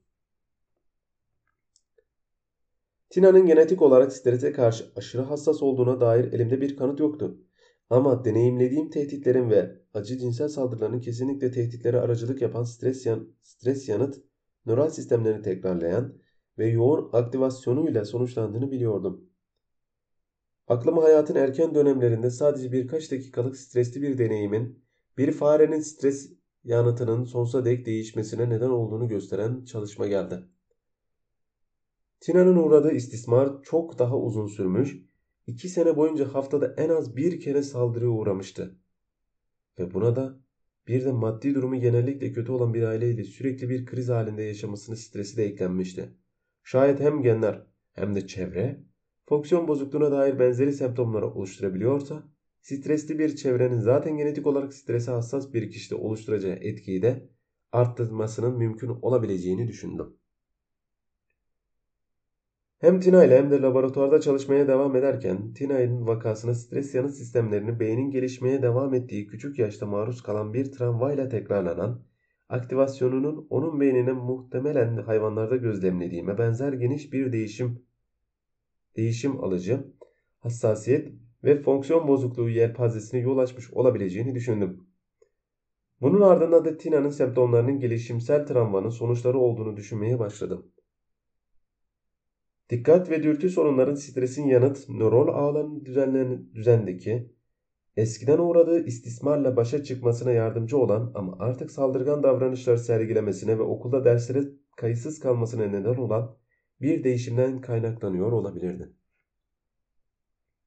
Tina'nın 3.11 3.47
genetik 3.47 3.83
olarak 3.83 4.13
strese 4.13 4.53
karşı 4.53 4.85
aşırı 4.97 5.23
hassas 5.23 5.63
olduğuna 5.63 6.01
dair 6.01 6.33
elimde 6.33 6.61
bir 6.61 6.77
kanıt 6.77 7.01
yoktu. 7.01 7.39
Ama 7.91 8.25
deneyimlediğim 8.25 8.91
tehditlerin 8.91 9.51
ve 9.51 9.79
acı 9.95 10.19
cinsel 10.19 10.49
saldırıların 10.49 11.01
kesinlikle 11.01 11.51
tehditlere 11.51 12.01
aracılık 12.01 12.43
yapan 12.43 12.65
stres, 12.65 13.07
yan, 13.07 13.29
stres 13.43 13.89
yanıt 13.89 14.17
nöral 14.67 14.91
sistemlerini 14.91 15.43
tekrarlayan 15.43 16.15
ve 16.59 16.67
yoğun 16.67 17.11
aktivasyonuyla 17.13 18.05
sonuçlandığını 18.05 18.71
biliyordum. 18.71 19.31
Aklıma 20.69 21.03
hayatın 21.03 21.35
erken 21.35 21.75
dönemlerinde 21.75 22.31
sadece 22.31 22.73
birkaç 22.73 23.13
dakikalık 23.13 23.57
stresli 23.57 24.03
bir 24.03 24.19
deneyimin 24.19 24.85
bir 25.19 25.33
farenin 25.33 25.81
stres 25.81 26.33
yanıtının 26.65 27.25
sonsuza 27.25 27.65
dek 27.65 27.87
değişmesine 27.87 28.51
neden 28.51 28.71
olduğunu 28.71 29.09
gösteren 29.09 29.65
çalışma 29.65 30.07
geldi. 30.07 30.45
Tina'nın 32.21 32.57
uğradığı 32.57 32.93
istismar 32.93 33.63
çok 33.63 33.99
daha 33.99 34.19
uzun 34.19 34.47
sürmüş, 34.47 34.99
iki 35.47 35.69
sene 35.69 35.97
boyunca 35.97 36.35
haftada 36.35 36.75
en 36.77 36.89
az 36.89 37.17
bir 37.17 37.41
kere 37.41 37.63
saldırıya 37.63 38.11
uğramıştı. 38.11 38.79
Ve 39.79 39.95
buna 39.95 40.17
da 40.17 40.39
bir 40.89 41.05
de 41.05 41.13
maddi 41.13 41.55
durumu 41.55 41.81
genellikle 41.81 42.33
kötü 42.33 42.53
olan 42.53 42.75
bir 42.75 42.83
aileyle 42.83 43.25
sürekli 43.25 43.69
bir 43.69 43.87
kriz 43.87 44.09
halinde 44.09 44.43
yaşamasının 44.43 44.97
stresi 44.97 45.37
de 45.37 45.45
eklenmişti. 45.45 46.15
Şayet 46.65 47.01
hem 47.01 47.23
genler 47.23 47.67
hem 47.93 48.15
de 48.15 48.27
çevre 48.27 48.81
fonksiyon 49.27 49.69
bozukluğuna 49.69 50.11
dair 50.11 50.39
benzeri 50.39 50.73
semptomları 50.73 51.27
oluşturabiliyorsa 51.27 52.23
stresli 52.61 53.19
bir 53.19 53.37
çevrenin 53.37 53.79
zaten 53.81 54.17
genetik 54.17 54.47
olarak 54.47 54.75
strese 54.75 55.11
hassas 55.11 55.53
bir 55.53 55.71
kişide 55.71 55.95
oluşturacağı 55.95 56.55
etkiyi 56.55 57.03
de 57.03 57.29
arttırmasının 57.73 58.59
mümkün 58.59 58.89
olabileceğini 58.89 59.69
düşündüm. 59.69 60.17
Hem 62.79 63.01
Tina 63.01 63.25
ile 63.25 63.39
hem 63.39 63.51
de 63.51 63.63
laboratuvarda 63.63 64.21
çalışmaya 64.21 64.69
devam 64.69 64.97
ederken 64.97 65.53
Tina'nın 65.53 66.07
vakasına 66.07 66.55
stres 66.55 66.95
yanıt 66.95 67.15
sistemlerini 67.15 67.81
beynin 67.81 68.11
gelişmeye 68.11 68.63
devam 68.63 68.95
ettiği 68.95 69.27
küçük 69.27 69.59
yaşta 69.59 69.87
maruz 69.87 70.23
kalan 70.23 70.55
bir 70.55 70.73
travmayla 70.73 71.29
tekrarlanan 71.29 72.03
aktivasyonunun 72.49 73.47
onun 73.51 73.81
beynine 73.81 74.13
muhtemelen 74.13 74.97
hayvanlarda 74.97 75.57
gözlemlediğime 75.57 76.39
benzer 76.39 76.73
geniş 76.73 77.13
bir 77.13 77.33
değişim 77.33 77.83
değişim 78.97 79.45
alıcı, 79.45 79.85
hassasiyet 80.39 81.13
ve 81.45 81.63
fonksiyon 81.63 82.09
bozukluğu 82.09 82.49
yelpazesine 82.49 83.21
yol 83.21 83.39
açmış 83.39 83.71
olabileceğini 83.71 84.35
düşündüm. 84.35 84.87
Bunun 86.01 86.21
ardından 86.21 86.65
da 86.65 86.77
Tina'nın 86.77 87.11
semptomlarının 87.11 87.81
gelişimsel 87.81 88.47
travmanın 88.47 88.91
sonuçları 88.91 89.39
olduğunu 89.39 89.77
düşünmeye 89.77 90.19
başladım. 90.19 90.73
Dikkat 92.71 93.11
ve 93.11 93.23
dürtü 93.23 93.51
sorunların 93.51 93.95
stresin 93.95 94.47
yanıt, 94.47 94.89
nöral 94.89 95.29
ağların 95.29 95.85
düzenlendeki 96.55 97.33
eskiden 97.97 98.39
uğradığı 98.39 98.87
istismarla 98.87 99.57
başa 99.57 99.85
çıkmasına 99.85 100.33
yardımcı 100.33 100.79
olan 100.79 101.13
ama 101.15 101.37
artık 101.39 101.71
saldırgan 101.71 102.23
davranışlar 102.23 102.77
sergilemesine 102.77 103.59
ve 103.59 103.63
okulda 103.63 104.05
derslere 104.05 104.43
kayıtsız 104.77 105.21
kalmasına 105.21 105.67
neden 105.67 105.95
olan 105.95 106.37
bir 106.81 107.05
değişimden 107.05 107.61
kaynaklanıyor 107.61 108.33
olabilirdi. 108.33 108.93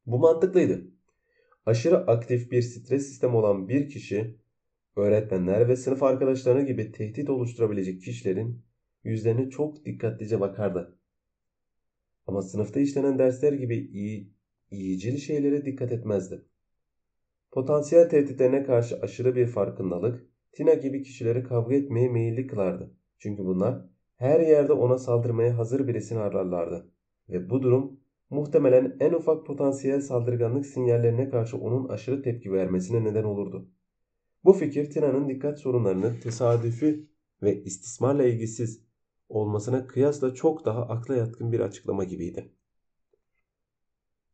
Bu 0.05 0.19
mantıklıydı. 0.19 0.87
Aşırı 1.65 1.97
aktif 1.97 2.51
bir 2.51 2.61
stres 2.61 3.07
sistemi 3.07 3.35
olan 3.35 3.69
bir 3.69 3.89
kişi, 3.89 4.37
öğretmenler 4.95 5.67
ve 5.67 5.75
sınıf 5.75 6.03
arkadaşlarına 6.03 6.61
gibi 6.61 6.91
tehdit 6.91 7.29
oluşturabilecek 7.29 8.01
kişilerin 8.01 8.63
yüzlerine 9.03 9.49
çok 9.49 9.85
dikkatlice 9.85 10.39
bakardı. 10.39 11.00
Ama 12.31 12.41
sınıfta 12.41 12.79
işlenen 12.79 13.19
dersler 13.19 13.53
gibi 13.53 13.75
iyi, 13.77 14.33
iyicil 14.69 15.17
şeylere 15.17 15.65
dikkat 15.65 15.91
etmezdi. 15.91 16.45
Potansiyel 17.51 18.09
tehditlerine 18.09 18.63
karşı 18.63 18.99
aşırı 19.01 19.35
bir 19.35 19.47
farkındalık, 19.47 20.27
Tina 20.51 20.73
gibi 20.73 21.03
kişileri 21.03 21.43
kavga 21.43 21.75
etmeye 21.75 22.09
meyilli 22.09 22.47
kılardı. 22.47 22.91
Çünkü 23.19 23.45
bunlar 23.45 23.85
her 24.15 24.39
yerde 24.39 24.73
ona 24.73 24.97
saldırmaya 24.97 25.57
hazır 25.57 25.87
birisini 25.87 26.19
ararlardı. 26.19 26.91
Ve 27.29 27.49
bu 27.49 27.63
durum 27.63 27.99
muhtemelen 28.29 28.97
en 28.99 29.13
ufak 29.13 29.45
potansiyel 29.45 30.01
saldırganlık 30.01 30.65
sinyallerine 30.65 31.29
karşı 31.29 31.57
onun 31.57 31.89
aşırı 31.89 32.21
tepki 32.21 32.51
vermesine 32.51 33.03
neden 33.03 33.23
olurdu. 33.23 33.69
Bu 34.43 34.53
fikir 34.53 34.89
Tina'nın 34.89 35.29
dikkat 35.29 35.59
sorunlarını 35.59 36.19
tesadüfi 36.19 37.07
ve 37.43 37.63
istismarla 37.63 38.23
ilgisiz 38.23 38.90
olmasına 39.31 39.87
kıyasla 39.87 40.33
çok 40.33 40.65
daha 40.65 40.81
akla 40.81 41.15
yatkın 41.15 41.51
bir 41.51 41.59
açıklama 41.59 42.03
gibiydi. 42.03 42.51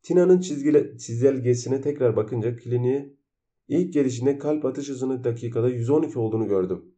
Tina'nın 0.02 0.40
çizelgesine 0.98 1.80
tekrar 1.80 2.16
bakınca 2.16 2.56
kliniğe 2.56 3.14
ilk 3.68 3.92
gelişinde 3.92 4.38
kalp 4.38 4.64
atış 4.64 4.88
hızının 4.88 5.24
dakikada 5.24 5.68
112 5.68 6.18
olduğunu 6.18 6.48
gördüm. 6.48 6.94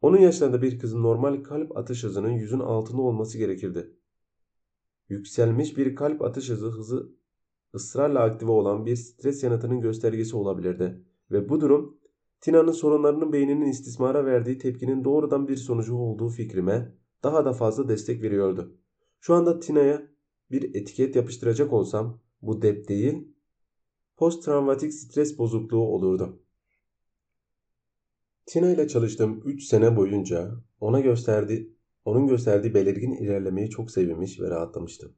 Onun 0.00 0.18
yaşlarında 0.18 0.62
bir 0.62 0.78
kızın 0.78 1.02
normal 1.02 1.42
kalp 1.42 1.76
atış 1.76 2.04
hızının 2.04 2.30
yüzün 2.30 2.60
altında 2.60 3.02
olması 3.02 3.38
gerekirdi. 3.38 3.96
Yükselmiş 5.08 5.76
bir 5.76 5.94
kalp 5.94 6.22
atış 6.22 6.50
hızı 6.50 6.66
hızı 6.66 7.12
ısrarla 7.74 8.22
aktive 8.22 8.50
olan 8.50 8.86
bir 8.86 8.96
stres 8.96 9.42
yanıtının 9.42 9.80
göstergesi 9.80 10.36
olabilirdi 10.36 11.04
ve 11.30 11.48
bu 11.48 11.60
durum 11.60 12.01
Tina'nın 12.42 12.72
sorunlarının 12.72 13.32
beyninin 13.32 13.66
istismara 13.66 14.24
verdiği 14.24 14.58
tepkinin 14.58 15.04
doğrudan 15.04 15.48
bir 15.48 15.56
sonucu 15.56 15.96
olduğu 15.96 16.28
fikrime 16.28 16.94
daha 17.22 17.44
da 17.44 17.52
fazla 17.52 17.88
destek 17.88 18.22
veriyordu. 18.22 18.76
Şu 19.20 19.34
anda 19.34 19.60
Tina'ya 19.60 20.02
bir 20.50 20.74
etiket 20.74 21.16
yapıştıracak 21.16 21.72
olsam 21.72 22.20
bu 22.42 22.62
dep 22.62 22.88
değil 22.88 23.28
post 24.16 24.44
travmatik 24.44 24.94
stres 24.94 25.38
bozukluğu 25.38 25.88
olurdu. 25.88 26.42
Tina 28.46 28.70
ile 28.70 28.88
çalıştığım 28.88 29.42
3 29.44 29.64
sene 29.64 29.96
boyunca 29.96 30.50
ona 30.80 31.00
gösterdiği, 31.00 31.76
onun 32.04 32.26
gösterdiği 32.26 32.74
belirgin 32.74 33.12
ilerlemeyi 33.12 33.70
çok 33.70 33.90
sevinmiş 33.90 34.40
ve 34.40 34.50
rahatlamıştım. 34.50 35.12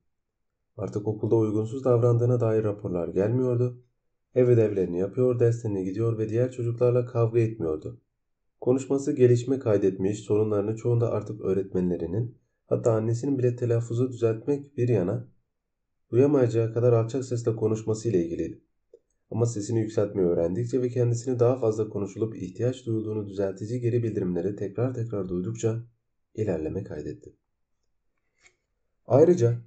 Artık 0.77 1.09
okulda 1.09 1.37
uygunsuz 1.37 1.85
davrandığına 1.85 2.41
dair 2.41 2.65
raporlar 2.65 3.09
gelmiyordu. 3.09 3.84
Ev 4.35 4.49
ödevlerini 4.49 4.99
yapıyor, 4.99 5.41
derslerine 5.41 5.83
gidiyor 5.83 6.19
ve 6.19 6.29
diğer 6.29 6.53
çocuklarla 6.53 7.07
kavga 7.07 7.41
etmiyordu. 7.41 8.01
Konuşması 8.61 9.13
gelişme 9.13 9.59
kaydetmiş, 9.59 10.21
sorunlarını 10.21 10.77
çoğunda 10.77 11.11
artık 11.11 11.41
öğretmenlerinin, 11.41 12.39
hatta 12.67 12.93
annesinin 12.93 13.39
bile 13.39 13.57
telaffuzu 13.57 14.13
düzeltmek 14.13 14.77
bir 14.77 14.89
yana, 14.89 15.29
duyamayacağı 16.11 16.75
kadar 16.75 16.93
alçak 16.93 17.25
sesle 17.25 17.57
konuşması 17.57 18.09
ile 18.09 18.25
ilgiliydi. 18.25 18.61
Ama 19.31 19.47
sesini 19.47 19.81
yükseltmeyi 19.81 20.29
öğrendikçe 20.29 20.83
ve 20.83 20.89
kendisini 20.89 21.39
daha 21.39 21.57
fazla 21.57 21.89
konuşulup 21.89 22.37
ihtiyaç 22.37 22.87
duyulduğunu 22.87 23.27
düzeltici 23.27 23.81
geri 23.81 24.03
bildirimleri 24.03 24.57
tekrar 24.57 24.95
tekrar 24.95 25.29
duydukça 25.29 25.83
ilerleme 26.35 26.85
kaydetti. 26.85 27.37
Ayrıca 29.07 29.59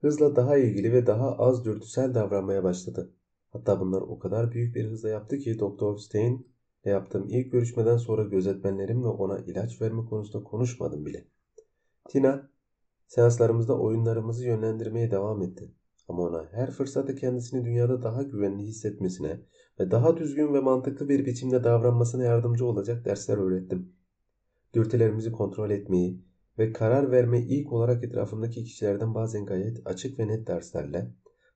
hızla 0.00 0.36
daha 0.36 0.56
ilgili 0.56 0.92
ve 0.92 1.06
daha 1.06 1.38
az 1.38 1.64
dürtüsel 1.64 2.14
davranmaya 2.14 2.64
başladı. 2.64 3.10
Hatta 3.50 3.80
bunlar 3.80 4.02
o 4.02 4.18
kadar 4.18 4.52
büyük 4.52 4.74
bir 4.74 4.84
hızla 4.84 5.08
yaptı 5.08 5.38
ki 5.38 5.58
Doktor 5.58 5.98
Stein 5.98 6.46
ile 6.84 6.92
yaptığım 6.92 7.28
ilk 7.28 7.52
görüşmeden 7.52 7.96
sonra 7.96 8.22
gözetmenlerimle 8.22 9.06
ona 9.06 9.38
ilaç 9.38 9.80
verme 9.80 10.04
konusunda 10.04 10.44
konuşmadım 10.44 11.06
bile. 11.06 11.26
Tina 12.08 12.50
seanslarımızda 13.06 13.78
oyunlarımızı 13.78 14.46
yönlendirmeye 14.46 15.10
devam 15.10 15.42
etti. 15.42 15.74
Ama 16.08 16.22
ona 16.22 16.48
her 16.52 16.70
fırsatta 16.70 17.14
kendisini 17.14 17.64
dünyada 17.64 18.02
daha 18.02 18.22
güvenli 18.22 18.62
hissetmesine 18.62 19.40
ve 19.80 19.90
daha 19.90 20.16
düzgün 20.16 20.54
ve 20.54 20.60
mantıklı 20.60 21.08
bir 21.08 21.26
biçimde 21.26 21.64
davranmasına 21.64 22.24
yardımcı 22.24 22.66
olacak 22.66 23.04
dersler 23.04 23.38
öğrettim. 23.38 23.92
Dürtülerimizi 24.74 25.32
kontrol 25.32 25.70
etmeyi 25.70 26.24
ve 26.58 26.72
karar 26.72 27.10
vermeyi 27.10 27.44
ilk 27.44 27.72
olarak 27.72 28.04
etrafındaki 28.04 28.64
kişilerden 28.64 29.14
bazen 29.14 29.46
gayet 29.46 29.78
açık 29.84 30.18
ve 30.18 30.28
net 30.28 30.46
derslerle, 30.46 31.10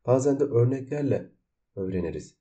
bazen 0.07 0.41
de 0.41 0.45
örneklerle 0.45 1.34
öğreniriz. 1.77 2.35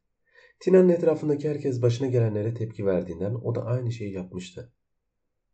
Tina'nın 0.60 0.90
etrafındaki 0.90 1.50
herkes 1.50 1.82
başına 1.82 2.08
gelenlere 2.08 2.54
tepki 2.54 2.86
verdiğinden 2.86 3.34
o 3.34 3.56
da 3.56 3.66
aynı 3.66 3.92
şeyi 3.92 4.14
yapmıştı. 4.14 4.74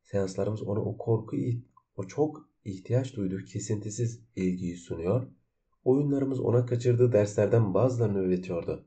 Seanslarımız 0.04 0.64
ona 0.64 0.80
o 0.80 0.98
korku, 0.98 1.38
o 1.96 2.04
çok 2.04 2.50
ihtiyaç 2.66 3.16
duyduğu 3.16 3.44
kesintisiz 3.44 4.22
ilgiyi 4.36 4.78
sunuyor 4.78 5.28
oyunlarımız 5.84 6.40
ona 6.40 6.66
kaçırdığı 6.66 7.12
derslerden 7.12 7.74
bazılarını 7.74 8.20
öğretiyordu. 8.20 8.86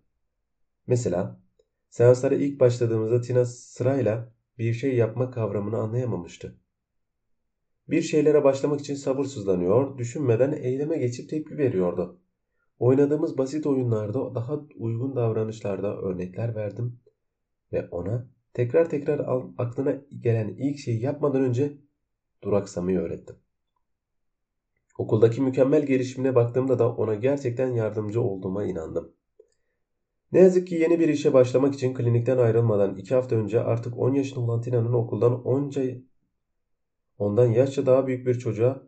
Mesela 0.86 1.40
seanslara 1.90 2.34
ilk 2.34 2.60
başladığımızda 2.60 3.20
Tina 3.20 3.44
sırayla 3.44 4.32
bir 4.58 4.72
şey 4.72 4.96
yapma 4.96 5.30
kavramını 5.30 5.76
anlayamamıştı. 5.76 6.58
Bir 7.88 8.02
şeylere 8.02 8.44
başlamak 8.44 8.80
için 8.80 8.94
sabırsızlanıyor, 8.94 9.98
düşünmeden 9.98 10.52
eyleme 10.52 10.98
geçip 10.98 11.30
tepki 11.30 11.58
veriyordu. 11.58 12.21
Oynadığımız 12.82 13.38
basit 13.38 13.66
oyunlarda 13.66 14.34
daha 14.34 14.60
uygun 14.76 15.16
davranışlarda 15.16 15.96
örnekler 15.96 16.54
verdim 16.54 17.00
ve 17.72 17.88
ona 17.88 18.26
tekrar 18.52 18.90
tekrar 18.90 19.18
aklına 19.58 20.02
gelen 20.20 20.48
ilk 20.48 20.78
şeyi 20.78 21.02
yapmadan 21.02 21.42
önce 21.42 21.72
duraksamayı 22.42 22.98
öğrettim. 22.98 23.36
Okuldaki 24.98 25.40
mükemmel 25.40 25.86
gelişimine 25.86 26.34
baktığımda 26.34 26.78
da 26.78 26.94
ona 26.96 27.14
gerçekten 27.14 27.72
yardımcı 27.72 28.22
olduğuma 28.22 28.64
inandım. 28.64 29.12
Ne 30.32 30.40
yazık 30.40 30.68
ki 30.68 30.74
yeni 30.74 31.00
bir 31.00 31.08
işe 31.08 31.32
başlamak 31.32 31.74
için 31.74 31.94
klinikten 31.94 32.38
ayrılmadan 32.38 32.96
iki 32.96 33.14
hafta 33.14 33.36
önce 33.36 33.60
artık 33.60 33.98
10 33.98 34.14
yaşında 34.14 34.40
olan 34.40 34.60
Tina'nın 34.60 34.92
okuldan 34.92 35.44
onca 35.44 35.82
ondan 37.18 37.46
yaşça 37.46 37.86
daha 37.86 38.06
büyük 38.06 38.26
bir 38.26 38.38
çocuğa 38.38 38.82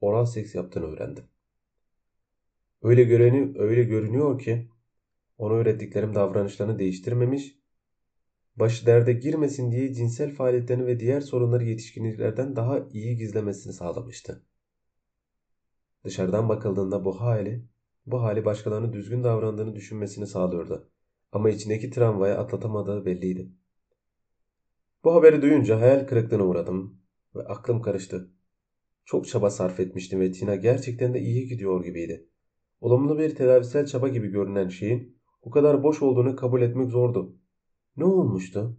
oral 0.00 0.24
seks 0.24 0.54
yaptığını 0.54 0.86
öğrendim. 0.86 1.24
Öyle 2.82 3.04
göreni 3.04 3.58
öyle 3.58 3.84
görünüyor 3.84 4.38
ki 4.38 4.68
ona 5.38 5.54
öğrettiklerim 5.54 6.14
davranışlarını 6.14 6.78
değiştirmemiş, 6.78 7.58
başı 8.56 8.86
derde 8.86 9.12
girmesin 9.12 9.72
diye 9.72 9.94
cinsel 9.94 10.34
faaliyetlerini 10.34 10.86
ve 10.86 11.00
diğer 11.00 11.20
sorunları 11.20 11.64
yetişkinliklerden 11.64 12.56
daha 12.56 12.88
iyi 12.92 13.16
gizlemesini 13.16 13.72
sağlamıştı. 13.72 14.44
Dışarıdan 16.04 16.48
bakıldığında 16.48 17.04
bu 17.04 17.20
hali, 17.20 17.68
bu 18.06 18.22
hali 18.22 18.44
başkalarının 18.44 18.92
düzgün 18.92 19.24
davrandığını 19.24 19.74
düşünmesini 19.74 20.26
sağlıyordu. 20.26 20.90
Ama 21.32 21.50
içindeki 21.50 21.90
tramvayı 21.90 22.34
atlatamadığı 22.34 23.06
belliydi. 23.06 23.52
Bu 25.04 25.14
haberi 25.14 25.42
duyunca 25.42 25.80
hayal 25.80 26.06
kırıklığına 26.06 26.44
uğradım 26.44 27.00
ve 27.34 27.42
aklım 27.42 27.82
karıştı. 27.82 28.30
Çok 29.04 29.28
çaba 29.28 29.50
sarf 29.50 29.80
etmiştim 29.80 30.20
ve 30.20 30.32
Tina 30.32 30.56
gerçekten 30.56 31.14
de 31.14 31.20
iyi 31.20 31.48
gidiyor 31.48 31.84
gibiydi. 31.84 32.29
Olumlu 32.80 33.18
bir 33.18 33.34
tedavisel 33.34 33.86
çaba 33.86 34.08
gibi 34.08 34.28
görünen 34.28 34.68
şeyin 34.68 35.16
o 35.42 35.50
kadar 35.50 35.82
boş 35.82 36.02
olduğunu 36.02 36.36
kabul 36.36 36.62
etmek 36.62 36.90
zordu. 36.90 37.36
Ne 37.96 38.04
olmuştu? 38.04 38.76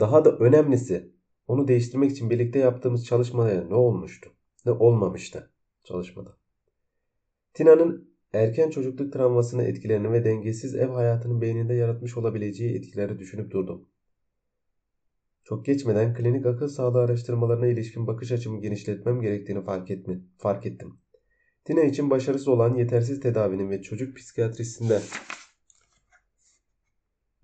Daha 0.00 0.24
da 0.24 0.36
önemlisi 0.36 1.12
onu 1.48 1.68
değiştirmek 1.68 2.10
için 2.10 2.30
birlikte 2.30 2.58
yaptığımız 2.58 3.06
çalışmaya 3.06 3.64
ne 3.64 3.74
olmuştu? 3.74 4.30
Ne 4.64 4.72
olmamıştı 4.72 5.50
çalışmada? 5.84 6.36
Tina'nın 7.54 8.10
erken 8.32 8.70
çocukluk 8.70 9.12
travmasını 9.12 9.62
etkilerini 9.62 10.12
ve 10.12 10.24
dengesiz 10.24 10.74
ev 10.74 10.88
hayatının 10.88 11.40
beyninde 11.40 11.74
yaratmış 11.74 12.16
olabileceği 12.16 12.76
etkileri 12.76 13.18
düşünüp 13.18 13.50
durdum. 13.50 13.88
Çok 15.44 15.66
geçmeden 15.66 16.14
klinik 16.14 16.46
akıl 16.46 16.68
sağlığı 16.68 17.00
araştırmalarına 17.00 17.66
ilişkin 17.66 18.06
bakış 18.06 18.32
açımı 18.32 18.60
genişletmem 18.60 19.20
gerektiğini 19.20 19.64
fark, 19.64 19.90
etme, 19.90 20.20
fark 20.38 20.66
ettim. 20.66 20.98
Tina 21.66 21.82
için 21.82 22.10
başarısız 22.10 22.48
olan 22.48 22.74
yetersiz 22.74 23.20
tedavinin 23.20 23.70
ve 23.70 23.82
çocuk 23.82 24.16
psikiyatrisinde 24.16 25.02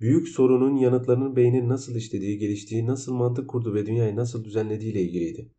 büyük 0.01 0.29
sorunun 0.29 0.77
yanıtlarının 0.77 1.37
beynin 1.37 1.69
nasıl 1.69 1.97
işlediği, 1.97 2.39
geliştiği, 2.39 2.87
nasıl 2.87 3.15
mantık 3.15 3.51
kurdu 3.51 3.75
ve 3.75 3.87
dünyayı 3.87 4.17
nasıl 4.17 4.45
düzenlediği 4.45 4.93
ile 4.93 5.03
ilgiliydi. 5.03 5.51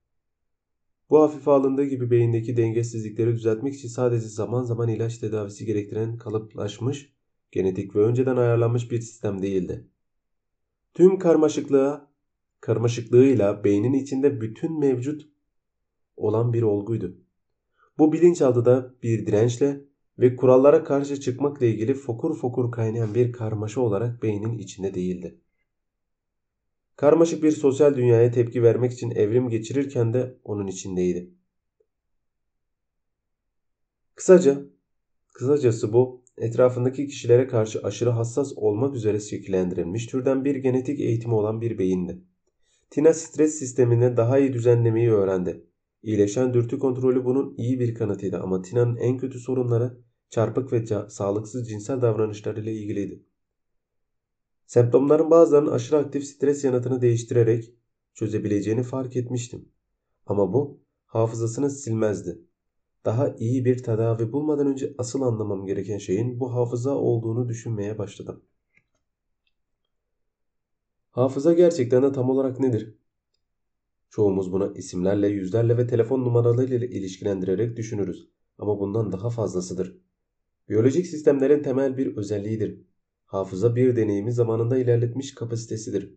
Bu 1.10 1.22
hafife 1.22 1.52
alındığı 1.52 1.84
gibi 1.84 2.12
beyindeki 2.12 2.58
dengesizlikleri 2.58 3.36
düzeltmek 3.36 3.76
için 3.76 3.88
sadece 3.88 4.28
zaman 4.28 4.64
zaman 4.64 4.90
ilaç 4.90 5.18
tedavisi 5.18 5.66
gerektiren 5.66 6.18
kalıplaşmış, 6.18 7.14
genetik 7.52 7.96
ve 7.96 8.00
önceden 8.00 8.38
ayarlanmış 8.38 8.92
bir 8.92 9.02
sistem 9.02 9.42
değildi. 9.42 9.88
Tüm 10.94 11.20
karmaşıklığa, 11.20 12.12
karmaşıklığıyla 12.60 13.64
beynin 13.64 13.94
içinde 13.94 14.42
bütün 14.42 14.80
mevcut 14.80 15.30
olan 16.18 16.54
bir 16.54 16.62
olguydu. 16.62 17.23
Bu 17.98 18.14
bilinçaltıda 18.14 18.94
bir 19.04 19.26
dirençle 19.26 19.82
ve 20.20 20.36
kurallara 20.36 20.84
karşı 20.84 21.20
çıkmakla 21.20 21.66
ilgili 21.66 21.94
fokur 21.94 22.38
fokur 22.38 22.72
kaynayan 22.72 23.16
bir 23.16 23.32
karmaşa 23.32 23.82
olarak 23.82 24.24
beynin 24.24 24.58
içinde 24.58 24.94
değildi. 24.94 25.42
Karmaşık 26.96 27.44
bir 27.44 27.52
sosyal 27.52 27.96
dünyaya 27.96 28.32
tepki 28.32 28.64
vermek 28.64 28.92
için 28.92 29.12
evrim 29.12 29.50
geçirirken 29.50 30.14
de 30.14 30.38
onun 30.44 30.68
içindeydi. 30.68 31.30
Kısaca, 34.16 34.62
kısacası 35.34 35.94
bu 35.94 36.24
etrafındaki 36.38 37.08
kişilere 37.08 37.48
karşı 37.48 37.80
aşırı 37.84 38.10
hassas 38.10 38.54
olmak 38.56 38.96
üzere 38.96 39.20
şekillendirilmiş 39.20 40.06
türden 40.06 40.46
bir 40.46 40.56
genetik 40.56 41.00
eğitimi 41.00 41.34
olan 41.34 41.62
bir 41.62 41.78
beyindi. 41.78 42.22
Tina 42.90 43.14
stres 43.14 43.60
sistemini 43.60 44.18
daha 44.18 44.40
iyi 44.40 44.54
düzenlemeyi 44.54 45.12
öğrendi. 45.12 45.73
İyileşen 46.04 46.54
dürtü 46.54 46.80
kontrolü 46.80 47.26
bunun 47.26 47.56
iyi 47.58 47.80
bir 47.80 47.96
kanıtıydı 47.96 48.40
ama 48.40 48.62
Tina'nın 48.62 48.96
en 48.96 49.18
kötü 49.18 49.40
sorunları 49.40 49.98
çarpık 50.30 50.74
ve 50.74 50.86
sağlıksız 51.10 51.70
cinsel 51.70 52.02
davranışlarıyla 52.02 52.72
ilgiliydi. 52.72 53.24
Semptomların 54.66 55.32
bazılarının 55.32 55.72
aşırı 55.72 55.98
aktif 55.98 56.24
stres 56.24 56.64
yanıtını 56.64 57.02
değiştirerek 57.02 57.74
çözebileceğini 58.14 58.84
fark 58.84 59.16
etmiştim. 59.16 59.70
Ama 60.26 60.54
bu 60.54 60.80
hafızasını 61.06 61.70
silmezdi. 61.70 62.42
Daha 63.06 63.36
iyi 63.36 63.66
bir 63.66 63.84
tedavi 63.84 64.32
bulmadan 64.32 64.68
önce 64.68 64.94
asıl 64.98 65.22
anlamam 65.22 65.66
gereken 65.66 65.98
şeyin 65.98 66.40
bu 66.40 66.54
hafıza 66.54 66.96
olduğunu 66.96 67.50
düşünmeye 67.50 67.98
başladım. 67.98 68.44
Hafıza 71.12 71.54
gerçekten 71.54 72.04
de 72.04 72.12
tam 72.12 72.30
olarak 72.30 72.60
nedir? 72.60 72.96
Çoğumuz 74.16 74.52
buna 74.52 74.72
isimlerle, 74.76 75.28
yüzlerle 75.28 75.78
ve 75.78 75.88
telefon 75.88 76.20
numaralarıyla 76.20 76.88
ilişkilendirerek 76.88 77.78
düşünürüz. 77.78 78.30
Ama 78.58 78.80
bundan 78.80 79.12
daha 79.12 79.30
fazlasıdır. 79.30 79.98
Biyolojik 80.70 81.08
sistemlerin 81.08 81.64
temel 81.64 81.98
bir 81.98 82.18
özelliğidir. 82.18 82.82
Hafıza 83.26 83.76
bir 83.76 83.96
deneyimi 83.96 84.34
zamanında 84.34 84.78
ilerletmiş 84.78 85.36
kapasitesidir. 85.36 86.14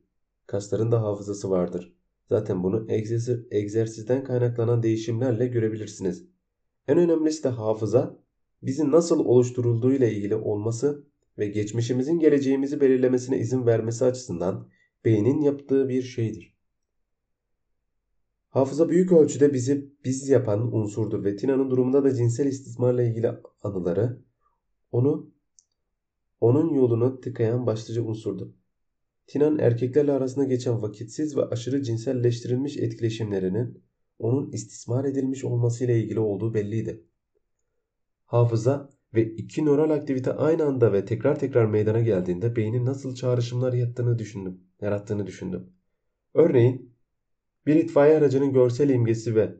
Kasların 0.46 0.92
da 0.92 1.02
hafızası 1.02 1.50
vardır. 1.50 1.96
Zaten 2.28 2.62
bunu 2.62 2.86
egzersizden 3.50 4.24
kaynaklanan 4.24 4.82
değişimlerle 4.82 5.46
görebilirsiniz. 5.46 6.26
En 6.88 6.98
önemlisi 6.98 7.44
de 7.44 7.48
hafıza, 7.48 8.18
bizi 8.62 8.90
nasıl 8.90 9.20
oluşturulduğuyla 9.24 10.08
ilgili 10.08 10.34
olması 10.34 11.06
ve 11.38 11.48
geçmişimizin 11.48 12.18
geleceğimizi 12.18 12.80
belirlemesine 12.80 13.38
izin 13.38 13.66
vermesi 13.66 14.04
açısından 14.04 14.68
beynin 15.04 15.40
yaptığı 15.40 15.88
bir 15.88 16.02
şeydir. 16.02 16.55
Hafıza 18.56 18.88
büyük 18.88 19.12
ölçüde 19.12 19.54
bizi 19.54 19.90
biz 20.04 20.28
yapan 20.28 20.74
unsurdur 20.76 21.24
ve 21.24 21.36
Tina'nın 21.36 21.70
durumunda 21.70 22.04
da 22.04 22.14
cinsel 22.14 22.46
istismarla 22.46 23.02
ilgili 23.02 23.30
anıları 23.62 24.22
onu 24.92 25.30
onun 26.40 26.74
yolunu 26.74 27.20
tıkayan 27.20 27.66
başlıca 27.66 28.02
unsurdu. 28.02 28.54
Tina'nın 29.26 29.58
erkeklerle 29.58 30.12
arasında 30.12 30.44
geçen 30.44 30.82
vakitsiz 30.82 31.36
ve 31.36 31.44
aşırı 31.44 31.82
cinselleştirilmiş 31.82 32.76
etkileşimlerinin 32.76 33.82
onun 34.18 34.50
istismar 34.52 35.04
edilmiş 35.04 35.44
olmasıyla 35.44 35.94
ilgili 35.94 36.20
olduğu 36.20 36.54
belliydi. 36.54 37.04
Hafıza 38.26 38.90
ve 39.14 39.34
iki 39.34 39.64
nöral 39.64 39.90
aktivite 39.90 40.32
aynı 40.32 40.64
anda 40.64 40.92
ve 40.92 41.04
tekrar 41.04 41.38
tekrar 41.38 41.66
meydana 41.66 42.00
geldiğinde 42.00 42.56
beynin 42.56 42.84
nasıl 42.84 43.14
çağrışımlar 43.14 43.72
yarattığını 43.72 44.18
düşündüm. 44.18 44.60
Yarattığını 44.80 45.26
düşündüm. 45.26 45.72
Örneğin 46.34 46.95
bir 47.66 47.74
itfaiye 47.74 48.16
aracının 48.16 48.52
görsel 48.52 48.88
imgesi 48.88 49.34
ve 49.34 49.54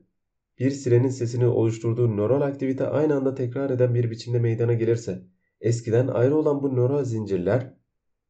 bir 0.58 0.70
sirenin 0.70 1.08
sesini 1.08 1.46
oluşturduğu 1.46 2.16
nöral 2.16 2.40
aktivite 2.40 2.86
aynı 2.86 3.16
anda 3.16 3.34
tekrar 3.34 3.70
eden 3.70 3.94
bir 3.94 4.10
biçimde 4.10 4.38
meydana 4.38 4.74
gelirse 4.74 5.22
eskiden 5.60 6.08
ayrı 6.08 6.36
olan 6.36 6.62
bu 6.62 6.76
nöral 6.76 7.04
zincirler 7.04 7.74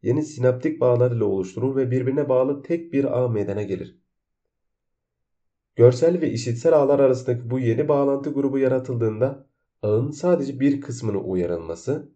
yeni 0.03 0.23
sinaptik 0.23 0.81
bağlar 0.81 1.11
ile 1.11 1.25
oluşturur 1.25 1.77
ve 1.77 1.91
birbirine 1.91 2.29
bağlı 2.29 2.63
tek 2.63 2.93
bir 2.93 3.19
ağ 3.19 3.29
meydana 3.29 3.63
gelir. 3.63 3.99
Görsel 5.77 6.21
ve 6.21 6.31
işitsel 6.31 6.73
ağlar 6.73 6.99
arasındaki 6.99 7.51
bu 7.51 7.59
yeni 7.59 7.89
bağlantı 7.89 8.33
grubu 8.33 8.59
yaratıldığında 8.59 9.47
ağın 9.83 10.11
sadece 10.11 10.61
bir 10.61 10.81
kısmını 10.81 11.19
uyarılması 11.19 12.13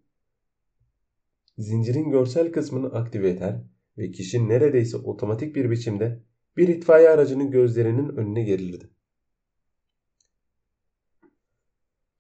zincirin 1.59 2.11
görsel 2.11 2.53
kısmını 2.53 2.87
aktive 2.87 3.31
eder 3.31 3.63
ve 3.99 4.11
kişi 4.11 4.49
neredeyse 4.49 4.97
otomatik 4.97 5.57
bir 5.57 5.71
biçimde 5.71 6.23
bir 6.57 6.69
itfaiye 6.69 7.09
aracının 7.11 7.51
gözlerinin 7.51 8.17
önüne 8.17 8.43
gerilirdi. 8.43 8.91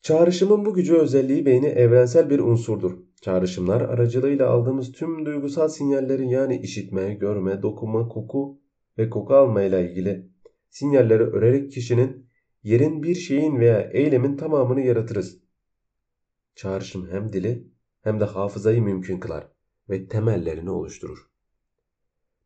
Çağrışımın 0.02 0.64
bu 0.64 0.74
gücü 0.74 0.94
özelliği 0.94 1.46
beyni 1.46 1.66
evrensel 1.66 2.30
bir 2.30 2.38
unsurdur. 2.38 2.98
Çağrışımlar 3.20 3.80
aracılığıyla 3.80 4.50
aldığımız 4.50 4.92
tüm 4.92 5.26
duygusal 5.26 5.68
sinyallerin 5.68 6.28
yani 6.28 6.60
işitme, 6.60 7.14
görme, 7.14 7.62
dokunma, 7.62 8.08
koku 8.08 8.60
ve 8.98 9.10
koku 9.10 9.34
alma 9.34 9.62
ile 9.62 9.90
ilgili 9.90 10.30
sinyalleri 10.70 11.22
örerek 11.22 11.72
kişinin 11.72 12.26
yerin 12.62 13.02
bir 13.02 13.14
şeyin 13.14 13.60
veya 13.60 13.80
eylemin 13.80 14.36
tamamını 14.36 14.80
yaratırız. 14.80 15.40
Çağrışım 16.54 17.08
hem 17.10 17.32
dili 17.32 17.66
hem 18.02 18.20
de 18.20 18.24
hafızayı 18.24 18.82
mümkün 18.82 19.20
kılar 19.20 19.48
ve 19.90 20.08
temellerini 20.08 20.70
oluşturur. 20.70 21.30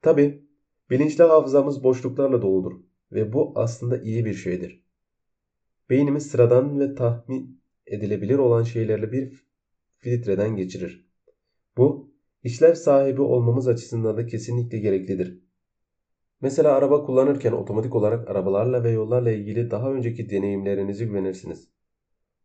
Tabi 0.02 0.44
bilinçli 0.90 1.24
hafızamız 1.24 1.84
boşluklarla 1.84 2.42
doludur 2.42 2.80
ve 3.12 3.32
bu 3.32 3.52
aslında 3.54 3.98
iyi 3.98 4.24
bir 4.24 4.34
şeydir. 4.34 4.84
Beynimiz 5.90 6.26
sıradan 6.26 6.80
ve 6.80 6.94
tahmin 6.94 7.60
edilebilir 7.86 8.38
olan 8.38 8.62
şeylerle 8.62 9.12
bir 9.12 9.44
filtreden 9.98 10.56
geçirir. 10.56 11.08
Bu 11.76 12.14
işlev 12.42 12.74
sahibi 12.74 13.20
olmamız 13.20 13.68
açısından 13.68 14.16
da 14.16 14.26
kesinlikle 14.26 14.78
gereklidir. 14.78 15.44
Mesela 16.40 16.72
araba 16.72 17.04
kullanırken 17.04 17.52
otomatik 17.52 17.94
olarak 17.94 18.30
arabalarla 18.30 18.84
ve 18.84 18.90
yollarla 18.90 19.30
ilgili 19.30 19.70
daha 19.70 19.92
önceki 19.92 20.30
deneyimlerinizi 20.30 21.06
güvenirsiniz. 21.06 21.68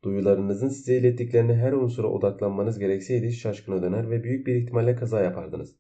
Duyularınızın 0.04 0.70
size 0.70 0.98
ilettiklerine 0.98 1.56
her 1.56 1.74
unsura 1.74 2.08
odaklanmanız 2.08 2.80
gerekseydi 2.80 3.32
şaşkına 3.32 3.82
döner 3.82 4.10
ve 4.10 4.24
büyük 4.24 4.48
bir 4.48 4.56
ihtimalle 4.56 4.96
kaza 4.96 5.22
yapardınız. 5.22 5.76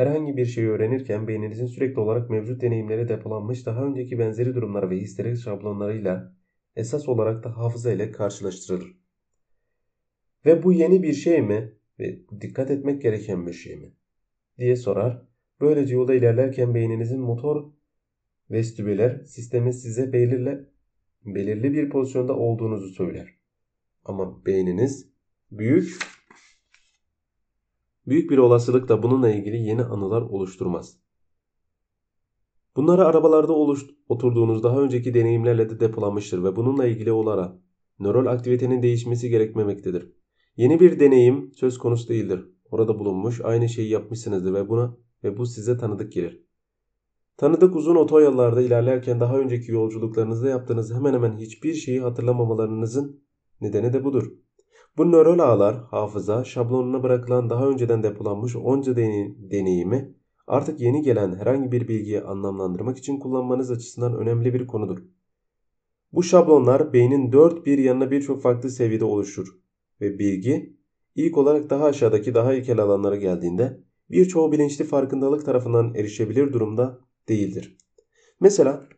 Herhangi 0.00 0.36
bir 0.36 0.46
şeyi 0.46 0.68
öğrenirken 0.68 1.28
beyninizin 1.28 1.66
sürekli 1.66 2.00
olarak 2.00 2.30
mevcut 2.30 2.60
deneyimleri 2.62 3.08
depolanmış 3.08 3.66
daha 3.66 3.84
önceki 3.84 4.18
benzeri 4.18 4.54
durumlar 4.54 4.90
ve 4.90 4.96
hisleri 4.96 5.36
şablonlarıyla 5.36 6.32
esas 6.76 7.08
olarak 7.08 7.44
da 7.44 7.56
hafıza 7.56 7.92
ile 7.92 8.10
karşılaştırılır. 8.10 8.96
Ve 10.46 10.62
bu 10.62 10.72
yeni 10.72 11.02
bir 11.02 11.12
şey 11.12 11.42
mi 11.42 11.72
ve 11.98 12.18
dikkat 12.40 12.70
etmek 12.70 13.02
gereken 13.02 13.46
bir 13.46 13.52
şey 13.52 13.76
mi 13.76 13.92
diye 14.58 14.76
sorar 14.76 15.22
Böylece 15.60 15.94
yolda 15.94 16.14
ilerlerken 16.14 16.74
beyninizin 16.74 17.20
motor 17.20 17.72
vestibüler 18.50 19.24
sistemi 19.24 19.72
size 19.72 20.12
belirli, 20.12 20.64
belirli 21.24 21.72
bir 21.72 21.90
pozisyonda 21.90 22.36
olduğunuzu 22.36 22.88
söyler. 22.88 23.34
Ama 24.04 24.46
beyniniz 24.46 25.10
büyük 25.50 25.98
büyük 28.10 28.30
bir 28.30 28.38
olasılıkla 28.38 29.02
bununla 29.02 29.30
ilgili 29.30 29.56
yeni 29.56 29.84
anılar 29.84 30.22
oluşturmaz. 30.22 30.96
Bunları 32.76 33.04
arabalarda 33.04 33.52
oluş, 33.52 33.86
oturduğunuz 34.08 34.62
daha 34.62 34.80
önceki 34.80 35.14
deneyimlerle 35.14 35.70
de 35.70 35.80
depolanmıştır 35.80 36.44
ve 36.44 36.56
bununla 36.56 36.86
ilgili 36.86 37.12
olarak 37.12 37.54
nöral 37.98 38.26
aktivitenin 38.26 38.82
değişmesi 38.82 39.28
gerekmemektedir. 39.28 40.12
Yeni 40.56 40.80
bir 40.80 41.00
deneyim 41.00 41.52
söz 41.54 41.78
konusu 41.78 42.08
değildir. 42.08 42.46
Orada 42.70 42.98
bulunmuş 42.98 43.40
aynı 43.44 43.68
şeyi 43.68 43.90
yapmışsınızdır 43.90 44.54
ve 44.54 44.68
buna 44.68 44.96
ve 45.24 45.36
bu 45.36 45.46
size 45.46 45.78
tanıdık 45.78 46.12
gelir. 46.12 46.44
Tanıdık 47.36 47.76
uzun 47.76 47.96
otoyollarda 47.96 48.62
ilerlerken 48.62 49.20
daha 49.20 49.38
önceki 49.38 49.72
yolculuklarınızda 49.72 50.48
yaptığınız 50.48 50.94
hemen 50.94 51.14
hemen 51.14 51.38
hiçbir 51.38 51.74
şeyi 51.74 52.00
hatırlamamalarınızın 52.00 53.22
nedeni 53.60 53.92
de 53.92 54.04
budur. 54.04 54.32
Bu 54.96 55.12
nöral 55.12 55.38
ağlar, 55.38 55.76
hafıza, 55.84 56.44
şablonuna 56.44 57.02
bırakılan 57.02 57.50
daha 57.50 57.68
önceden 57.68 58.02
depolanmış 58.02 58.56
onca 58.56 58.96
deneyimi 59.50 60.14
artık 60.46 60.80
yeni 60.80 61.02
gelen 61.02 61.36
herhangi 61.36 61.72
bir 61.72 61.88
bilgiyi 61.88 62.20
anlamlandırmak 62.20 62.98
için 62.98 63.18
kullanmanız 63.18 63.70
açısından 63.70 64.16
önemli 64.16 64.54
bir 64.54 64.66
konudur. 64.66 64.98
Bu 66.12 66.22
şablonlar 66.22 66.92
beynin 66.92 67.32
dört 67.32 67.66
bir 67.66 67.78
yanına 67.78 68.10
birçok 68.10 68.42
farklı 68.42 68.70
seviyede 68.70 69.04
oluşur 69.04 69.48
ve 70.00 70.18
bilgi 70.18 70.76
ilk 71.14 71.38
olarak 71.38 71.70
daha 71.70 71.84
aşağıdaki 71.84 72.34
daha 72.34 72.54
ilkel 72.54 72.78
alanlara 72.78 73.16
geldiğinde 73.16 73.80
birçoğu 74.10 74.52
bilinçli 74.52 74.84
farkındalık 74.84 75.44
tarafından 75.44 75.94
erişebilir 75.94 76.52
durumda 76.52 77.00
değildir. 77.28 77.76
Mesela 78.40 78.88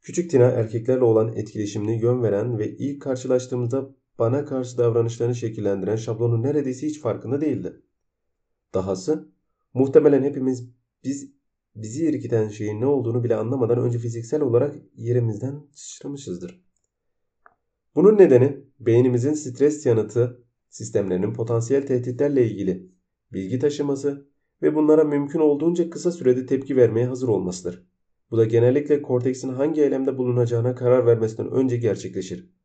küçük 0.00 0.30
Tina 0.30 0.44
erkeklerle 0.44 1.04
olan 1.04 1.32
etkileşimini 1.32 2.02
yön 2.02 2.22
veren 2.22 2.58
ve 2.58 2.76
ilk 2.76 3.02
karşılaştığımızda 3.02 3.90
bana 4.18 4.44
karşı 4.44 4.78
davranışlarını 4.78 5.34
şekillendiren 5.34 5.96
şablonun 5.96 6.42
neredeyse 6.42 6.86
hiç 6.86 7.00
farkında 7.00 7.40
değildi. 7.40 7.82
Dahası 8.74 9.28
muhtemelen 9.74 10.22
hepimiz 10.22 10.70
biz 11.04 11.32
bizi 11.76 12.06
irkiten 12.06 12.48
şeyin 12.48 12.80
ne 12.80 12.86
olduğunu 12.86 13.24
bile 13.24 13.36
anlamadan 13.36 13.78
önce 13.78 13.98
fiziksel 13.98 14.42
olarak 14.42 14.74
yerimizden 14.96 15.62
sıçramışızdır. 15.72 16.62
Bunun 17.94 18.18
nedeni 18.18 18.64
beynimizin 18.80 19.34
stres 19.34 19.86
yanıtı 19.86 20.44
sistemlerinin 20.68 21.34
potansiyel 21.34 21.86
tehditlerle 21.86 22.50
ilgili 22.50 22.92
bilgi 23.32 23.58
taşıması 23.58 24.28
ve 24.62 24.74
bunlara 24.74 25.04
mümkün 25.04 25.40
olduğunca 25.40 25.90
kısa 25.90 26.12
sürede 26.12 26.46
tepki 26.46 26.76
vermeye 26.76 27.06
hazır 27.06 27.28
olmasıdır. 27.28 27.88
Bu 28.30 28.38
da 28.38 28.44
genellikle 28.44 29.02
korteksin 29.02 29.48
hangi 29.48 29.82
eylemde 29.82 30.18
bulunacağına 30.18 30.74
karar 30.74 31.06
vermesinden 31.06 31.52
önce 31.52 31.76
gerçekleşir. 31.76 32.57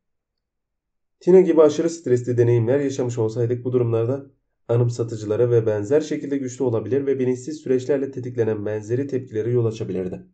Tina 1.23 1.41
gibi 1.41 1.61
aşırı 1.61 1.89
stresli 1.89 2.37
deneyimler 2.37 2.79
yaşamış 2.79 3.17
olsaydık 3.17 3.65
bu 3.65 3.71
durumlarda 3.71 4.25
anımsatıcılara 4.67 5.51
ve 5.51 5.65
benzer 5.65 6.01
şekilde 6.01 6.37
güçlü 6.37 6.63
olabilir 6.63 7.05
ve 7.05 7.19
bilinçsiz 7.19 7.57
süreçlerle 7.57 8.11
tetiklenen 8.11 8.65
benzeri 8.65 9.07
tepkileri 9.07 9.51
yol 9.51 9.65
açabilirdi. 9.65 10.25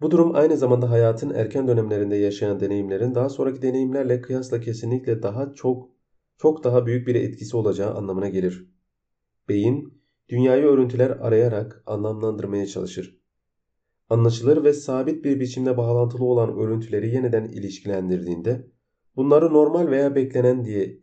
Bu 0.00 0.10
durum 0.10 0.34
aynı 0.34 0.56
zamanda 0.56 0.90
hayatın 0.90 1.30
erken 1.30 1.68
dönemlerinde 1.68 2.16
yaşayan 2.16 2.60
deneyimlerin 2.60 3.14
daha 3.14 3.28
sonraki 3.28 3.62
deneyimlerle 3.62 4.20
kıyasla 4.20 4.60
kesinlikle 4.60 5.22
daha 5.22 5.52
çok 5.52 5.90
çok 6.38 6.64
daha 6.64 6.86
büyük 6.86 7.06
bir 7.06 7.14
etkisi 7.14 7.56
olacağı 7.56 7.94
anlamına 7.94 8.28
gelir. 8.28 8.68
Beyin, 9.48 10.02
dünyayı 10.28 10.64
örüntüler 10.64 11.10
arayarak 11.10 11.82
anlamlandırmaya 11.86 12.66
çalışır. 12.66 13.23
Anlaşılır 14.14 14.64
ve 14.64 14.72
sabit 14.72 15.24
bir 15.24 15.40
biçimde 15.40 15.76
bağlantılı 15.76 16.24
olan 16.24 16.58
örüntüleri 16.58 17.14
yeniden 17.14 17.44
ilişkilendirdiğinde 17.44 18.66
bunları 19.16 19.52
normal 19.52 19.90
veya 19.90 20.14
beklenen 20.14 20.64
diye 20.64 21.00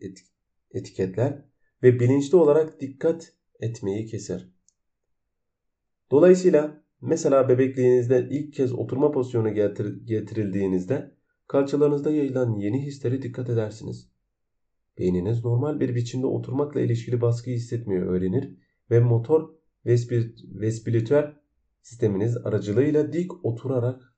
etiketler 0.71 1.45
ve 1.83 1.99
bilinçli 1.99 2.37
olarak 2.37 2.81
dikkat 2.81 3.33
etmeyi 3.59 4.05
keser. 4.05 4.49
Dolayısıyla 6.11 6.83
mesela 7.01 7.49
bebekliğinizde 7.49 8.27
ilk 8.31 8.53
kez 8.53 8.73
oturma 8.73 9.11
pozisyonu 9.11 9.53
getir 9.53 10.05
getirildiğinizde 10.05 11.11
kalçalarınızda 11.47 12.11
yayılan 12.11 12.55
yeni 12.55 12.85
hisleri 12.85 13.21
dikkat 13.21 13.49
edersiniz. 13.49 14.11
Beyniniz 14.97 15.45
normal 15.45 15.79
bir 15.79 15.95
biçimde 15.95 16.25
oturmakla 16.25 16.81
ilişkili 16.81 17.21
baskıyı 17.21 17.55
hissetmeyi 17.55 18.01
öğrenir 18.01 18.57
ve 18.91 18.99
motor 18.99 19.49
ve 19.85 19.97
sisteminiz 21.81 22.37
aracılığıyla 22.37 23.13
dik 23.13 23.45
oturarak 23.45 24.15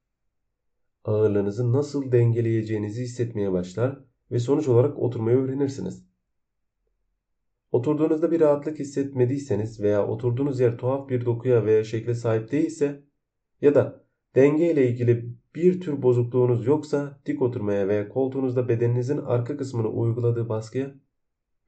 ağırlığınızı 1.04 1.74
nasıl 1.74 2.12
dengeleyeceğinizi 2.12 3.04
hissetmeye 3.04 3.52
başlar 3.52 4.00
ve 4.32 4.40
sonuç 4.40 4.68
olarak 4.68 5.00
oturmayı 5.00 5.38
öğrenirsiniz. 5.38 6.06
Oturduğunuzda 7.72 8.32
bir 8.32 8.40
rahatlık 8.40 8.80
hissetmediyseniz 8.80 9.82
veya 9.82 10.08
oturduğunuz 10.08 10.60
yer 10.60 10.78
tuhaf 10.78 11.10
bir 11.10 11.26
dokuya 11.26 11.66
veya 11.66 11.84
şekle 11.84 12.16
sahip 12.16 12.52
değilse 12.52 13.04
ya 13.62 13.76
da 13.76 14.06
denge 14.36 14.72
ile 14.72 14.90
ilgili 14.90 15.36
bir 15.56 15.82
tür 15.82 16.02
bozukluğunuz 16.02 16.68
yoksa 16.68 17.22
dik 17.26 17.42
oturmaya 17.42 17.88
veya 17.88 18.10
koltuğunuzda 18.10 18.70
bedeninizin 18.70 19.18
arka 19.18 19.58
kısmını 19.58 19.88
uyguladığı 19.88 20.50
baskıya 20.50 20.96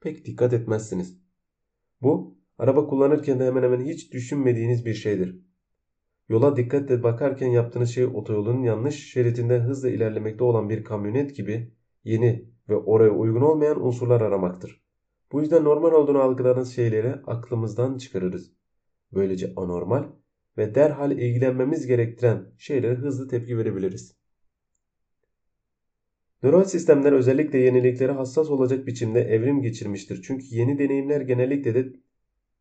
pek 0.00 0.24
dikkat 0.24 0.52
etmezsiniz. 0.52 1.18
Bu 2.02 2.38
araba 2.58 2.86
kullanırken 2.86 3.40
de 3.40 3.46
hemen 3.46 3.62
hemen 3.62 3.80
hiç 3.80 4.12
düşünmediğiniz 4.12 4.86
bir 4.86 4.94
şeydir. 4.94 5.40
Yola 6.28 6.56
dikkatle 6.56 7.02
bakarken 7.02 7.48
yaptığınız 7.48 7.90
şey 7.90 8.04
otoyolun 8.04 8.62
yanlış 8.62 9.12
şeridinde 9.12 9.58
hızla 9.58 9.90
ilerlemekte 9.90 10.44
olan 10.44 10.68
bir 10.70 10.84
kamyonet 10.84 11.36
gibi 11.36 11.72
yeni 12.04 12.50
ve 12.68 12.76
oraya 12.76 13.10
uygun 13.10 13.40
olmayan 13.40 13.86
unsurlar 13.86 14.20
aramaktır. 14.20 14.82
Bu 15.32 15.40
yüzden 15.40 15.64
normal 15.64 15.92
olduğunu 15.92 16.18
algıladığınız 16.18 16.74
şeyleri 16.74 17.14
aklımızdan 17.26 17.98
çıkarırız. 17.98 18.52
Böylece 19.14 19.52
anormal 19.56 20.04
ve 20.58 20.74
derhal 20.74 21.12
ilgilenmemiz 21.12 21.86
gerektiren 21.86 22.46
şeylere 22.58 22.94
hızlı 22.94 23.28
tepki 23.28 23.58
verebiliriz. 23.58 24.16
Nöral 26.42 26.64
sistemler 26.64 27.12
özellikle 27.12 27.58
yeniliklere 27.58 28.12
hassas 28.12 28.50
olacak 28.50 28.86
biçimde 28.86 29.20
evrim 29.20 29.62
geçirmiştir. 29.62 30.22
Çünkü 30.22 30.44
yeni 30.50 30.78
deneyimler 30.78 31.20
genellikle 31.20 31.74
de 31.74 31.92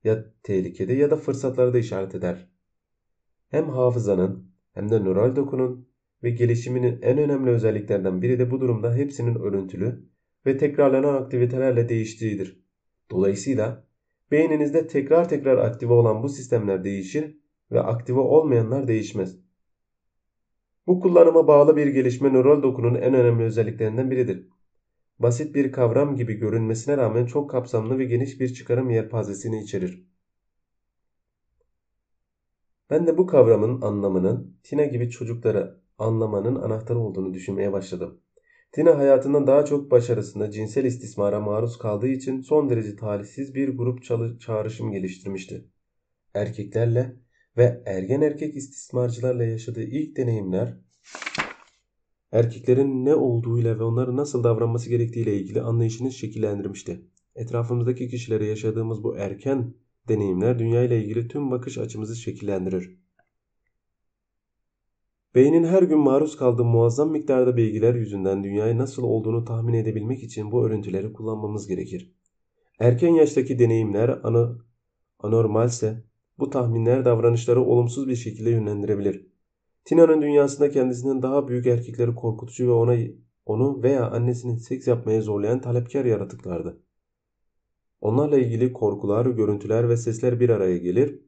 ya 0.04 0.26
tehlikede 0.44 0.94
ya 0.94 1.12
da 1.12 1.18
fırsatlarda 1.18 1.78
işaret 1.78 2.16
eder. 2.16 2.55
Hem 3.56 3.70
hafızanın 3.70 4.52
hem 4.74 4.90
de 4.90 5.00
nöral 5.00 5.36
dokunun 5.36 5.88
ve 6.24 6.30
gelişiminin 6.30 7.02
en 7.02 7.18
önemli 7.18 7.50
özelliklerden 7.50 8.22
biri 8.22 8.40
de 8.40 8.52
bu 8.52 8.62
durumda 8.62 8.96
hepsinin 8.96 9.36
örüntülü 9.36 10.06
ve 10.46 10.58
tekrarlanan 10.58 11.14
aktivitelerle 11.14 11.90
değiştiğidir. 11.90 12.64
Dolayısıyla 13.12 13.88
beyninizde 14.32 14.88
tekrar 14.88 15.30
tekrar 15.30 15.58
aktive 15.58 15.94
olan 15.94 16.24
bu 16.24 16.30
sistemler 16.30 16.84
değişir 16.84 17.38
ve 17.72 17.80
aktive 17.80 18.20
olmayanlar 18.20 18.88
değişmez. 18.88 19.38
Bu 20.88 21.00
kullanıma 21.00 21.48
bağlı 21.48 21.76
bir 21.76 21.88
gelişme 21.88 22.34
nöral 22.34 22.64
dokunun 22.64 22.96
en 22.96 23.14
önemli 23.14 23.44
özelliklerinden 23.44 24.12
biridir. 24.12 24.48
Basit 25.20 25.56
bir 25.56 25.72
kavram 25.72 26.16
gibi 26.16 26.34
görünmesine 26.34 26.98
rağmen 26.98 27.26
çok 27.26 27.50
kapsamlı 27.50 28.00
ve 28.00 28.06
geniş 28.06 28.40
bir 28.40 28.54
çıkarım 28.54 28.90
yelpazesini 28.90 29.64
içerir. 29.64 30.15
Ben 32.90 33.08
de 33.08 33.18
bu 33.18 33.28
kavramın 33.28 33.82
anlamının 33.82 34.58
Tina 34.64 34.86
gibi 34.86 35.10
çocukları 35.10 35.80
anlamanın 35.98 36.56
anahtarı 36.56 37.00
olduğunu 37.00 37.34
düşünmeye 37.34 37.72
başladım. 37.72 38.22
Tina 38.72 38.98
hayatından 38.98 39.48
daha 39.48 39.66
çok 39.66 39.92
başarısında 39.92 40.52
cinsel 40.52 40.86
istismara 40.86 41.40
maruz 41.40 41.78
kaldığı 41.78 42.08
için 42.08 42.42
son 42.42 42.70
derece 42.70 42.96
talihsiz 42.96 43.56
bir 43.56 43.78
grup 43.78 44.04
çağrışım 44.40 44.92
geliştirmişti. 44.92 45.66
Erkeklerle 46.34 47.16
ve 47.58 47.84
ergen 47.86 48.22
erkek 48.22 48.56
istismarcılarla 48.56 49.44
yaşadığı 49.44 49.84
ilk 49.84 50.18
deneyimler 50.18 50.78
erkeklerin 52.32 53.06
ne 53.06 53.16
olduğuyla 53.16 53.80
ve 53.80 53.84
onların 53.84 54.18
nasıl 54.18 54.44
davranması 54.44 54.90
gerektiğiyle 54.90 55.38
ilgili 55.38 55.62
anlayışını 55.62 56.12
şekillendirmişti. 56.12 57.02
Etrafımızdaki 57.36 58.10
kişilere 58.10 58.46
yaşadığımız 58.46 59.04
bu 59.04 59.18
erken 59.18 59.74
deneyimler 60.08 60.60
dünya 60.60 60.84
ile 60.84 61.04
ilgili 61.04 61.28
tüm 61.28 61.52
bakış 61.52 61.78
açımızı 61.78 62.16
şekillendirir. 62.16 63.00
Beynin 65.36 65.64
her 65.64 65.84
gün 65.84 66.00
maruz 66.00 66.38
kaldığı 66.38 66.64
muazzam 66.64 67.12
miktarda 67.12 67.58
bilgiler 67.58 67.96
yüzünden 67.96 68.44
dünyayı 68.44 68.78
nasıl 68.78 69.04
olduğunu 69.04 69.46
tahmin 69.46 69.74
edebilmek 69.74 70.24
için 70.24 70.52
bu 70.52 70.66
örüntüleri 70.66 71.14
kullanmamız 71.14 71.68
gerekir. 71.68 72.16
Erken 72.80 73.14
yaştaki 73.14 73.60
deneyimler 73.60 74.20
ana, 74.24 74.58
anormalse 75.20 76.04
bu 76.40 76.50
tahminler 76.50 77.06
davranışları 77.06 77.62
olumsuz 77.62 78.08
bir 78.08 78.16
şekilde 78.16 78.50
yönlendirebilir. 78.50 79.28
Tina'nın 79.86 80.22
dünyasında 80.22 80.70
kendisinden 80.70 81.22
daha 81.22 81.48
büyük 81.48 81.68
erkekleri 81.68 82.16
korkutucu 82.16 82.68
ve 82.68 82.72
ona 82.72 82.98
onu 83.46 83.84
veya 83.84 84.12
annesinin 84.12 84.58
seks 84.58 84.88
yapmaya 84.88 85.22
zorlayan 85.22 85.62
talepkar 85.62 86.06
yaratıklardı. 86.06 86.85
Onlarla 88.06 88.38
ilgili 88.38 88.74
korkular, 88.74 89.26
görüntüler 89.26 89.90
ve 89.90 89.98
sesler 89.98 90.40
bir 90.40 90.50
araya 90.50 90.78
gelir 90.78 91.20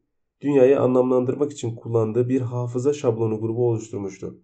dünyayı 0.42 0.80
anlamlandırmak 0.80 1.52
için 1.52 1.76
kullandığı 1.76 2.30
bir 2.30 2.42
hafıza 2.42 2.94
şablonu 2.94 3.40
grubu 3.40 3.70
oluşturmuştu. 3.70 4.42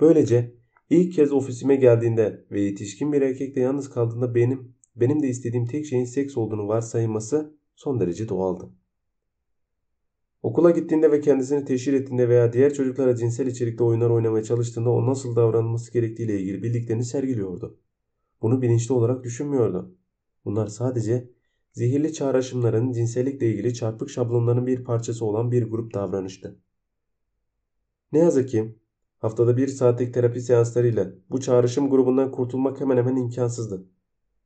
Böylece 0.00 0.54
ilk 0.90 1.14
kez 1.14 1.32
ofisime 1.32 1.76
geldiğinde 1.76 2.46
ve 2.50 2.60
yetişkin 2.60 3.12
bir 3.12 3.22
erkekle 3.22 3.60
yalnız 3.60 3.90
kaldığında 3.90 4.34
benim 4.34 4.74
benim 4.96 5.22
de 5.22 5.28
istediğim 5.28 5.66
tek 5.66 5.86
şeyin 5.86 6.04
seks 6.04 6.36
olduğunu 6.36 6.68
varsayması 6.68 7.56
son 7.76 8.00
derece 8.00 8.28
doğaldı. 8.28 8.70
Okula 10.42 10.70
gittiğinde 10.70 11.12
ve 11.12 11.20
kendisini 11.20 11.64
teşhir 11.64 11.92
ettiğinde 11.92 12.28
veya 12.28 12.52
diğer 12.52 12.74
çocuklara 12.74 13.16
cinsel 13.16 13.46
içerikte 13.46 13.84
oyunlar 13.84 14.10
oynamaya 14.10 14.44
çalıştığında 14.44 14.90
o 14.90 15.06
nasıl 15.06 15.36
davranılması 15.36 15.92
gerektiğiyle 15.92 16.40
ilgili 16.40 16.62
bildiklerini 16.62 17.04
sergiliyordu. 17.04 17.80
Bunu 18.42 18.62
bilinçli 18.62 18.94
olarak 18.94 19.24
düşünmüyordu. 19.24 19.96
Bunlar 20.44 20.66
sadece 20.66 21.35
zehirli 21.76 22.12
çağrışımların 22.12 22.92
cinsellikle 22.92 23.50
ilgili 23.50 23.74
çarpık 23.74 24.10
şablonların 24.10 24.66
bir 24.66 24.84
parçası 24.84 25.24
olan 25.24 25.52
bir 25.52 25.70
grup 25.70 25.94
davranıştı. 25.94 26.56
Ne 28.12 28.18
yazık 28.18 28.48
ki 28.48 28.76
haftada 29.18 29.56
bir 29.56 29.68
saatlik 29.68 30.14
terapi 30.14 30.40
seanslarıyla 30.40 31.12
bu 31.30 31.40
çağrışım 31.40 31.90
grubundan 31.90 32.30
kurtulmak 32.32 32.80
hemen 32.80 32.96
hemen 32.96 33.16
imkansızdı. 33.16 33.86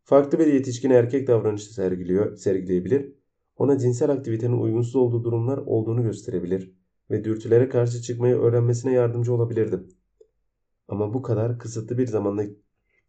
Farklı 0.04 0.38
bir 0.38 0.46
yetişkin 0.46 0.90
erkek 0.90 1.28
davranışı 1.28 1.74
sergiliyor, 1.74 2.36
sergileyebilir, 2.36 3.12
ona 3.56 3.78
cinsel 3.78 4.10
aktivitenin 4.10 4.60
uygunsuz 4.60 4.96
olduğu 4.96 5.24
durumlar 5.24 5.58
olduğunu 5.58 6.02
gösterebilir 6.02 6.74
ve 7.10 7.24
dürtülere 7.24 7.68
karşı 7.68 8.02
çıkmayı 8.02 8.34
öğrenmesine 8.34 8.92
yardımcı 8.92 9.34
olabilirdim. 9.34 9.88
Ama 10.88 11.14
bu 11.14 11.22
kadar 11.22 11.58
kısıtlı 11.58 11.98
bir 11.98 12.06
zamanda 12.06 12.44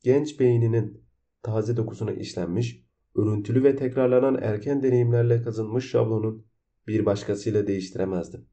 genç 0.03 0.39
beyninin 0.39 1.03
taze 1.43 1.78
dokusuna 1.78 2.11
işlenmiş 2.11 2.90
örüntülü 3.16 3.64
ve 3.64 3.76
tekrarlanan 3.76 4.39
erken 4.41 4.84
deneyimlerle 4.84 5.41
kazınmış 5.41 5.89
şablonun 5.89 6.45
bir 6.88 7.05
başkasıyla 7.05 7.68
değiştiremezdim. 7.68 8.45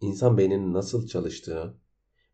İnsan 0.00 0.38
beyninin 0.38 0.74
nasıl 0.74 1.06
çalıştığı, 1.06 1.78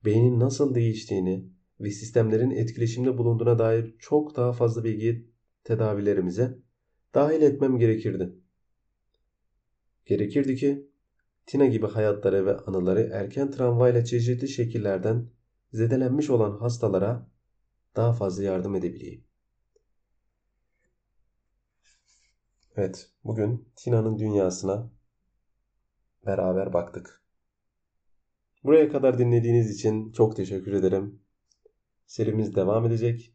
beynin 0.04 0.40
nasıl 0.40 0.74
değiştiğini 0.74 1.48
ve 1.80 1.90
sistemlerin 1.90 2.50
etkileşimde 2.50 3.18
bulunduğuna 3.18 3.58
dair 3.58 3.94
çok 3.98 4.36
daha 4.36 4.52
fazla 4.52 4.84
bilgi 4.84 5.30
tedavilerimize 5.64 6.58
dahil 7.14 7.42
etmem 7.42 7.78
gerekirdi. 7.78 8.32
Gerekirdi 10.06 10.56
ki 10.56 10.90
Tina 11.46 11.66
gibi 11.66 11.86
hayatları 11.86 12.46
ve 12.46 12.56
anıları 12.56 13.10
erken 13.12 13.50
travmayla 13.50 14.04
çeşitli 14.04 14.48
şekillerden 14.48 15.28
zedelenmiş 15.72 16.30
olan 16.30 16.58
hastalara 16.58 17.30
daha 17.96 18.12
fazla 18.12 18.42
yardım 18.42 18.74
edebileyim. 18.74 19.25
Evet, 22.78 23.10
bugün 23.24 23.68
Tina'nın 23.76 24.18
dünyasına 24.18 24.90
beraber 26.26 26.72
baktık. 26.72 27.22
Buraya 28.64 28.88
kadar 28.88 29.18
dinlediğiniz 29.18 29.70
için 29.70 30.12
çok 30.12 30.36
teşekkür 30.36 30.72
ederim. 30.72 31.22
Serimiz 32.06 32.56
devam 32.56 32.86
edecek. 32.86 33.34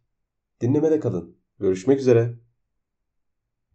Dinlemede 0.62 1.00
kalın. 1.00 1.38
Görüşmek 1.60 2.00
üzere. 2.00 2.34